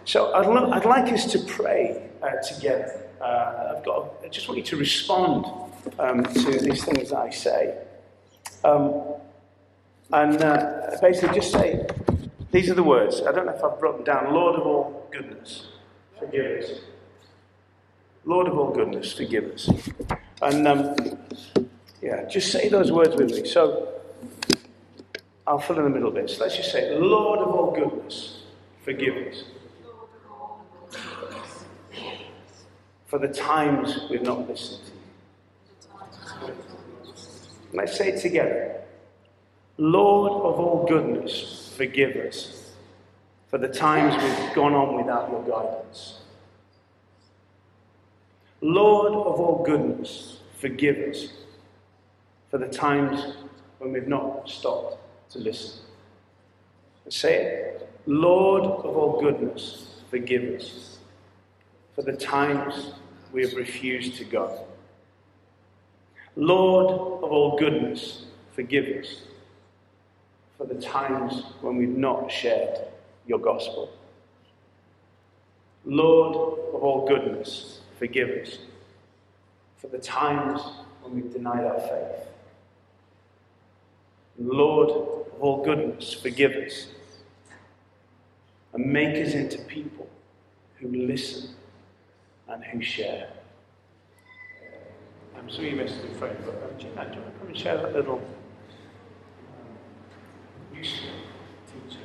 So 0.04 0.32
I'd, 0.32 0.46
I'd 0.46 0.84
like 0.84 1.12
us 1.12 1.30
to 1.32 1.38
pray 1.40 2.08
uh, 2.22 2.36
together. 2.42 3.05
Uh, 3.20 3.74
I've 3.76 3.84
got, 3.84 4.14
I 4.24 4.28
just 4.28 4.48
want 4.48 4.58
you 4.58 4.64
to 4.64 4.76
respond 4.76 5.46
um, 5.98 6.22
to 6.22 6.58
these 6.58 6.84
things 6.84 7.10
that 7.10 7.18
I 7.18 7.30
say. 7.30 7.78
Um, 8.64 9.02
and 10.12 10.42
uh, 10.42 10.96
basically 11.00 11.34
just 11.34 11.52
say, 11.52 11.86
these 12.52 12.70
are 12.70 12.74
the 12.74 12.82
words. 12.82 13.22
I 13.22 13.32
don't 13.32 13.46
know 13.46 13.54
if 13.54 13.64
I've 13.64 13.78
brought 13.80 13.96
them 13.96 14.04
down. 14.04 14.32
Lord 14.32 14.56
of 14.60 14.66
all 14.66 15.08
goodness, 15.10 15.68
forgive 16.18 16.62
us. 16.62 16.70
Lord 18.24 18.48
of 18.48 18.58
all 18.58 18.72
goodness, 18.72 19.12
forgive 19.12 19.44
us. 19.44 19.70
And 20.42 20.66
um, 20.66 20.96
yeah, 22.02 22.24
just 22.28 22.52
say 22.52 22.68
those 22.68 22.92
words 22.92 23.16
with 23.16 23.30
me. 23.30 23.46
So 23.48 23.88
I'll 25.46 25.58
fill 25.60 25.78
in 25.78 25.84
the 25.84 25.90
middle 25.90 26.10
bits. 26.10 26.38
Let's 26.40 26.56
just 26.56 26.72
say, 26.72 26.96
Lord 26.98 27.40
of 27.40 27.48
all 27.48 27.70
goodness, 27.72 28.42
forgive 28.84 29.16
us. 29.28 29.44
For 33.06 33.18
the 33.18 33.28
times 33.28 34.00
we've 34.10 34.22
not 34.22 34.48
listened 34.48 34.80
to 34.84 34.90
you 34.90 36.54
Let's 37.72 37.96
say 37.96 38.08
it 38.08 38.20
together. 38.20 38.80
Lord 39.78 40.32
of 40.32 40.58
all 40.58 40.86
goodness, 40.88 41.72
forgive 41.76 42.16
us 42.16 42.72
for 43.48 43.58
the 43.58 43.68
times 43.68 44.14
we've 44.22 44.54
gone 44.54 44.74
on 44.74 44.96
without 44.96 45.30
your 45.30 45.42
guidance. 45.42 46.20
Lord 48.60 49.12
of 49.12 49.38
all 49.40 49.62
goodness, 49.64 50.40
forgive 50.58 50.96
us 51.10 51.28
for 52.50 52.58
the 52.58 52.68
times 52.68 53.36
when 53.78 53.92
we've 53.92 54.08
not 54.08 54.48
stopped 54.48 54.98
to 55.30 55.38
listen. 55.38 55.80
Say 57.08 57.36
it. 57.36 57.90
Lord 58.06 58.64
of 58.64 58.96
all 58.96 59.20
goodness, 59.20 60.00
forgive 60.10 60.60
us 60.60 60.95
for 61.96 62.02
the 62.02 62.12
times 62.12 62.92
we 63.32 63.42
have 63.42 63.54
refused 63.54 64.16
to 64.16 64.24
go. 64.24 64.66
Lord 66.36 66.92
of 66.92 67.24
all 67.24 67.58
goodness, 67.58 68.26
forgive 68.54 69.02
us 69.02 69.22
for 70.58 70.66
the 70.66 70.74
times 70.74 71.42
when 71.62 71.76
we've 71.76 71.88
not 71.88 72.30
shared 72.30 72.76
your 73.26 73.38
gospel. 73.38 73.90
Lord 75.86 76.34
of 76.36 76.82
all 76.82 77.08
goodness, 77.08 77.80
forgive 77.98 78.28
us 78.42 78.58
for 79.78 79.88
the 79.88 79.98
times 79.98 80.60
when 81.00 81.14
we've 81.14 81.32
denied 81.32 81.64
our 81.64 81.80
faith. 81.80 82.28
Lord 84.38 84.90
of 84.90 85.32
all 85.40 85.64
goodness, 85.64 86.12
forgive 86.12 86.52
us 86.52 86.88
and 88.74 88.84
make 88.84 89.26
us 89.26 89.32
into 89.32 89.56
people 89.62 90.10
who 90.78 90.88
listen 90.88 91.54
and 92.48 92.64
who 92.64 92.80
share. 92.82 93.28
I'm 95.36 95.50
sorry 95.50 95.70
you 95.70 95.76
missed 95.76 96.02
it, 96.02 96.16
Fred, 96.16 96.36
but 96.44 96.54
um, 96.54 96.78
do 96.78 96.86
you 96.86 96.92
want 96.94 97.12
to 97.12 97.18
come 97.38 97.48
and 97.48 97.56
share 97.56 97.76
that 97.76 97.92
little 97.94 98.16
um, 98.18 98.22
useful 100.76 101.10
teaching? 101.66 102.02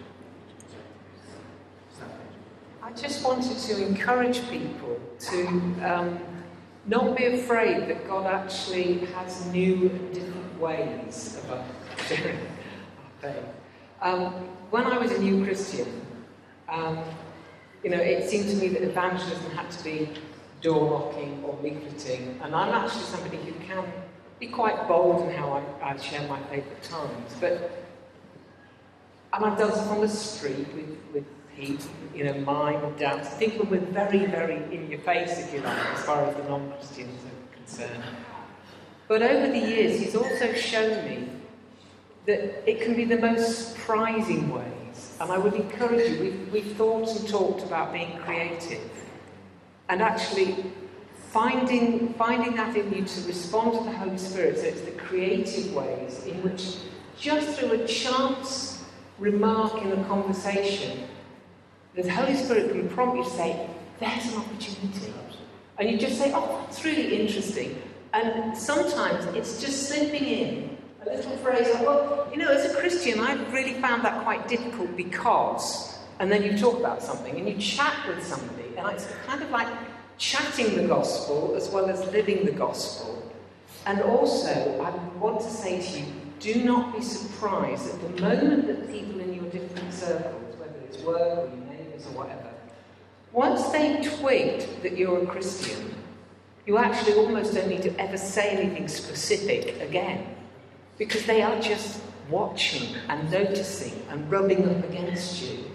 I 2.84 2.92
just 2.94 3.24
wanted 3.24 3.58
to 3.58 3.86
encourage 3.86 4.48
people 4.50 5.00
to 5.20 5.48
um, 5.86 6.20
not 6.88 7.16
be 7.16 7.26
afraid 7.26 7.88
that 7.88 8.08
God 8.08 8.26
actually 8.26 9.06
has 9.16 9.46
new 9.48 9.90
and 9.90 10.14
different 10.14 10.60
ways 10.60 11.40
of 11.50 11.64
sharing 12.08 12.38
our 12.38 13.22
faith. 13.22 13.46
Um, 14.02 14.26
when 14.72 14.86
I 14.86 14.98
was 14.98 15.12
a 15.12 15.20
new 15.20 15.44
Christian, 15.46 16.02
um, 16.68 17.00
you 17.84 17.92
know, 17.92 17.98
it 17.98 18.30
seemed 18.30 18.50
to 18.50 18.56
me 18.56 18.68
that 18.70 18.82
evangelism 18.82 19.52
had 19.52 19.70
to 19.72 19.84
be 19.84 20.10
door 20.62 21.12
knocking 21.12 21.44
or 21.44 21.56
leafleting, 21.64 22.42
and 22.44 22.56
I'm 22.56 22.74
actually 22.74 23.04
somebody 23.04 23.38
who 23.38 23.54
can 23.66 23.84
be 24.40 24.48
quite 24.48 24.88
bold 24.88 25.28
in 25.28 25.36
how 25.36 25.64
I, 25.82 25.92
I 25.92 25.98
share 25.98 26.28
my 26.28 26.40
faith 26.44 26.66
at 26.72 26.84
times. 26.84 27.36
But 27.40 27.82
and 29.34 29.46
I've 29.46 29.58
done 29.58 29.72
stuff 29.72 29.90
on 29.92 30.02
the 30.02 30.10
street 30.10 30.68
with, 30.76 30.98
with 31.14 31.26
people, 31.56 31.86
you 32.14 32.26
know, 32.26 32.34
mime 32.42 32.84
and 32.84 32.98
dance. 32.98 33.30
When 33.40 33.70
we're 33.70 33.80
very, 33.80 34.26
very 34.26 34.58
in 34.76 34.90
your 34.90 35.00
face, 35.00 35.40
if 35.40 35.54
you 35.54 35.62
like, 35.62 35.78
as 35.94 36.04
far 36.04 36.26
as 36.26 36.36
the 36.36 36.44
non-Christians 36.44 37.20
are 37.24 37.56
concerned. 37.56 38.04
But 39.08 39.22
over 39.22 39.48
the 39.48 39.60
years, 39.60 40.00
he's 40.00 40.16
also 40.16 40.54
shown 40.54 41.06
me 41.06 41.30
that 42.26 42.70
it 42.70 42.82
can 42.82 42.96
be 42.96 43.06
the 43.06 43.18
most 43.18 43.74
surprising 43.74 44.50
ways. 44.50 45.18
And 45.22 45.32
I 45.32 45.38
would 45.38 45.54
encourage 45.54 46.12
you, 46.12 46.20
we've, 46.20 46.54
we've 46.54 46.76
thought 46.76 47.10
and 47.10 47.28
talked 47.28 47.64
about 47.64 47.94
being 47.94 48.18
creative. 48.18 48.82
And 49.92 50.02
actually 50.02 50.56
finding, 51.32 52.14
finding 52.14 52.56
that 52.56 52.78
in 52.78 52.94
you 52.94 53.04
to 53.04 53.28
respond 53.28 53.74
to 53.74 53.84
the 53.84 53.92
Holy 53.92 54.18
Spirit. 54.18 54.58
So 54.58 54.64
it's 54.64 54.82
the 54.82 54.92
creative 54.92 55.74
ways 55.74 56.26
in 56.26 56.42
which, 56.44 56.78
just 57.20 57.60
through 57.60 57.74
a 57.74 57.86
chance 57.86 58.82
remark 59.20 59.82
in 59.82 59.92
a 59.92 60.02
conversation, 60.06 61.04
the 61.94 62.10
Holy 62.10 62.38
Spirit 62.38 62.72
can 62.72 62.88
prompt 62.88 63.18
you 63.18 63.24
to 63.26 63.30
say, 63.30 63.70
There's 64.00 64.32
an 64.32 64.40
opportunity. 64.40 65.14
And 65.78 65.92
you 65.92 65.98
just 65.98 66.18
say, 66.18 66.32
Oh, 66.34 66.64
that's 66.64 66.86
really 66.86 67.20
interesting. 67.20 67.82
And 68.14 68.58
sometimes 68.58 69.26
it's 69.36 69.60
just 69.60 69.90
slipping 69.90 70.24
in 70.24 70.78
a 71.06 71.16
little 71.18 71.36
phrase 71.40 71.68
like, 71.74 71.86
Well, 71.86 72.30
you 72.32 72.38
know, 72.38 72.48
as 72.48 72.72
a 72.72 72.76
Christian, 72.78 73.20
I've 73.20 73.52
really 73.52 73.74
found 73.82 74.06
that 74.06 74.24
quite 74.24 74.48
difficult 74.48 74.96
because. 74.96 75.91
And 76.22 76.32
then 76.32 76.44
you 76.44 76.56
talk 76.56 76.78
about 76.78 77.02
something 77.02 77.36
and 77.36 77.50
you 77.50 77.58
chat 77.58 78.08
with 78.08 78.24
somebody, 78.24 78.78
and 78.78 78.88
it's 78.92 79.08
kind 79.26 79.42
of 79.42 79.50
like 79.50 79.68
chatting 80.20 80.76
the 80.78 80.84
gospel 80.84 81.56
as 81.58 81.68
well 81.70 81.90
as 81.90 82.00
living 82.12 82.46
the 82.46 82.52
gospel. 82.52 83.34
And 83.88 84.00
also, 84.04 84.80
I 84.84 84.92
want 85.18 85.42
to 85.42 85.50
say 85.50 85.82
to 85.82 86.00
you, 86.00 86.06
do 86.40 86.64
not 86.64 86.96
be 86.96 87.02
surprised 87.02 87.92
at 87.92 88.02
the 88.02 88.22
moment 88.22 88.68
that 88.68 88.92
people 88.92 89.20
in 89.20 89.34
your 89.34 89.46
different 89.46 89.92
circles, 89.92 90.56
whether 90.60 90.78
it's 90.88 91.00
work 91.00 91.40
or 91.40 91.48
your 91.48 91.66
neighbours 91.66 92.06
or 92.06 92.12
whatever, 92.12 92.52
once 93.32 93.70
they 93.70 94.00
twigged 94.04 94.84
that 94.84 94.96
you're 94.96 95.24
a 95.24 95.26
Christian, 95.26 95.96
you 96.68 96.78
actually 96.78 97.16
almost 97.16 97.56
don't 97.56 97.68
need 97.68 97.82
to 97.82 98.00
ever 98.00 98.18
say 98.18 98.52
anything 98.52 98.88
specific 98.88 99.82
again. 99.82 100.36
Because 101.00 101.26
they 101.26 101.42
are 101.42 101.60
just 101.60 102.00
watching 102.30 102.96
and 103.10 103.32
noticing 103.32 104.06
and 104.12 104.30
rubbing 104.30 104.70
up 104.70 104.88
against 104.88 105.42
you. 105.42 105.66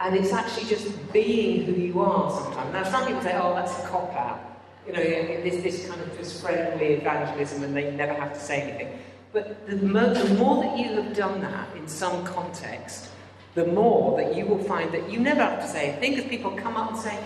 And 0.00 0.14
it's 0.14 0.32
actually 0.32 0.66
just 0.66 1.12
being 1.12 1.64
who 1.64 1.72
you 1.72 2.00
are 2.00 2.30
sometimes. 2.30 2.72
Now, 2.72 2.84
some 2.84 3.06
people 3.06 3.22
say, 3.22 3.38
oh, 3.40 3.54
that's 3.54 3.72
a 3.82 3.88
cop 3.88 4.12
out. 4.14 4.40
You 4.86 4.92
know, 4.92 5.02
this, 5.02 5.62
this 5.62 5.88
kind 5.88 6.00
of 6.00 6.16
just 6.16 6.40
friendly 6.40 6.94
evangelism 6.94 7.64
and 7.64 7.76
they 7.76 7.90
never 7.90 8.14
have 8.14 8.34
to 8.34 8.38
say 8.38 8.60
anything. 8.62 8.98
But 9.32 9.66
the, 9.66 9.76
the 9.76 10.34
more 10.38 10.62
that 10.62 10.78
you 10.78 11.02
have 11.02 11.14
done 11.14 11.40
that 11.40 11.74
in 11.76 11.88
some 11.88 12.24
context, 12.24 13.08
the 13.54 13.66
more 13.66 14.16
that 14.18 14.36
you 14.36 14.46
will 14.46 14.62
find 14.62 14.92
that 14.92 15.10
you 15.10 15.18
never 15.18 15.40
have 15.40 15.60
to 15.60 15.68
say 15.68 15.94
a 15.94 15.96
thing 15.96 16.14
because 16.14 16.30
people 16.30 16.52
come 16.52 16.76
up 16.76 16.92
and 16.92 17.00
say, 17.00 17.18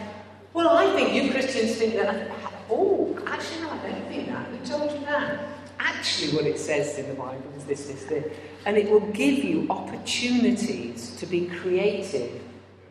well, 0.53 0.77
I 0.77 0.87
think 0.95 1.13
you 1.13 1.31
Christians 1.31 1.77
think 1.77 1.95
that. 1.95 2.31
Oh, 2.71 3.19
actually, 3.27 3.63
no, 3.63 3.71
I 3.71 3.91
don't 3.91 4.09
think 4.09 4.29
that. 4.29 4.47
Who 4.47 4.65
told 4.65 4.93
you 4.93 5.05
that? 5.07 5.47
Actually, 5.79 6.37
what 6.37 6.47
it 6.47 6.59
says 6.59 6.99
in 6.99 7.09
the 7.09 7.15
Bible 7.15 7.43
is 7.57 7.65
this, 7.65 7.87
this, 7.87 8.05
this. 8.05 8.33
And 8.65 8.77
it 8.77 8.91
will 8.91 9.07
give 9.13 9.45
you 9.45 9.67
opportunities 9.71 11.17
to 11.17 11.27
be 11.27 11.47
creative 11.47 12.41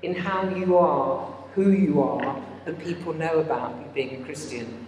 in 0.02 0.16
how 0.16 0.48
you 0.56 0.78
are, 0.78 1.26
who 1.56 1.72
you 1.72 2.02
are, 2.02 2.42
and 2.66 2.80
people 2.80 3.14
know 3.14 3.40
about 3.40 3.76
you 3.80 3.86
being 3.94 4.22
a 4.22 4.26
Christian. 4.26 4.88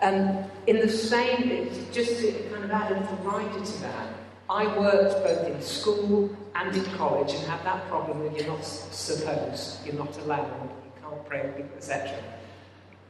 And 0.00 0.50
in 0.66 0.80
the 0.80 0.88
same, 0.88 1.70
just 1.92 2.20
to 2.20 2.32
kind 2.50 2.64
of 2.64 2.70
add 2.70 2.92
a 2.92 3.00
little 3.00 3.16
rider 3.18 3.64
to 3.64 3.80
that, 3.82 4.08
I 4.50 4.66
worked 4.78 5.24
both 5.24 5.46
in 5.48 5.62
school 5.62 6.36
and 6.54 6.76
in 6.76 6.84
college 6.96 7.32
and 7.32 7.46
had 7.46 7.64
that 7.64 7.88
problem 7.88 8.22
that 8.24 8.36
you're 8.36 8.48
not 8.48 8.64
supposed, 8.64 9.86
you're 9.86 9.94
not 9.94 10.16
allowed, 10.18 10.68
you 10.84 10.92
can't 11.00 11.24
pray 11.26 11.50
with 11.56 11.72
etc. 11.76 12.18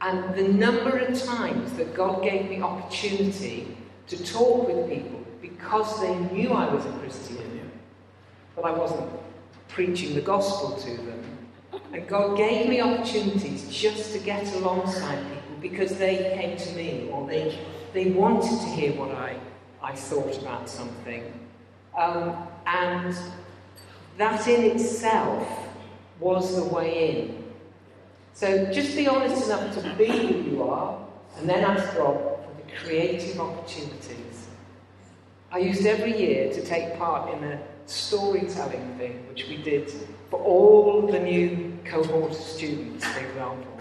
And 0.01 0.35
the 0.35 0.47
number 0.47 0.97
of 0.97 1.21
times 1.21 1.73
that 1.73 1.93
God 1.93 2.23
gave 2.23 2.49
me 2.49 2.61
opportunity 2.61 3.75
to 4.07 4.23
talk 4.23 4.67
with 4.67 4.89
people 4.89 5.23
because 5.41 5.99
they 6.01 6.15
knew 6.15 6.51
I 6.51 6.73
was 6.73 6.85
a 6.85 6.91
Christian, 6.99 7.71
but 8.55 8.65
I 8.65 8.71
wasn't 8.71 9.09
preaching 9.67 10.13
the 10.13 10.21
gospel 10.21 10.77
to 10.77 10.97
them. 11.03 11.22
And 11.93 12.07
God 12.07 12.35
gave 12.35 12.67
me 12.67 12.81
opportunities 12.81 13.69
just 13.69 14.13
to 14.13 14.19
get 14.19 14.51
alongside 14.55 15.19
people 15.29 15.57
because 15.61 15.95
they 15.97 16.35
came 16.35 16.57
to 16.57 16.71
me 16.73 17.07
or 17.11 17.27
they, 17.27 17.59
they 17.93 18.09
wanted 18.09 18.49
to 18.49 18.65
hear 18.65 18.93
what 18.93 19.11
I, 19.11 19.37
I 19.81 19.93
thought 19.93 20.41
about 20.41 20.67
something. 20.67 21.31
Um, 21.95 22.35
and 22.65 23.15
that 24.17 24.47
in 24.47 24.71
itself 24.71 25.47
was 26.19 26.55
the 26.55 26.63
way 26.63 27.11
in. 27.11 27.43
So 28.33 28.71
just 28.71 28.95
be 28.95 29.07
honest 29.07 29.45
enough 29.45 29.75
to 29.75 29.95
be 29.95 30.07
who 30.07 30.49
you 30.49 30.63
are 30.63 30.99
and 31.37 31.47
then 31.47 31.63
ask 31.63 31.95
God 31.95 32.17
for 32.17 32.49
the 32.57 32.75
creative 32.83 33.39
opportunities. 33.39 34.47
I 35.51 35.59
used 35.59 35.85
every 35.85 36.17
year 36.17 36.51
to 36.53 36.65
take 36.65 36.97
part 36.97 37.31
in 37.35 37.43
a 37.43 37.61
storytelling 37.85 38.95
thing, 38.97 39.23
which 39.29 39.47
we 39.47 39.57
did 39.57 39.93
for 40.31 40.39
all 40.39 41.05
the 41.05 41.19
new 41.19 41.72
cohort 41.85 42.31
of 42.31 42.37
students, 42.37 43.05
for 43.05 43.19
example. 43.19 43.79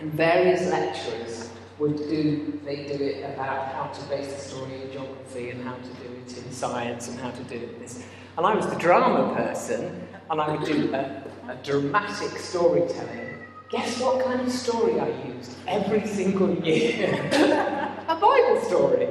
And 0.00 0.12
various 0.12 0.68
lecturers 0.70 1.50
would 1.78 1.96
do, 1.96 2.60
they 2.64 2.86
do 2.86 3.02
it 3.02 3.24
about 3.34 3.72
how 3.72 3.86
to 3.86 4.08
base 4.08 4.32
the 4.32 4.40
story 4.40 4.82
in 4.82 4.92
geography 4.92 5.50
and 5.50 5.62
how 5.64 5.74
to 5.74 5.82
do 5.82 6.14
it 6.24 6.36
in 6.38 6.52
science 6.52 7.08
and 7.08 7.18
how 7.18 7.30
to 7.30 7.42
do 7.44 7.56
it 7.56 7.74
in 7.74 7.80
this. 7.80 8.04
And 8.36 8.46
I 8.46 8.54
was 8.54 8.66
the 8.66 8.76
drama 8.76 9.34
person, 9.34 10.06
and 10.30 10.40
I 10.40 10.56
would 10.56 10.66
do 10.66 10.94
a, 10.94 11.24
a 11.48 11.56
dramatic 11.62 12.38
storytelling. 12.38 13.34
Guess 13.70 14.00
what 14.00 14.24
kind 14.24 14.40
of 14.40 14.50
story 14.52 15.00
I 15.00 15.08
used 15.26 15.56
every 15.66 16.06
single 16.06 16.54
year? 16.64 17.28
a 18.08 18.14
Bible 18.14 18.60
story. 18.62 19.08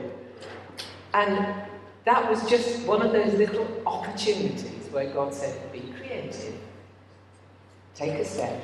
And 1.13 1.55
that 2.05 2.29
was 2.29 2.49
just 2.49 2.85
one 2.85 3.01
of 3.01 3.11
those 3.11 3.33
little 3.33 3.67
opportunities 3.85 4.87
where 4.91 5.11
God 5.13 5.33
said, 5.33 5.71
be 5.71 5.81
creative, 5.97 6.55
take 7.95 8.13
a 8.13 8.25
step, 8.25 8.63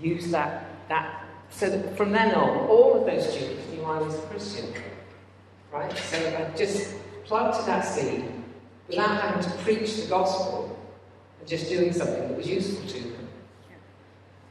use 0.00 0.30
that, 0.30 0.66
that. 0.88 1.24
So 1.50 1.70
that 1.70 1.96
from 1.96 2.12
then 2.12 2.34
on, 2.34 2.68
all 2.68 3.00
of 3.00 3.06
those 3.06 3.30
students 3.32 3.68
knew 3.70 3.82
I 3.82 3.98
was 3.98 4.14
a 4.14 4.22
Christian. 4.22 4.72
Right? 5.72 5.96
So 5.96 6.16
I 6.18 6.56
just 6.56 6.94
planting 7.24 7.66
that 7.66 7.82
seed 7.82 8.24
without 8.88 9.20
having 9.20 9.50
to 9.50 9.58
preach 9.58 9.96
the 9.96 10.06
gospel 10.08 10.78
and 11.38 11.48
just 11.48 11.68
doing 11.68 11.92
something 11.92 12.28
that 12.28 12.36
was 12.36 12.48
useful 12.48 12.86
to 12.88 13.00
them. 13.00 13.28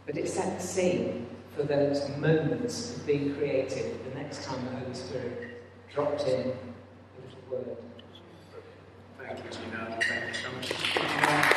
But 0.06 0.18
it 0.18 0.30
set 0.30 0.60
the 0.60 0.66
scene 0.66 1.28
for 1.56 1.64
those 1.64 2.08
moments 2.18 2.96
of 2.96 3.06
being 3.08 3.36
creative 3.36 3.98
the 4.10 4.20
next 4.20 4.44
time 4.44 4.64
the 4.66 4.80
Holy 4.80 4.94
Spirit 4.94 5.64
dropped 5.94 6.22
in 6.28 6.28
a 6.30 6.44
little 6.44 7.42
word. 7.50 7.78
Thank 9.18 9.44
you, 9.44 9.50
Gina. 9.50 10.00
Thank 10.02 10.28
you 10.28 10.34
so 10.34 10.52
much. 10.52 11.54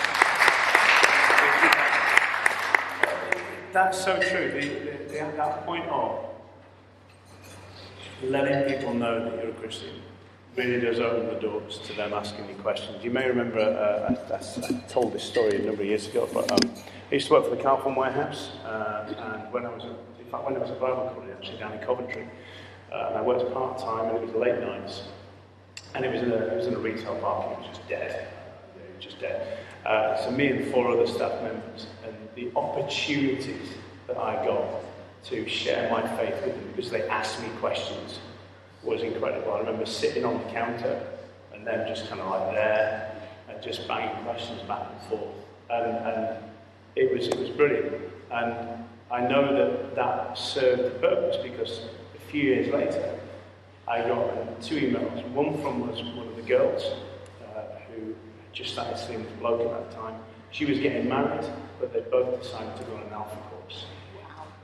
That's 3.73 4.03
so 4.03 4.21
true. 4.21 4.51
The, 4.51 4.69
the, 4.69 5.05
the, 5.07 5.37
that 5.37 5.65
point 5.65 5.87
of 5.87 6.25
letting 8.23 8.75
people 8.75 8.95
know 8.95 9.25
that 9.25 9.35
you're 9.43 9.53
a 9.53 9.55
Christian 9.55 10.03
really 10.57 10.81
does 10.81 10.99
open 10.99 11.29
the 11.29 11.41
doors 11.41 11.79
to 11.85 11.93
them 11.95 12.13
asking 12.13 12.49
me 12.49 12.55
questions. 12.55 13.05
You 13.05 13.11
may 13.11 13.29
remember, 13.29 13.61
uh, 13.61 14.35
I, 14.35 14.35
I, 14.35 14.81
told 14.89 15.13
this 15.13 15.23
story 15.23 15.57
a 15.57 15.67
number 15.67 15.83
of 15.83 15.89
years 15.89 16.09
ago, 16.09 16.29
but 16.35 16.51
um, 16.51 16.71
I 17.11 17.15
used 17.15 17.29
to 17.29 17.35
work 17.35 17.45
for 17.45 17.55
the 17.55 17.63
Carphone 17.63 17.97
Warehouse, 17.97 18.51
uh, 18.65 19.15
and 19.45 19.53
when 19.53 19.65
I 19.65 19.69
was, 19.69 19.85
in 19.85 20.31
fact, 20.31 20.45
when 20.45 20.57
I 20.57 20.59
was 20.59 20.71
a 20.71 20.75
Bible 20.75 21.13
college, 21.15 21.31
actually 21.37 21.59
down 21.59 21.73
in 21.73 21.79
Coventry, 21.79 22.29
uh, 22.93 23.07
and 23.09 23.19
I 23.19 23.23
worked 23.23 23.53
part 23.55 23.79
time, 23.79 24.09
and 24.09 24.19
it 24.19 24.27
was 24.27 24.35
late 24.35 24.61
nights, 24.61 25.03
and 25.95 26.05
it 26.05 26.13
was 26.13 26.23
in 26.23 26.33
a, 26.33 26.37
it 26.37 26.57
was 26.57 26.67
in 26.67 26.75
a 26.75 26.79
retail 26.79 27.15
park, 27.21 27.53
it 27.53 27.59
was 27.59 27.69
just 27.69 27.89
dead, 27.89 28.27
it 28.77 28.97
was 28.97 29.05
just 29.05 29.21
dead. 29.21 29.59
Uh, 29.85 30.17
so 30.23 30.31
me 30.31 30.49
and 30.49 30.73
four 30.73 30.91
other 30.91 31.07
staff 31.07 31.43
members, 31.43 31.87
and 32.05 32.15
the 32.35 32.51
opportunities 32.57 33.71
that 34.07 34.17
I 34.17 34.45
got 34.45 34.83
to 35.25 35.49
share 35.49 35.91
my 35.91 36.03
faith 36.17 36.35
with 36.45 36.55
them 36.55 36.73
because 36.75 36.91
they 36.91 37.07
asked 37.09 37.41
me 37.43 37.49
questions 37.61 38.19
was 38.83 39.03
incredible. 39.03 39.53
I 39.53 39.59
remember 39.61 39.87
sitting 39.87 40.25
on 40.25 40.43
the 40.43 40.51
counter 40.51 41.03
and 41.53 41.67
them 41.67 41.87
just 41.87 42.09
kind 42.09 42.21
of 42.21 42.31
like 42.31 42.55
there 42.55 43.15
and 43.49 43.63
just 43.63 43.87
banging 43.87 44.25
questions 44.25 44.63
back 44.63 44.87
and 44.91 45.09
forth. 45.09 45.35
And, 45.69 45.97
and 46.07 46.37
it, 46.97 47.15
was, 47.15 47.29
it 47.29 47.39
was 47.39 47.51
brilliant. 47.51 47.95
And 48.31 48.85
I 49.11 49.21
know 49.21 49.55
that 49.55 49.95
that 49.97 50.39
served 50.39 50.85
the 50.85 50.99
purpose 50.99 51.37
because 51.43 51.83
a 52.15 52.31
few 52.31 52.43
years 52.43 52.73
later, 52.73 53.19
I 53.87 54.01
got 54.03 54.63
two 54.63 54.77
emails. 54.77 55.27
One 55.33 55.61
from 55.61 55.87
was 55.87 56.03
one 56.15 56.29
of 56.29 56.37
the 56.37 56.43
girls 56.43 56.83
uh, 57.45 57.63
who 57.89 58.15
just 58.53 58.73
started 58.73 58.99
seeing 58.99 59.23
this 59.23 59.33
bloke 59.39 59.61
at 59.61 59.71
that 59.71 59.97
time. 59.97 60.21
She 60.51 60.65
was 60.65 60.79
getting 60.79 61.09
married, 61.09 61.45
but 61.79 61.93
they 61.93 62.01
both 62.01 62.43
decided 62.43 62.77
to 62.77 62.83
go 62.85 62.97
on 62.97 63.03
an 63.03 63.13
alpha 63.13 63.37
course 63.37 63.87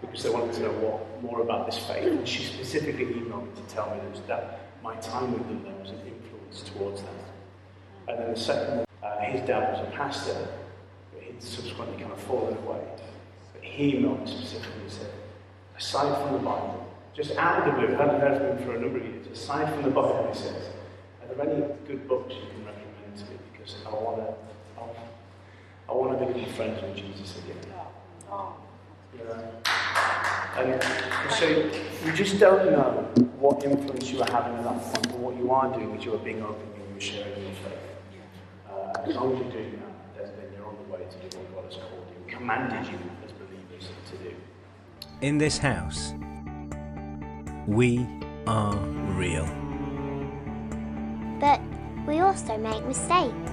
because 0.00 0.22
they 0.22 0.30
wanted 0.30 0.52
to 0.54 0.62
know 0.62 0.72
what, 0.72 1.22
more 1.22 1.40
about 1.40 1.66
this 1.66 1.78
faith. 1.78 2.04
And 2.04 2.28
she 2.28 2.44
specifically 2.44 3.06
emailed 3.06 3.46
me 3.46 3.62
to 3.62 3.74
tell 3.74 3.90
me 3.90 4.00
that, 4.12 4.26
that 4.26 4.60
my 4.82 4.94
time 4.96 5.32
with 5.32 5.46
them 5.46 5.62
there 5.62 5.74
was 5.80 5.90
an 5.90 6.00
influence 6.00 6.62
towards 6.62 7.02
that. 7.02 8.08
And 8.08 8.18
then 8.18 8.34
the 8.34 8.40
second 8.40 8.86
uh, 9.02 9.20
his 9.20 9.46
dad 9.46 9.72
was 9.72 9.86
a 9.86 9.90
pastor, 9.92 10.48
but 11.12 11.22
he'd 11.22 11.42
subsequently 11.42 12.00
kind 12.00 12.12
of 12.12 12.20
fallen 12.20 12.56
away. 12.58 12.80
But 13.52 13.62
he 13.62 13.94
emailed 13.94 14.24
me 14.24 14.30
specifically 14.30 14.82
and 14.82 14.92
said, 14.92 15.10
aside 15.76 16.22
from 16.22 16.32
the 16.32 16.38
Bible, 16.38 16.86
just 17.14 17.36
out 17.36 17.60
of 17.60 17.66
the 17.66 17.80
blue, 17.80 17.96
hadn't 17.96 18.20
heard 18.20 18.38
from 18.38 18.58
him 18.58 18.66
for 18.66 18.76
a 18.76 18.80
number 18.80 18.98
of 18.98 19.04
years, 19.04 19.26
aside 19.28 19.72
from 19.72 19.82
the 19.82 19.90
Bible, 19.90 20.28
he 20.32 20.38
says, 20.38 20.70
are 21.22 21.34
there 21.34 21.48
any 21.48 21.62
good 21.86 22.06
books 22.08 22.34
you 22.34 22.40
can 22.40 22.64
recommend 22.66 22.85
to 23.16 23.24
me? 23.24 23.36
Because 23.52 23.76
I 23.86 23.90
want 23.90 24.16
to, 24.18 24.34
I 25.88 25.92
want 25.92 26.18
to 26.18 26.26
become 26.26 26.52
friends 26.54 26.82
with 26.82 26.96
Jesus 26.96 27.38
again. 27.38 27.58
You 29.16 29.24
know? 29.24 29.42
And 30.56 30.82
so 31.32 31.46
you 31.46 32.12
just 32.14 32.38
don't 32.38 32.72
know 32.72 33.08
what 33.38 33.62
influence 33.64 34.10
you 34.10 34.22
are 34.22 34.30
having 34.30 34.56
at 34.56 34.64
that 34.64 34.80
point, 34.82 35.08
but 35.08 35.18
what 35.18 35.36
you 35.36 35.50
are 35.50 35.72
doing 35.72 35.94
is 35.96 36.04
you 36.04 36.14
are 36.14 36.18
being 36.18 36.42
open 36.42 36.62
and 36.62 36.90
you're 36.90 37.00
sharing 37.00 37.42
your 37.42 37.52
faith. 37.52 37.78
Uh, 38.70 39.02
as 39.04 39.14
long 39.14 39.34
as 39.34 39.40
you're 39.40 39.52
doing 39.52 39.72
that, 39.72 40.16
then, 40.16 40.32
then 40.36 40.52
you're 40.56 40.66
on 40.66 40.76
the 40.76 40.92
way 40.92 41.00
to 41.10 41.28
do 41.28 41.38
what 41.38 41.54
God 41.54 41.64
has 41.72 41.76
called 41.82 42.06
you, 42.10 42.34
commanded 42.34 42.90
you 42.90 42.98
as 43.24 43.32
believers 43.32 43.90
to 44.10 44.16
do. 44.16 44.34
In 45.20 45.38
this 45.38 45.58
house, 45.58 46.14
we 47.66 48.06
are 48.46 48.76
real. 49.16 49.48
But 51.38 51.60
we 52.06 52.20
also 52.20 52.56
make 52.56 52.84
mistakes. 52.86 53.50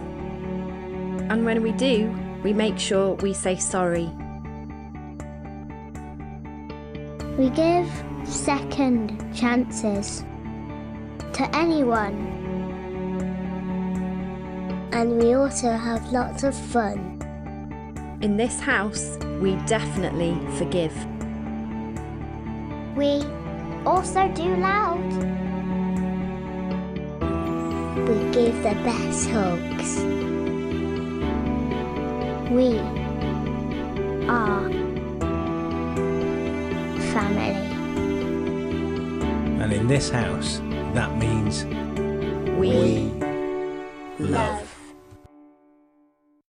And 1.29 1.45
when 1.45 1.63
we 1.63 1.71
do, 1.71 2.13
we 2.43 2.53
make 2.53 2.77
sure 2.77 3.15
we 3.15 3.33
say 3.33 3.55
sorry. 3.55 4.09
We 7.37 7.49
give 7.49 7.89
second 8.25 9.35
chances 9.35 10.23
to 11.33 11.49
anyone. 11.55 12.29
And 14.91 15.17
we 15.17 15.33
also 15.33 15.71
have 15.71 16.11
lots 16.11 16.43
of 16.43 16.53
fun. 16.55 17.19
In 18.21 18.37
this 18.37 18.59
house, 18.59 19.17
we 19.41 19.55
definitely 19.65 20.37
forgive. 20.57 20.93
We 22.95 23.23
also 23.85 24.27
do 24.29 24.55
loud. 24.57 25.32
We 28.03 28.15
give 28.33 28.55
the 28.63 28.75
best 28.83 29.29
hugs. 29.29 30.03
We 32.51 32.77
are 34.27 34.69
family. 37.13 37.55
And 39.61 39.71
in 39.71 39.87
this 39.87 40.09
house, 40.09 40.59
that 40.93 41.17
means 41.17 41.63
We, 42.59 42.69
we 42.69 43.11
love. 44.19 44.31
Love. 44.31 44.72